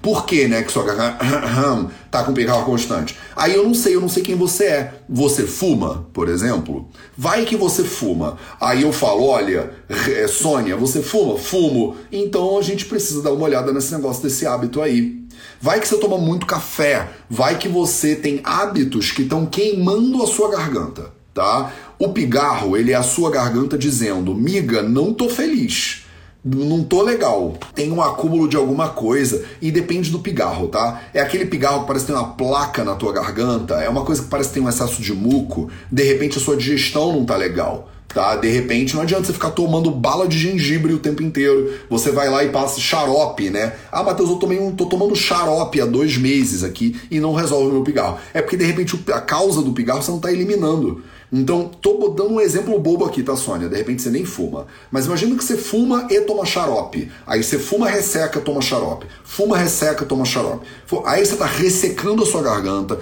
Por 0.07 0.25
né, 0.49 0.63
que 0.63 0.71
sua 0.71 0.85
garganta 0.85 1.19
tá 2.13 2.23
com 2.23 2.33
pigarro 2.33 2.65
constante? 2.65 3.19
Aí 3.35 3.57
eu 3.57 3.65
não 3.65 3.75
sei, 3.75 3.97
eu 3.97 4.01
não 4.01 4.09
sei 4.09 4.23
quem 4.23 4.37
você 4.37 4.67
é. 4.67 4.95
Você 5.09 5.43
fuma, 5.43 6.07
por 6.13 6.29
exemplo? 6.29 6.89
Vai 7.19 7.45
que 7.45 7.57
você 7.57 7.83
fuma. 7.83 8.39
Aí 8.61 8.83
eu 8.83 8.93
falo, 8.93 9.25
olha, 9.25 9.73
é, 9.89 10.29
Sônia, 10.29 10.77
você 10.77 11.03
fuma? 11.03 11.37
Fumo. 11.37 11.97
Então 12.13 12.57
a 12.57 12.63
gente 12.63 12.85
precisa 12.85 13.21
dar 13.21 13.33
uma 13.33 13.47
olhada 13.47 13.73
nesse 13.73 13.93
negócio 13.97 14.23
desse 14.23 14.47
hábito 14.47 14.81
aí. 14.81 15.27
Vai 15.61 15.81
que 15.81 15.89
você 15.89 15.99
toma 15.99 16.19
muito 16.19 16.47
café, 16.47 17.09
vai 17.29 17.59
que 17.59 17.67
você 17.67 18.15
tem 18.15 18.41
hábitos 18.45 19.11
que 19.11 19.23
estão 19.23 19.45
queimando 19.45 20.23
a 20.23 20.27
sua 20.29 20.53
garganta, 20.53 21.11
tá? 21.35 21.73
O 21.99 22.11
pigarro, 22.11 22.77
ele 22.77 22.93
é 22.93 22.95
a 22.95 23.03
sua 23.03 23.29
garganta 23.29 23.77
dizendo: 23.77 24.33
"Miga, 24.37 24.83
não 24.83 25.13
tô 25.13 25.29
feliz" 25.29 26.06
não 26.47 26.85
tô 26.85 27.03
legal. 27.03 27.55
Tem 27.75 27.91
um 27.91 28.01
acúmulo 28.01 28.49
de 28.49 28.57
alguma 28.57 28.91
coisa 28.91 29.45
e 29.61 29.71
depende 29.73 30.11
do 30.11 30.21
pigarro, 30.21 30.69
tá? 30.69 31.03
É 31.13 31.21
aquele 31.21 31.47
pigarro 31.47 31.81
que 31.81 31.89
parece 31.89 32.07
ter 32.07 32.13
uma 32.13 32.35
placa 32.35 32.85
na 32.85 32.95
tua 32.95 33.13
garganta, 33.13 33.75
é 33.83 33.89
uma 33.89 34.05
coisa 34.05 34.23
que 34.23 34.29
parece 34.29 34.53
ter 34.53 34.61
um 34.61 34.69
excesso 34.69 35.03
de 35.03 35.13
muco, 35.13 35.69
de 35.91 36.05
repente 36.05 36.39
a 36.39 36.41
sua 36.41 36.57
digestão 36.57 37.13
não 37.13 37.25
tá 37.25 37.37
legal. 37.37 37.91
Tá? 38.09 38.35
De 38.35 38.49
repente 38.49 38.95
não 38.95 39.03
adianta 39.03 39.25
você 39.25 39.33
ficar 39.35 39.51
tomando 39.51 39.91
bala 39.91 40.27
de 40.27 40.39
gengibre 40.39 40.91
o 40.95 40.99
tempo 40.99 41.23
inteiro. 41.23 41.75
Você 41.91 42.11
vai 42.11 42.31
lá 42.31 42.43
e 42.43 42.49
passa 42.49 42.81
xarope, 42.81 43.51
né? 43.51 43.75
Ah, 43.93 44.03
Matheus, 44.03 44.31
eu 44.31 44.37
tomei 44.37 44.59
um, 44.59 44.75
tô 44.75 44.87
tomando 44.87 45.15
xarope 45.15 45.83
há 45.83 45.85
dois 45.85 46.17
meses 46.17 46.65
aqui 46.65 46.99
e 47.11 47.21
não 47.21 47.35
resolve 47.35 47.69
o 47.69 47.73
meu 47.73 47.83
pigarro. 47.83 48.17
É 48.33 48.41
porque 48.41 48.57
de 48.57 48.65
repente 48.65 48.99
a 49.13 49.21
causa 49.21 49.61
do 49.61 49.73
pigarro 49.73 50.03
você 50.03 50.11
não 50.11 50.17
está 50.17 50.33
eliminando. 50.33 51.03
Então, 51.33 51.69
tô 51.69 52.09
dando 52.11 52.35
um 52.35 52.41
exemplo 52.41 52.79
bobo 52.79 53.05
aqui, 53.05 53.23
tá, 53.23 53.35
Sônia? 53.37 53.69
De 53.69 53.77
repente 53.77 54.03
você 54.03 54.11
nem 54.11 54.25
fuma. 54.25 54.67
Mas 54.91 55.07
imagina 55.07 55.37
que 55.37 55.45
você 55.45 55.57
fuma 55.57 56.07
e 56.11 56.21
toma 56.21 56.47
xarope. 56.47 57.11
Aí 57.27 57.43
você 57.43 57.59
fuma, 57.59 57.89
resseca, 57.89 58.41
toma 58.41 58.63
xarope. 58.63 59.07
Fuma, 59.25 59.59
resseca, 59.59 60.05
toma 60.05 60.25
xarope. 60.25 60.67
Aí 61.05 61.27
você 61.27 61.37
tá 61.37 61.47
ressecando 61.47 62.23
a 62.23 62.27
sua 62.27 62.43
garganta, 62.43 63.01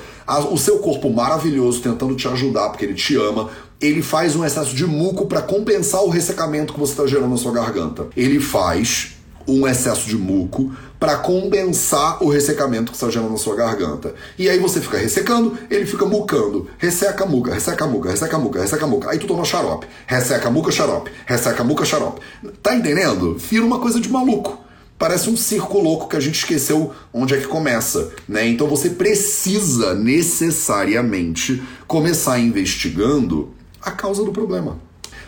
o 0.51 0.57
seu 0.57 0.79
corpo 0.79 1.11
maravilhoso 1.11 1.83
tentando 1.83 2.17
te 2.17 2.27
ajudar, 2.29 2.71
porque 2.71 2.85
ele 2.85 2.95
te 2.95 3.15
ama. 3.17 3.51
Ele 3.81 4.03
faz 4.03 4.35
um 4.35 4.45
excesso 4.45 4.75
de 4.75 4.87
muco 4.87 5.27
para 5.27 5.43
compensar 5.43 6.03
o 6.03 6.09
ressecamento 6.09 6.73
que 6.73 6.81
você 6.81 6.93
está 6.93 7.07
gerando 7.07 7.31
na 7.31 7.37
sua 7.37 7.53
garganta. 7.53 8.07
Ele 8.17 8.41
faz 8.41 9.17
um 9.47 9.67
excesso 9.67 10.09
de 10.09 10.17
muco 10.17 10.75
para 10.99 11.17
compensar 11.17 12.23
o 12.23 12.29
ressecamento 12.31 12.91
que 12.91 12.97
está 12.97 13.11
gerando 13.11 13.33
na 13.33 13.37
sua 13.37 13.55
garganta. 13.55 14.15
E 14.39 14.49
aí 14.49 14.59
você 14.59 14.81
fica 14.81 14.97
ressecando, 14.97 15.59
ele 15.71 15.85
fica 15.85 16.07
mucando. 16.07 16.69
Resseca, 16.79 17.27
muca, 17.27 17.53
resseca, 17.53 17.87
muca, 17.87 18.11
resseca, 18.11 18.39
muca, 18.39 18.61
resseca, 18.61 18.87
muca. 18.87 19.11
Aí 19.11 19.19
tu 19.19 19.27
toma 19.27 19.45
xarope. 19.45 19.87
Resseca, 20.07 20.51
muca, 20.51 20.73
xarope. 20.73 21.11
Resseca, 21.27 21.63
muca, 21.63 21.85
xarope. 21.85 22.21
Tá 22.63 22.75
entendendo? 22.75 23.37
Vira 23.37 23.65
uma 23.65 23.79
coisa 23.79 24.01
de 24.01 24.09
maluco. 24.09 24.65
Parece 24.99 25.29
um 25.29 25.37
circo 25.37 25.79
louco 25.79 26.09
que 26.09 26.17
a 26.17 26.21
gente 26.21 26.39
esqueceu 26.39 26.93
onde 27.13 27.35
é 27.35 27.39
que 27.39 27.47
começa, 27.47 28.13
né? 28.29 28.47
Então 28.47 28.67
você 28.69 28.91
precisa 28.91 29.93
necessariamente 29.95 31.63
começar 31.87 32.39
investigando 32.39 33.53
a 33.83 33.91
causa 33.91 34.25
do 34.25 34.33
problema. 34.33 34.79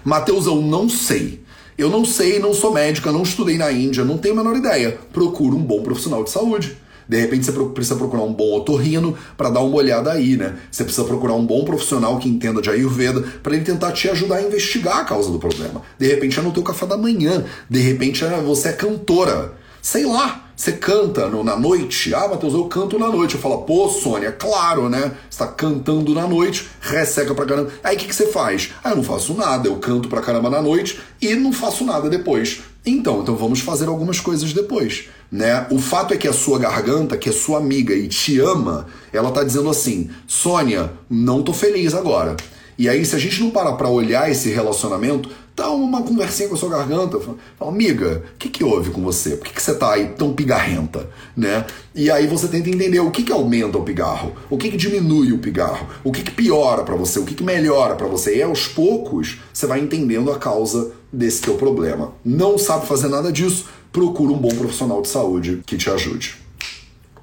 Mateus, 0.05 0.47
eu 0.47 0.57
não 0.57 0.89
sei. 0.89 1.45
Eu 1.79 1.91
não 1.91 2.05
sei, 2.05 2.39
não 2.39 2.55
sou 2.55 2.73
médica, 2.73 3.13
não 3.13 3.23
estudei 3.23 3.59
na 3.59 3.71
Índia, 3.71 4.05
não 4.05 4.17
tenho 4.17 4.35
a 4.35 4.39
menor 4.39 4.57
ideia. 4.57 4.99
Procura 5.13 5.55
um 5.55 5.63
bom 5.63 5.83
profissional 5.83 6.25
de 6.25 6.31
saúde. 6.31 6.77
De 7.09 7.21
repente 7.21 7.45
você 7.45 7.53
precisa 7.53 7.97
procurar 7.97 8.23
um 8.23 8.33
bom 8.33 8.57
otorrino 8.57 9.17
para 9.37 9.51
dar 9.51 9.61
uma 9.61 9.77
olhada 9.77 10.11
aí, 10.11 10.37
né? 10.37 10.57
Você 10.71 10.83
precisa 10.83 11.07
procurar 11.07 11.35
um 11.35 11.47
bom 11.47 11.65
profissional 11.65 12.19
que 12.19 12.29
entenda 12.29 12.61
de 12.61 12.71
Ayurveda 12.71 13.23
para 13.43 13.55
ele 13.55 13.65
tentar 13.65 13.93
te 13.93 14.09
ajudar 14.09 14.37
a 14.37 14.43
investigar 14.43 14.99
a 14.99 15.05
causa 15.05 15.31
do 15.31 15.39
problema. 15.39 15.83
De 15.99 16.07
repente 16.07 16.39
é 16.39 16.43
no 16.43 16.51
teu 16.51 16.63
café 16.63 16.87
da 16.87 16.97
manhã, 16.97 17.45
de 17.71 17.79
repente 17.79 18.25
é, 18.25 18.41
você 18.41 18.71
é 18.71 18.73
cantora. 18.73 19.53
Sei 19.81 20.05
lá, 20.05 20.46
você 20.57 20.73
canta 20.73 21.29
no, 21.29 21.45
na 21.45 21.55
noite? 21.55 22.15
Ah, 22.15 22.27
Matheus, 22.27 22.55
eu 22.55 22.65
canto 22.65 22.99
na 22.99 23.09
noite. 23.09 23.35
Eu 23.35 23.41
falo, 23.41 23.59
pô, 23.59 23.91
Sônia, 23.91 24.33
claro, 24.33 24.89
né? 24.89 25.13
Você 25.29 25.39
tá 25.39 25.47
cantando 25.47 26.15
na 26.15 26.27
noite, 26.27 26.67
resseca 26.81 27.35
pra 27.35 27.45
caramba. 27.45 27.71
Aí 27.85 27.95
o 27.95 27.99
que, 27.99 28.07
que 28.07 28.15
você 28.15 28.29
faz? 28.29 28.71
Ah, 28.83 28.91
eu 28.91 28.97
não 28.97 29.03
faço 29.03 29.35
nada, 29.35 29.69
eu 29.69 29.77
canto 29.77 30.09
pra 30.09 30.23
caramba 30.23 30.49
na 30.49 30.63
noite 30.63 30.99
e 31.21 31.35
não 31.35 31.53
faço 31.53 31.85
nada 31.85 32.09
depois. 32.09 32.63
Então, 32.87 33.21
então 33.21 33.37
vamos 33.37 33.61
fazer 33.61 33.87
algumas 33.87 34.19
coisas 34.19 34.53
depois, 34.55 35.09
né? 35.31 35.67
O 35.71 35.79
fato 35.79 36.15
é 36.15 36.17
que 36.17 36.29
a 36.29 36.33
sua 36.33 36.59
garganta, 36.59 37.19
que 37.19 37.29
é 37.29 37.33
sua 37.33 37.59
amiga 37.59 37.93
e 37.93 38.09
te 38.09 38.39
ama, 38.41 38.87
ela 39.13 39.33
tá 39.33 39.45
dizendo 39.45 39.69
assim: 39.69 40.09
"Sônia, 40.27 40.93
não 41.11 41.43
tô 41.43 41.53
feliz 41.53 41.93
agora". 41.95 42.37
E 42.79 42.89
aí, 42.89 43.05
se 43.05 43.17
a 43.17 43.19
gente 43.19 43.41
não 43.41 43.51
parar 43.51 43.73
para 43.73 43.89
olhar 43.89 44.31
esse 44.31 44.51
relacionamento, 44.51 45.31
dá 45.57 45.71
uma 45.71 46.03
conversinha 46.03 46.51
com 46.51 46.55
a 46.55 46.59
sua 46.59 46.69
garganta, 46.69 47.19
fala, 47.19 47.39
amiga, 47.73 48.23
o 48.35 48.39
que, 48.39 48.51
que 48.51 48.63
houve 48.63 48.91
com 48.91 49.03
você? 49.03 49.37
Por 49.37 49.47
que, 49.47 49.55
que 49.55 49.63
você 49.63 49.75
tá 49.75 49.95
aí 49.95 50.09
tão 50.09 50.35
pigarrenta? 50.35 51.09
Né? 51.35 51.65
E 51.95 52.11
aí 52.11 52.27
você 52.27 52.47
tenta 52.47 52.69
entender 52.69 53.01
o 53.01 53.11
que, 53.11 53.23
que 53.23 53.33
aumenta 53.33 53.79
o 53.79 53.83
pigarro, 53.83 54.35
o 54.51 54.59
que, 54.59 54.71
que 54.71 54.77
diminui 54.77 55.33
o 55.33 55.39
pigarro, 55.39 55.89
o 56.05 56.13
que, 56.13 56.23
que 56.23 56.31
piora 56.31 56.83
para 56.85 56.95
você, 56.95 57.19
o 57.19 57.25
que, 57.25 57.35
que 57.35 57.43
melhora 57.43 57.95
para 57.97 58.07
você. 58.07 58.37
E 58.37 58.43
aos 58.43 58.69
poucos 58.69 59.39
você 59.51 59.67
vai 59.67 59.81
entendendo 59.81 60.31
a 60.31 60.39
causa 60.39 60.93
desse 61.11 61.41
teu 61.41 61.55
problema. 61.55 62.13
Não 62.23 62.59
sabe 62.59 62.87
fazer 62.87 63.09
nada 63.09 63.33
disso? 63.33 63.65
Procura 63.91 64.33
um 64.33 64.39
bom 64.39 64.55
profissional 64.55 65.01
de 65.01 65.09
saúde 65.09 65.63
que 65.65 65.79
te 65.79 65.89
ajude. 65.89 66.46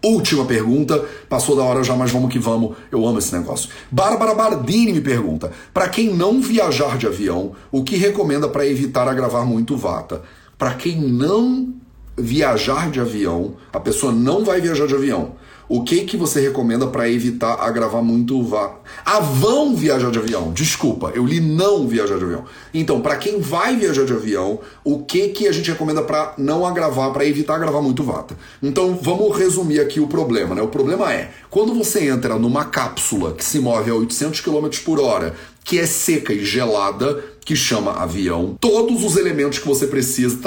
Última 0.04 0.44
pergunta, 0.44 1.02
passou 1.30 1.56
da 1.56 1.64
hora 1.64 1.82
já, 1.82 1.96
mas 1.96 2.12
vamos 2.12 2.30
que 2.30 2.38
vamos. 2.38 2.76
Eu 2.92 3.08
amo 3.08 3.20
esse 3.20 3.34
negócio. 3.34 3.70
Bárbara 3.90 4.36
Bardini 4.36 4.92
me 4.92 5.00
pergunta: 5.00 5.50
para 5.74 5.88
quem 5.88 6.14
não 6.14 6.42
viajar 6.42 6.98
de 6.98 7.08
avião, 7.08 7.54
o 7.72 7.84
que 7.84 7.96
recomenda 7.96 8.50
para 8.50 8.68
evitar 8.68 9.08
agravar 9.08 9.46
muito 9.46 9.78
vata? 9.78 10.22
Para 10.58 10.74
quem 10.74 11.00
não 11.00 11.74
viajar 12.18 12.92
de 12.92 13.00
avião, 13.00 13.56
a 13.72 13.80
pessoa 13.80 14.12
não 14.12 14.44
vai 14.44 14.60
viajar 14.60 14.88
de 14.88 14.94
avião. 14.94 15.36
O 15.68 15.84
que 15.84 16.02
que 16.02 16.18
você 16.18 16.42
recomenda 16.42 16.88
para 16.88 17.10
evitar 17.10 17.54
agravar 17.54 18.04
muito 18.04 18.38
o 18.38 18.44
vá? 18.44 18.76
Ah, 19.06 19.20
vão 19.20 19.76
viajar 19.76 20.12
de 20.12 20.20
avião. 20.20 20.52
Desculpa, 20.52 21.12
eu 21.16 21.26
li 21.26 21.40
não 21.40 21.88
viajar 21.88 22.18
de 22.18 22.24
avião. 22.26 22.46
Então, 22.74 23.02
para 23.02 23.16
quem 23.16 23.40
vai 23.40 23.76
viajar 23.76 24.06
de 24.06 24.14
avião, 24.14 24.60
o 24.84 25.00
que 25.00 25.30
que 25.30 25.48
a 25.48 25.52
gente 25.52 25.72
recomenda 25.72 26.02
para 26.02 26.34
não 26.38 26.66
agravar, 26.66 27.12
para 27.12 27.26
evitar 27.26 27.56
agravar 27.56 27.82
muito 27.82 28.04
vata? 28.04 28.38
Então, 28.62 29.00
vamos 29.02 29.38
resumir 29.38 29.80
aqui 29.80 30.00
o 30.00 30.08
problema, 30.08 30.54
né? 30.54 30.62
O 30.62 30.68
problema 30.68 31.12
é, 31.14 31.32
quando 31.50 31.74
você 31.74 32.08
entra 32.08 32.38
numa 32.38 32.66
cápsula 32.66 33.34
que 33.34 33.44
se 33.44 33.60
move 33.60 33.90
a 33.90 33.96
800 33.96 34.42
km 34.42 34.68
por 34.84 35.00
hora, 35.00 35.34
que 35.64 35.80
é 35.80 35.86
seca 35.86 36.34
e 36.34 36.44
gelada, 36.44 37.24
que 37.46 37.56
chama 37.56 37.92
avião. 37.94 38.58
Todos 38.60 39.04
os 39.04 39.18
elementos 39.18 39.60
que 39.60 39.68
você 39.68 39.88
precisa, 39.88 40.38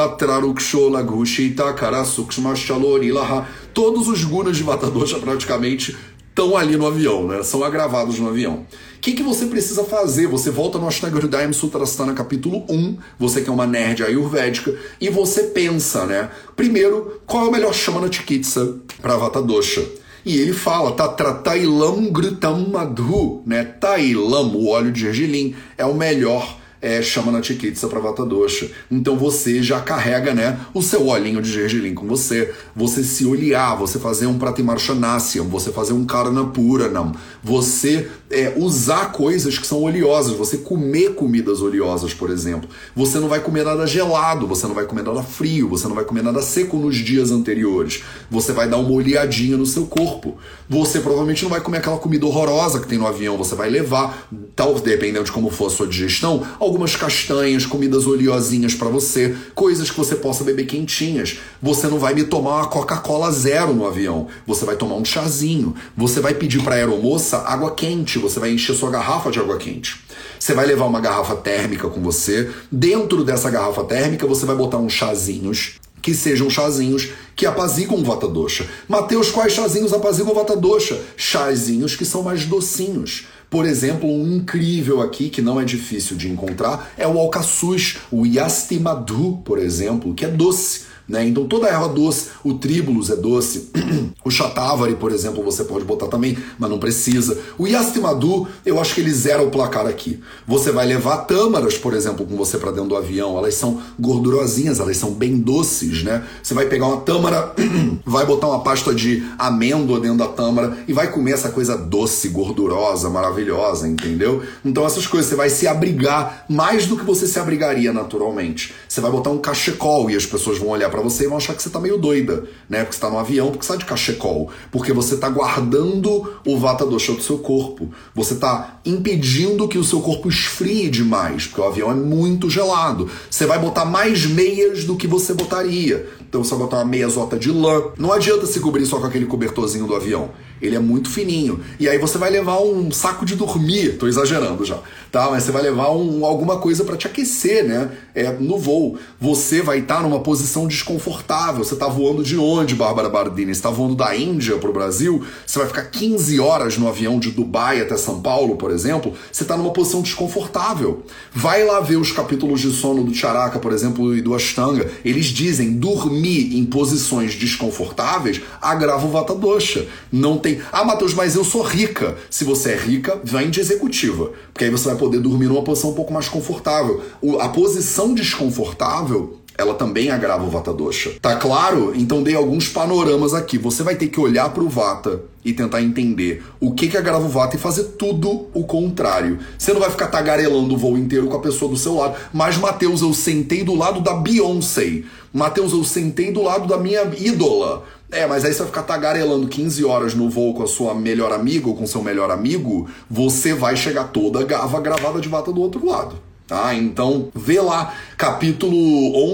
todos 3.74 4.08
os 4.08 4.24
gunas 4.24 4.56
de 4.56 4.62
Vata 4.62 4.90
Dosha 4.90 5.18
praticamente 5.18 5.96
estão 6.28 6.54
ali 6.54 6.76
no 6.76 6.86
avião, 6.86 7.26
né? 7.26 7.42
São 7.42 7.64
agravados 7.64 8.18
no 8.18 8.28
avião. 8.28 8.66
O 8.96 9.00
que, 9.00 9.12
que 9.12 9.22
você 9.22 9.46
precisa 9.46 9.84
fazer? 9.84 10.26
Você 10.26 10.50
volta 10.50 10.78
no 10.78 10.86
Ashtanga 10.86 11.16
Hridayam 11.16 11.52
Sutrasthana 11.52 12.12
capítulo 12.12 12.64
1, 12.68 12.98
você 13.18 13.40
que 13.40 13.48
é 13.48 13.52
uma 13.52 13.66
nerd 13.66 14.02
ayurvédica, 14.02 14.74
e 15.00 15.08
você 15.08 15.44
pensa, 15.44 16.04
né? 16.04 16.30
Primeiro, 16.54 17.20
qual 17.26 17.46
é 17.46 17.48
o 17.48 17.52
melhor 17.52 17.72
Shamana 17.72 18.12
Chikitsa 18.12 18.76
para 19.00 19.16
Vata 19.16 19.40
Dosha? 19.40 19.82
E 20.26 20.36
ele 20.38 20.52
fala, 20.52 20.92
Tatra 20.92 21.32
Tailam 21.34 22.10
Gritam 22.10 22.68
Madhu, 22.68 23.42
né? 23.46 23.64
Tailam, 23.64 24.54
o 24.56 24.68
óleo 24.68 24.92
de 24.92 25.00
gergelim, 25.00 25.54
é 25.78 25.86
o 25.86 25.94
melhor 25.94 26.58
é, 26.86 27.02
chama 27.02 27.32
na 27.32 27.42
Chikitsa 27.42 27.88
para 27.88 27.98
Vata 27.98 28.24
Dosha. 28.24 28.70
Então 28.88 29.16
você 29.16 29.60
já 29.60 29.80
carrega 29.80 30.32
né, 30.32 30.56
o 30.72 30.80
seu 30.80 31.08
olhinho 31.08 31.42
de 31.42 31.50
gergelim 31.50 31.92
com 31.92 32.06
você. 32.06 32.54
Você 32.76 33.02
se 33.02 33.26
olhar, 33.26 33.74
você 33.74 33.98
fazer 33.98 34.26
um 34.26 34.38
Pratimarshanasya, 34.38 35.42
você 35.42 35.72
fazer 35.72 35.94
um 35.94 36.06
Karanapuranam, 36.06 37.12
você 37.42 38.08
é, 38.30 38.54
usar 38.56 39.10
coisas 39.10 39.58
que 39.58 39.66
são 39.66 39.82
oleosas, 39.82 40.36
você 40.36 40.58
comer 40.58 41.14
comidas 41.14 41.60
oleosas, 41.60 42.14
por 42.14 42.30
exemplo. 42.30 42.68
Você 42.94 43.18
não 43.18 43.28
vai 43.28 43.40
comer 43.40 43.64
nada 43.64 43.84
gelado, 43.84 44.46
você 44.46 44.66
não 44.68 44.74
vai 44.74 44.84
comer 44.84 45.02
nada 45.02 45.24
frio, 45.24 45.68
você 45.68 45.88
não 45.88 45.94
vai 45.94 46.04
comer 46.04 46.22
nada 46.22 46.40
seco 46.40 46.76
nos 46.76 46.94
dias 46.94 47.32
anteriores. 47.32 48.04
Você 48.30 48.52
vai 48.52 48.68
dar 48.68 48.76
uma 48.76 48.92
olhadinha 48.92 49.56
no 49.56 49.66
seu 49.66 49.86
corpo. 49.86 50.36
Você 50.68 51.00
provavelmente 51.00 51.42
não 51.42 51.50
vai 51.50 51.60
comer 51.60 51.78
aquela 51.78 51.98
comida 51.98 52.26
horrorosa 52.26 52.78
que 52.78 52.86
tem 52.86 52.98
no 52.98 53.06
avião, 53.06 53.36
você 53.36 53.56
vai 53.56 53.70
levar, 53.70 54.28
tal, 54.54 54.74
dependendo 54.74 55.24
de 55.24 55.32
como 55.32 55.50
for 55.50 55.66
a 55.66 55.70
sua 55.70 55.86
digestão, 55.86 56.46
algumas 56.76 56.94
castanhas, 56.94 57.64
comidas 57.64 58.06
oleosinhas 58.06 58.74
para 58.74 58.88
você, 58.88 59.34
coisas 59.54 59.90
que 59.90 59.96
você 59.96 60.14
possa 60.14 60.44
beber 60.44 60.66
quentinhas. 60.66 61.38
Você 61.62 61.88
não 61.88 61.98
vai 61.98 62.12
me 62.12 62.24
tomar 62.24 62.56
uma 62.56 62.66
Coca-Cola 62.66 63.32
zero 63.32 63.72
no 63.72 63.86
avião, 63.86 64.28
você 64.46 64.66
vai 64.66 64.76
tomar 64.76 64.96
um 64.96 65.04
chazinho. 65.04 65.74
Você 65.96 66.20
vai 66.20 66.34
pedir 66.34 66.62
para 66.62 66.74
a 66.74 66.78
aeromoça 66.78 67.38
água 67.38 67.74
quente, 67.74 68.18
você 68.18 68.38
vai 68.38 68.50
encher 68.52 68.76
sua 68.76 68.90
garrafa 68.90 69.30
de 69.30 69.40
água 69.40 69.56
quente. 69.56 70.04
Você 70.38 70.52
vai 70.52 70.66
levar 70.66 70.84
uma 70.84 71.00
garrafa 71.00 71.34
térmica 71.36 71.88
com 71.88 72.02
você. 72.02 72.50
Dentro 72.70 73.24
dessa 73.24 73.50
garrafa 73.50 73.82
térmica, 73.84 74.26
você 74.26 74.44
vai 74.44 74.54
botar 74.54 74.76
uns 74.76 74.92
chazinhos 74.92 75.76
que 76.02 76.14
sejam 76.14 76.48
chazinhos 76.48 77.08
que 77.34 77.46
apaziguam 77.46 78.04
Vata 78.04 78.28
Dosha. 78.28 78.64
Mateus, 78.86 79.30
quais 79.30 79.52
chazinhos 79.52 79.92
apaziguam 79.92 80.32
o 80.32 80.36
Vata 80.36 80.56
Dosha? 80.56 81.00
Chazinhos 81.16 81.96
que 81.96 82.04
são 82.04 82.22
mais 82.22 82.44
docinhos. 82.44 83.26
Por 83.48 83.64
exemplo, 83.64 84.08
um 84.08 84.36
incrível 84.36 85.00
aqui 85.00 85.28
que 85.28 85.40
não 85.40 85.60
é 85.60 85.64
difícil 85.64 86.16
de 86.16 86.28
encontrar 86.28 86.92
é 86.96 87.06
o 87.06 87.18
alcaçuz, 87.18 87.98
o 88.10 88.26
Yasti 88.26 88.78
Madhu, 88.78 89.40
por 89.44 89.58
exemplo, 89.58 90.14
que 90.14 90.24
é 90.24 90.28
doce. 90.28 90.85
Né? 91.08 91.26
Então 91.26 91.46
toda 91.46 91.68
erva 91.68 91.88
doce, 91.88 92.30
o 92.42 92.54
tríbulos 92.54 93.10
é 93.10 93.16
doce, 93.16 93.70
o 94.24 94.30
chatavari, 94.30 94.96
por 94.96 95.12
exemplo, 95.12 95.42
você 95.42 95.62
pode 95.64 95.84
botar 95.84 96.08
também, 96.08 96.36
mas 96.58 96.68
não 96.68 96.78
precisa. 96.78 97.38
O 97.56 97.66
yastimadu, 97.66 98.48
eu 98.64 98.80
acho 98.80 98.94
que 98.94 99.00
ele 99.00 99.12
zera 99.12 99.42
o 99.42 99.50
placar 99.50 99.86
aqui. 99.86 100.20
Você 100.46 100.72
vai 100.72 100.86
levar 100.86 101.18
tâmaras, 101.18 101.78
por 101.78 101.94
exemplo, 101.94 102.26
com 102.26 102.36
você 102.36 102.58
para 102.58 102.72
dentro 102.72 102.88
do 102.88 102.96
avião, 102.96 103.38
elas 103.38 103.54
são 103.54 103.80
gordurosinhas, 103.98 104.80
elas 104.80 104.96
são 104.96 105.12
bem 105.12 105.38
doces, 105.38 106.02
né? 106.02 106.24
Você 106.42 106.54
vai 106.54 106.66
pegar 106.66 106.86
uma 106.86 107.00
tâmara, 107.02 107.54
vai 108.04 108.26
botar 108.26 108.48
uma 108.48 108.62
pasta 108.62 108.94
de 108.94 109.24
amêndoa 109.38 110.00
dentro 110.00 110.18
da 110.18 110.28
tâmara 110.28 110.76
e 110.88 110.92
vai 110.92 111.10
comer 111.10 111.32
essa 111.32 111.50
coisa 111.50 111.76
doce, 111.76 112.28
gordurosa, 112.28 113.08
maravilhosa, 113.08 113.86
entendeu? 113.86 114.42
Então 114.64 114.84
essas 114.84 115.06
coisas 115.06 115.30
você 115.30 115.36
vai 115.36 115.50
se 115.50 115.68
abrigar 115.68 116.44
mais 116.48 116.86
do 116.86 116.96
que 116.96 117.04
você 117.04 117.26
se 117.26 117.38
abrigaria 117.38 117.92
naturalmente. 117.92 118.74
Você 118.88 119.00
vai 119.00 119.10
botar 119.10 119.30
um 119.30 119.38
cachecol 119.38 120.10
e 120.10 120.16
as 120.16 120.26
pessoas 120.26 120.58
vão 120.58 120.68
olhar 120.68 120.90
para 120.90 120.95
você 121.00 121.24
e 121.24 121.26
vão 121.26 121.36
achar 121.36 121.54
que 121.54 121.62
você 121.62 121.70
tá 121.70 121.80
meio 121.80 121.98
doida, 121.98 122.44
né? 122.68 122.80
Porque 122.80 122.94
você 122.94 123.00
tá 123.00 123.10
no 123.10 123.18
avião, 123.18 123.50
porque 123.50 123.64
você 123.64 123.72
tá 123.72 123.78
de 123.78 123.84
cachecol, 123.84 124.50
porque 124.70 124.92
você 124.92 125.16
tá 125.16 125.28
guardando 125.28 126.34
o 126.44 126.58
vata 126.58 126.84
dosha 126.86 127.12
do 127.12 127.22
seu 127.22 127.38
corpo. 127.38 127.90
Você 128.14 128.36
tá 128.36 128.80
impedindo 128.84 129.68
que 129.68 129.78
o 129.78 129.84
seu 129.84 130.00
corpo 130.00 130.28
esfrie 130.28 130.88
demais, 130.88 131.46
porque 131.46 131.60
o 131.60 131.64
avião 131.64 131.90
é 131.90 131.94
muito 131.94 132.48
gelado. 132.50 133.10
Você 133.30 133.46
vai 133.46 133.58
botar 133.58 133.84
mais 133.84 134.26
meias 134.26 134.84
do 134.84 134.96
que 134.96 135.06
você 135.06 135.34
botaria. 135.34 136.08
Então 136.28 136.42
você 136.42 136.50
vai 136.50 136.60
botar 136.60 136.78
uma 136.78 136.84
meia 136.84 137.08
zota 137.08 137.38
de 137.38 137.50
lã. 137.50 137.84
Não 137.98 138.12
adianta 138.12 138.46
se 138.46 138.60
cobrir 138.60 138.86
só 138.86 138.98
com 138.98 139.06
aquele 139.06 139.26
cobertorzinho 139.26 139.86
do 139.86 139.94
avião. 139.94 140.30
Ele 140.60 140.76
é 140.76 140.78
muito 140.78 141.10
fininho. 141.10 141.60
E 141.78 141.88
aí 141.88 141.98
você 141.98 142.18
vai 142.18 142.30
levar 142.30 142.60
um 142.60 142.90
saco 142.90 143.24
de 143.24 143.36
dormir, 143.36 143.96
tô 143.98 144.06
exagerando 144.06 144.64
já, 144.64 144.78
tá? 145.12 145.30
Mas 145.30 145.44
você 145.44 145.52
vai 145.52 145.62
levar 145.62 145.90
um, 145.90 146.24
alguma 146.24 146.58
coisa 146.58 146.84
para 146.84 146.96
te 146.96 147.06
aquecer, 147.06 147.64
né? 147.64 147.90
É, 148.14 148.32
no 148.32 148.58
voo. 148.58 148.98
Você 149.20 149.60
vai 149.60 149.78
estar 149.78 149.96
tá 149.96 150.02
numa 150.02 150.20
posição 150.20 150.66
desconfortável. 150.66 151.64
Você 151.64 151.76
tá 151.76 151.86
voando 151.86 152.22
de 152.22 152.38
onde, 152.38 152.74
Bárbara 152.74 153.08
Bardini? 153.08 153.54
Você 153.54 153.62
tá 153.62 153.70
voando 153.70 153.94
da 153.94 154.16
Índia 154.16 154.56
pro 154.56 154.72
Brasil? 154.72 155.24
Você 155.46 155.58
vai 155.58 155.68
ficar 155.68 155.84
15 155.84 156.40
horas 156.40 156.78
no 156.78 156.88
avião 156.88 157.18
de 157.18 157.30
Dubai 157.30 157.80
até 157.80 157.96
São 157.96 158.20
Paulo, 158.20 158.56
por 158.56 158.70
exemplo? 158.70 159.12
Você 159.30 159.44
tá 159.44 159.56
numa 159.56 159.72
posição 159.72 160.00
desconfortável. 160.00 161.04
Vai 161.32 161.64
lá 161.64 161.80
ver 161.80 161.96
os 161.96 162.12
capítulos 162.12 162.60
de 162.60 162.70
sono 162.70 163.04
do 163.04 163.14
Charaka, 163.14 163.58
por 163.58 163.72
exemplo, 163.72 164.16
e 164.16 164.22
do 164.22 164.34
Ashtanga. 164.34 164.90
Eles 165.04 165.26
dizem 165.26 165.72
dormir 165.72 166.56
em 166.56 166.64
posições 166.64 167.34
desconfortáveis 167.34 168.40
agrava 168.60 169.06
o 169.06 169.10
Vata 169.10 169.34
Dosha. 169.34 169.86
Não 170.10 170.38
Ah, 170.72 170.84
Matheus, 170.84 171.14
mas 171.14 171.34
eu 171.34 171.44
sou 171.44 171.62
rica. 171.62 172.16
Se 172.30 172.44
você 172.44 172.72
é 172.72 172.76
rica, 172.76 173.20
vem 173.24 173.50
de 173.50 173.60
executiva. 173.60 174.30
Porque 174.52 174.64
aí 174.64 174.70
você 174.70 174.88
vai 174.88 174.96
poder 174.96 175.20
dormir 175.20 175.46
numa 175.46 175.62
posição 175.62 175.90
um 175.90 175.94
pouco 175.94 176.12
mais 176.12 176.28
confortável. 176.28 177.02
O, 177.20 177.38
a 177.38 177.48
posição 177.48 178.14
desconfortável 178.14 179.40
ela 179.58 179.74
também 179.74 180.10
agrava 180.10 180.44
o 180.44 180.50
Vata 180.50 180.72
Dosha. 180.72 181.12
Tá 181.20 181.36
claro? 181.36 181.92
Então 181.96 182.22
dei 182.22 182.34
alguns 182.34 182.68
panoramas 182.68 183.32
aqui. 183.32 183.56
Você 183.56 183.82
vai 183.82 183.96
ter 183.96 184.08
que 184.08 184.20
olhar 184.20 184.50
para 184.50 184.62
o 184.62 184.68
Vata 184.68 185.22
e 185.44 185.52
tentar 185.52 185.80
entender 185.80 186.44
o 186.60 186.72
que 186.72 186.88
que 186.88 186.96
agrava 186.96 187.24
o 187.24 187.28
Vata 187.28 187.56
e 187.56 187.58
fazer 187.58 187.84
tudo 187.98 188.48
o 188.52 188.64
contrário. 188.64 189.38
Você 189.58 189.72
não 189.72 189.80
vai 189.80 189.90
ficar 189.90 190.08
tagarelando 190.08 190.74
o 190.74 190.78
voo 190.78 190.98
inteiro 190.98 191.28
com 191.28 191.36
a 191.36 191.40
pessoa 191.40 191.70
do 191.70 191.76
seu 191.76 191.94
lado. 191.94 192.16
Mas, 192.32 192.58
Matheus, 192.58 193.00
eu 193.00 193.14
sentei 193.14 193.64
do 193.64 193.74
lado 193.74 194.00
da 194.00 194.14
Beyoncé. 194.14 195.02
Matheus, 195.32 195.72
eu 195.72 195.84
sentei 195.84 196.32
do 196.32 196.42
lado 196.42 196.66
da 196.66 196.76
minha 196.76 197.02
ídola. 197.18 197.84
É, 198.10 198.26
mas 198.26 198.44
aí 198.44 198.52
você 198.52 198.58
vai 198.58 198.68
ficar 198.68 198.82
tagarelando 198.84 199.48
15 199.48 199.84
horas 199.84 200.14
no 200.14 200.30
voo 200.30 200.54
com 200.54 200.62
a 200.62 200.66
sua 200.66 200.94
melhor 200.94 201.32
amiga 201.32 201.68
ou 201.68 201.76
com 201.76 201.86
seu 201.86 202.02
melhor 202.02 202.30
amigo, 202.30 202.88
você 203.10 203.52
vai 203.52 203.76
chegar 203.76 204.04
toda 204.04 204.44
gava 204.44 204.80
gravada 204.80 205.20
de 205.20 205.28
vata 205.28 205.52
do 205.52 205.60
outro 205.60 205.84
lado. 205.84 206.25
Tá? 206.46 206.72
Então, 206.74 207.28
vê 207.34 207.60
lá 207.60 207.92
capítulo 208.16 208.76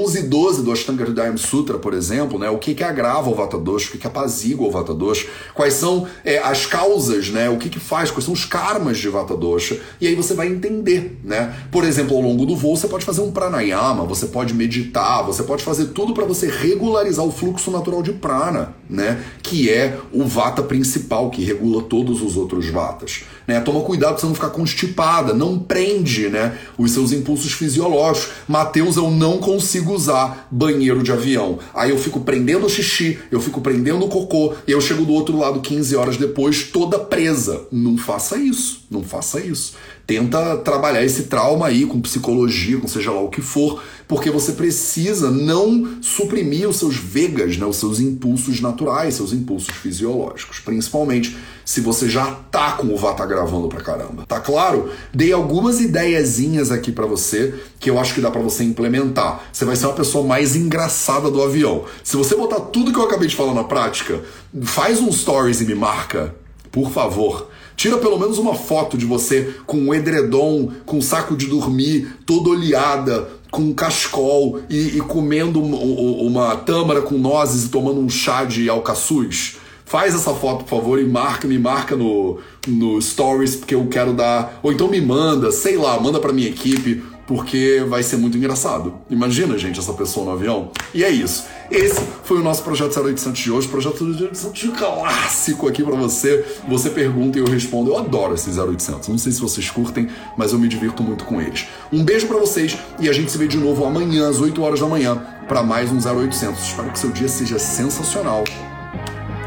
11 0.03 0.19
e 0.19 0.23
12 0.23 0.63
do 0.63 0.73
Ashtanga 0.73 1.05
Hridayam 1.05 1.37
Sutra, 1.37 1.79
por 1.79 1.93
exemplo, 1.93 2.39
né? 2.39 2.49
o 2.49 2.57
que, 2.57 2.75
que 2.75 2.83
agrava 2.83 3.29
o 3.29 3.35
Vata 3.35 3.59
Dosha, 3.59 3.89
o 3.89 3.93
que, 3.93 3.99
que 3.99 4.07
apazigua 4.07 4.67
o 4.67 4.71
Vata 4.71 4.95
Dosha, 4.95 5.29
quais 5.53 5.75
são 5.75 6.07
é, 6.25 6.39
as 6.39 6.65
causas, 6.65 7.29
né? 7.29 7.51
o 7.51 7.59
que, 7.59 7.69
que 7.69 7.79
faz, 7.79 8.11
quais 8.11 8.25
são 8.25 8.33
os 8.33 8.47
karmas 8.47 8.97
de 8.97 9.11
Vata 9.11 9.37
Dosha, 9.37 9.79
e 10.01 10.07
aí 10.07 10.15
você 10.15 10.33
vai 10.33 10.49
entender. 10.49 11.21
Né? 11.23 11.55
Por 11.71 11.85
exemplo, 11.85 12.17
ao 12.17 12.23
longo 12.23 12.47
do 12.47 12.57
voo, 12.57 12.79
você 12.79 12.89
pode 12.89 13.05
fazer 13.05 13.21
um 13.21 13.31
pranayama, 13.31 14.07
você 14.07 14.27
pode 14.27 14.55
meditar, 14.55 15.23
você 15.23 15.43
pode 15.43 15.63
fazer 15.63 15.89
tudo 15.89 16.15
para 16.15 16.25
você 16.25 16.49
regularizar 16.49 17.27
o 17.27 17.31
fluxo 17.31 17.71
natural 17.71 18.03
de 18.03 18.13
prana, 18.15 18.75
né? 18.89 19.23
que 19.43 19.69
é 19.69 19.99
o 20.11 20.25
Vata 20.25 20.63
principal, 20.63 21.29
que 21.29 21.45
regula 21.45 21.83
todos 21.83 22.23
os 22.23 22.39
outros 22.39 22.71
Vatas. 22.71 23.25
Né? 23.47 23.61
Toma 23.61 23.81
cuidado 23.81 24.13
para 24.13 24.21
você 24.21 24.27
não 24.27 24.35
ficar 24.35 24.51
constipada, 24.51 25.35
não 25.35 25.59
prende 25.59 26.29
né, 26.29 26.59
os 26.77 26.93
seus 26.93 27.13
impulsos 27.13 27.53
fisiológicos. 27.53 28.33
Mateus, 28.49 28.97
eu 28.97 29.11
não 29.11 29.39
consigo 29.39 29.93
usar 29.93 30.49
banheiro 30.51 31.03
de 31.03 31.13
avião. 31.13 31.59
Aí 31.75 31.91
eu 31.91 31.99
fico 31.99 32.21
prendendo 32.21 32.67
o 32.67 32.71
xixi, 32.71 33.19
eu 33.31 33.41
fico 33.41 33.61
prendendo 33.61 34.05
o 34.05 34.09
cocô, 34.09 34.55
e 34.67 34.73
eu 34.73 34.81
chego 34.81 35.05
do 35.05 35.13
outro 35.13 35.39
lado 35.39 35.61
15 35.61 35.97
horas 35.97 36.17
depois 36.17 36.65
toda 36.65 36.99
presa. 36.99 37.63
Não 37.71 37.97
faça 37.97 38.37
isso, 38.37 38.85
não 38.91 39.03
faça 39.03 39.41
isso 39.41 39.75
tenta 40.13 40.59
trabalhar 40.59 41.03
esse 41.03 41.23
trauma 41.23 41.69
aí 41.69 41.87
com 41.87 41.99
psicologia, 41.99 42.79
com 42.79 42.87
seja 42.87 43.11
lá 43.11 43.23
o 43.23 43.31
que 43.31 43.41
for, 43.41 43.83
porque 44.07 44.31
você 44.31 44.53
precisa 44.53 45.31
não 45.31 46.03
suprimir 46.03 46.69
os 46.69 46.77
seus 46.77 46.97
vegas, 46.97 47.57
né, 47.57 47.65
os 47.65 47.77
seus 47.77 47.99
impulsos 47.99 48.61
naturais, 48.61 49.15
seus 49.15 49.33
impulsos 49.33 49.75
fisiológicos, 49.75 50.61
principalmente 50.61 51.35
se 51.65 51.81
você 51.81 52.11
já 52.11 52.27
tá 52.51 52.73
com 52.73 52.89
o 52.89 52.97
Vata 52.97 53.25
gravando 53.25 53.69
pra 53.69 53.81
caramba. 53.81 54.27
Tá 54.27 54.39
claro? 54.39 54.91
Dei 55.15 55.33
algumas 55.33 55.81
ideiazinhas 55.81 56.71
aqui 56.71 56.93
para 56.93 57.07
você 57.07 57.55
que 57.81 57.89
eu 57.89 57.99
acho 57.99 58.13
que 58.13 58.21
dá 58.21 58.31
para 58.31 58.43
você 58.43 58.65
implementar. 58.65 59.45
Você 59.51 59.65
vai 59.65 59.77
ser 59.77 59.87
uma 59.87 59.95
pessoa 59.95 60.27
mais 60.27 60.55
engraçada 60.55 61.31
do 61.31 61.43
avião. 61.43 61.85
Se 62.05 62.19
você 62.19 62.37
botar 62.37 62.61
tudo 62.61 62.93
que 62.93 62.99
eu 62.99 63.05
acabei 63.05 63.29
de 63.29 63.37
falar 63.37 63.55
na 63.55 63.65
prática, 63.65 64.21
faz 64.63 65.01
um 65.01 65.11
stories 65.11 65.63
e 65.63 65.65
me 65.65 65.75
marca, 65.75 66.35
por 66.71 66.91
favor. 66.91 67.49
Tira 67.83 67.99
pelo 67.99 68.17
menos 68.17 68.39
uma 68.39 68.55
foto 68.55 68.97
de 68.97 69.05
você 69.05 69.57
com 69.67 69.77
um 69.77 69.93
edredom, 69.93 70.71
com 70.87 70.99
um 70.99 71.03
saco 71.03 71.37
de 71.37 71.49
dormir, 71.49 72.15
toda 72.25 72.51
oleada, 72.51 73.29
com 73.51 73.61
um 73.61 73.75
cascol 73.75 74.61
e, 74.71 74.99
e 74.99 75.01
comendo 75.01 75.61
uma 75.61 76.55
tâmara 76.59 77.03
com 77.03 77.19
nozes 77.19 77.65
e 77.65 77.71
tomando 77.71 77.99
um 77.99 78.09
chá 78.09 78.45
de 78.45 78.69
alcaçuz. 78.69 79.57
Faz 79.85 80.15
essa 80.15 80.33
foto, 80.33 80.63
por 80.63 80.79
favor, 80.79 81.01
e 81.01 81.05
marca, 81.05 81.49
me 81.49 81.59
marca 81.59 81.97
no, 81.97 82.39
no 82.69 83.03
Stories, 83.03 83.57
porque 83.57 83.75
eu 83.75 83.85
quero 83.89 84.13
dar. 84.13 84.61
Ou 84.63 84.73
então 84.73 84.87
me 84.87 85.01
manda, 85.01 85.51
sei 85.51 85.77
lá, 85.77 85.99
manda 85.99 86.21
pra 86.21 86.33
minha 86.33 86.49
equipe 86.49 87.03
porque 87.33 87.83
vai 87.89 88.03
ser 88.03 88.19
muito 88.19 88.37
engraçado. 88.37 88.93
Imagina, 89.09 89.57
gente, 89.57 89.81
essa 89.81 89.95
pessoa 89.95 90.27
no 90.27 90.33
avião. 90.33 90.71
E 90.93 91.03
é 91.03 91.09
isso. 91.09 91.47
Esse 91.71 91.99
foi 92.25 92.37
o 92.37 92.43
nosso 92.43 92.63
projeto 92.63 92.95
0800 93.01 93.41
de 93.41 93.51
hoje, 93.51 93.69
projeto 93.69 94.05
0800 94.05 94.71
clássico 94.77 95.67
aqui 95.67 95.83
para 95.83 95.97
você. 95.97 96.45
Você 96.69 96.91
pergunta 96.91 97.39
e 97.39 97.41
eu 97.41 97.47
respondo. 97.47 97.93
Eu 97.93 97.97
adoro 97.97 98.35
esses 98.35 98.59
0800. 98.59 99.09
Não 99.09 99.17
sei 99.17 99.33
se 99.33 99.41
vocês 99.41 99.71
curtem, 99.71 100.09
mas 100.37 100.53
eu 100.53 100.59
me 100.59 100.69
divirto 100.69 101.03
muito 101.03 101.25
com 101.25 101.41
eles. 101.41 101.67
Um 101.91 102.05
beijo 102.05 102.27
para 102.27 102.37
vocês 102.37 102.77
e 103.01 103.09
a 103.09 103.13
gente 103.15 103.33
se 103.33 103.39
vê 103.39 103.49
de 103.49 103.57
novo 103.57 103.87
amanhã 103.87 104.29
às 104.29 104.39
8 104.39 104.63
horas 104.63 104.81
da 104.81 104.87
manhã 104.87 105.17
para 105.49 105.63
mais 105.63 105.91
um 105.91 105.97
0800. 105.97 106.63
Espero 106.63 106.91
que 106.91 106.99
seu 106.99 107.11
dia 107.11 107.29
seja 107.29 107.59
sensacional 107.59 108.45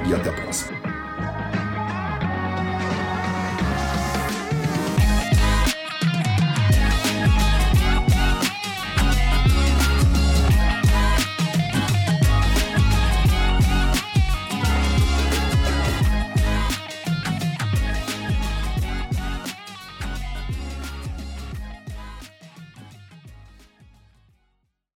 e 0.09 0.13
até 0.15 0.29
a 0.31 0.33
próxima. 0.33 0.74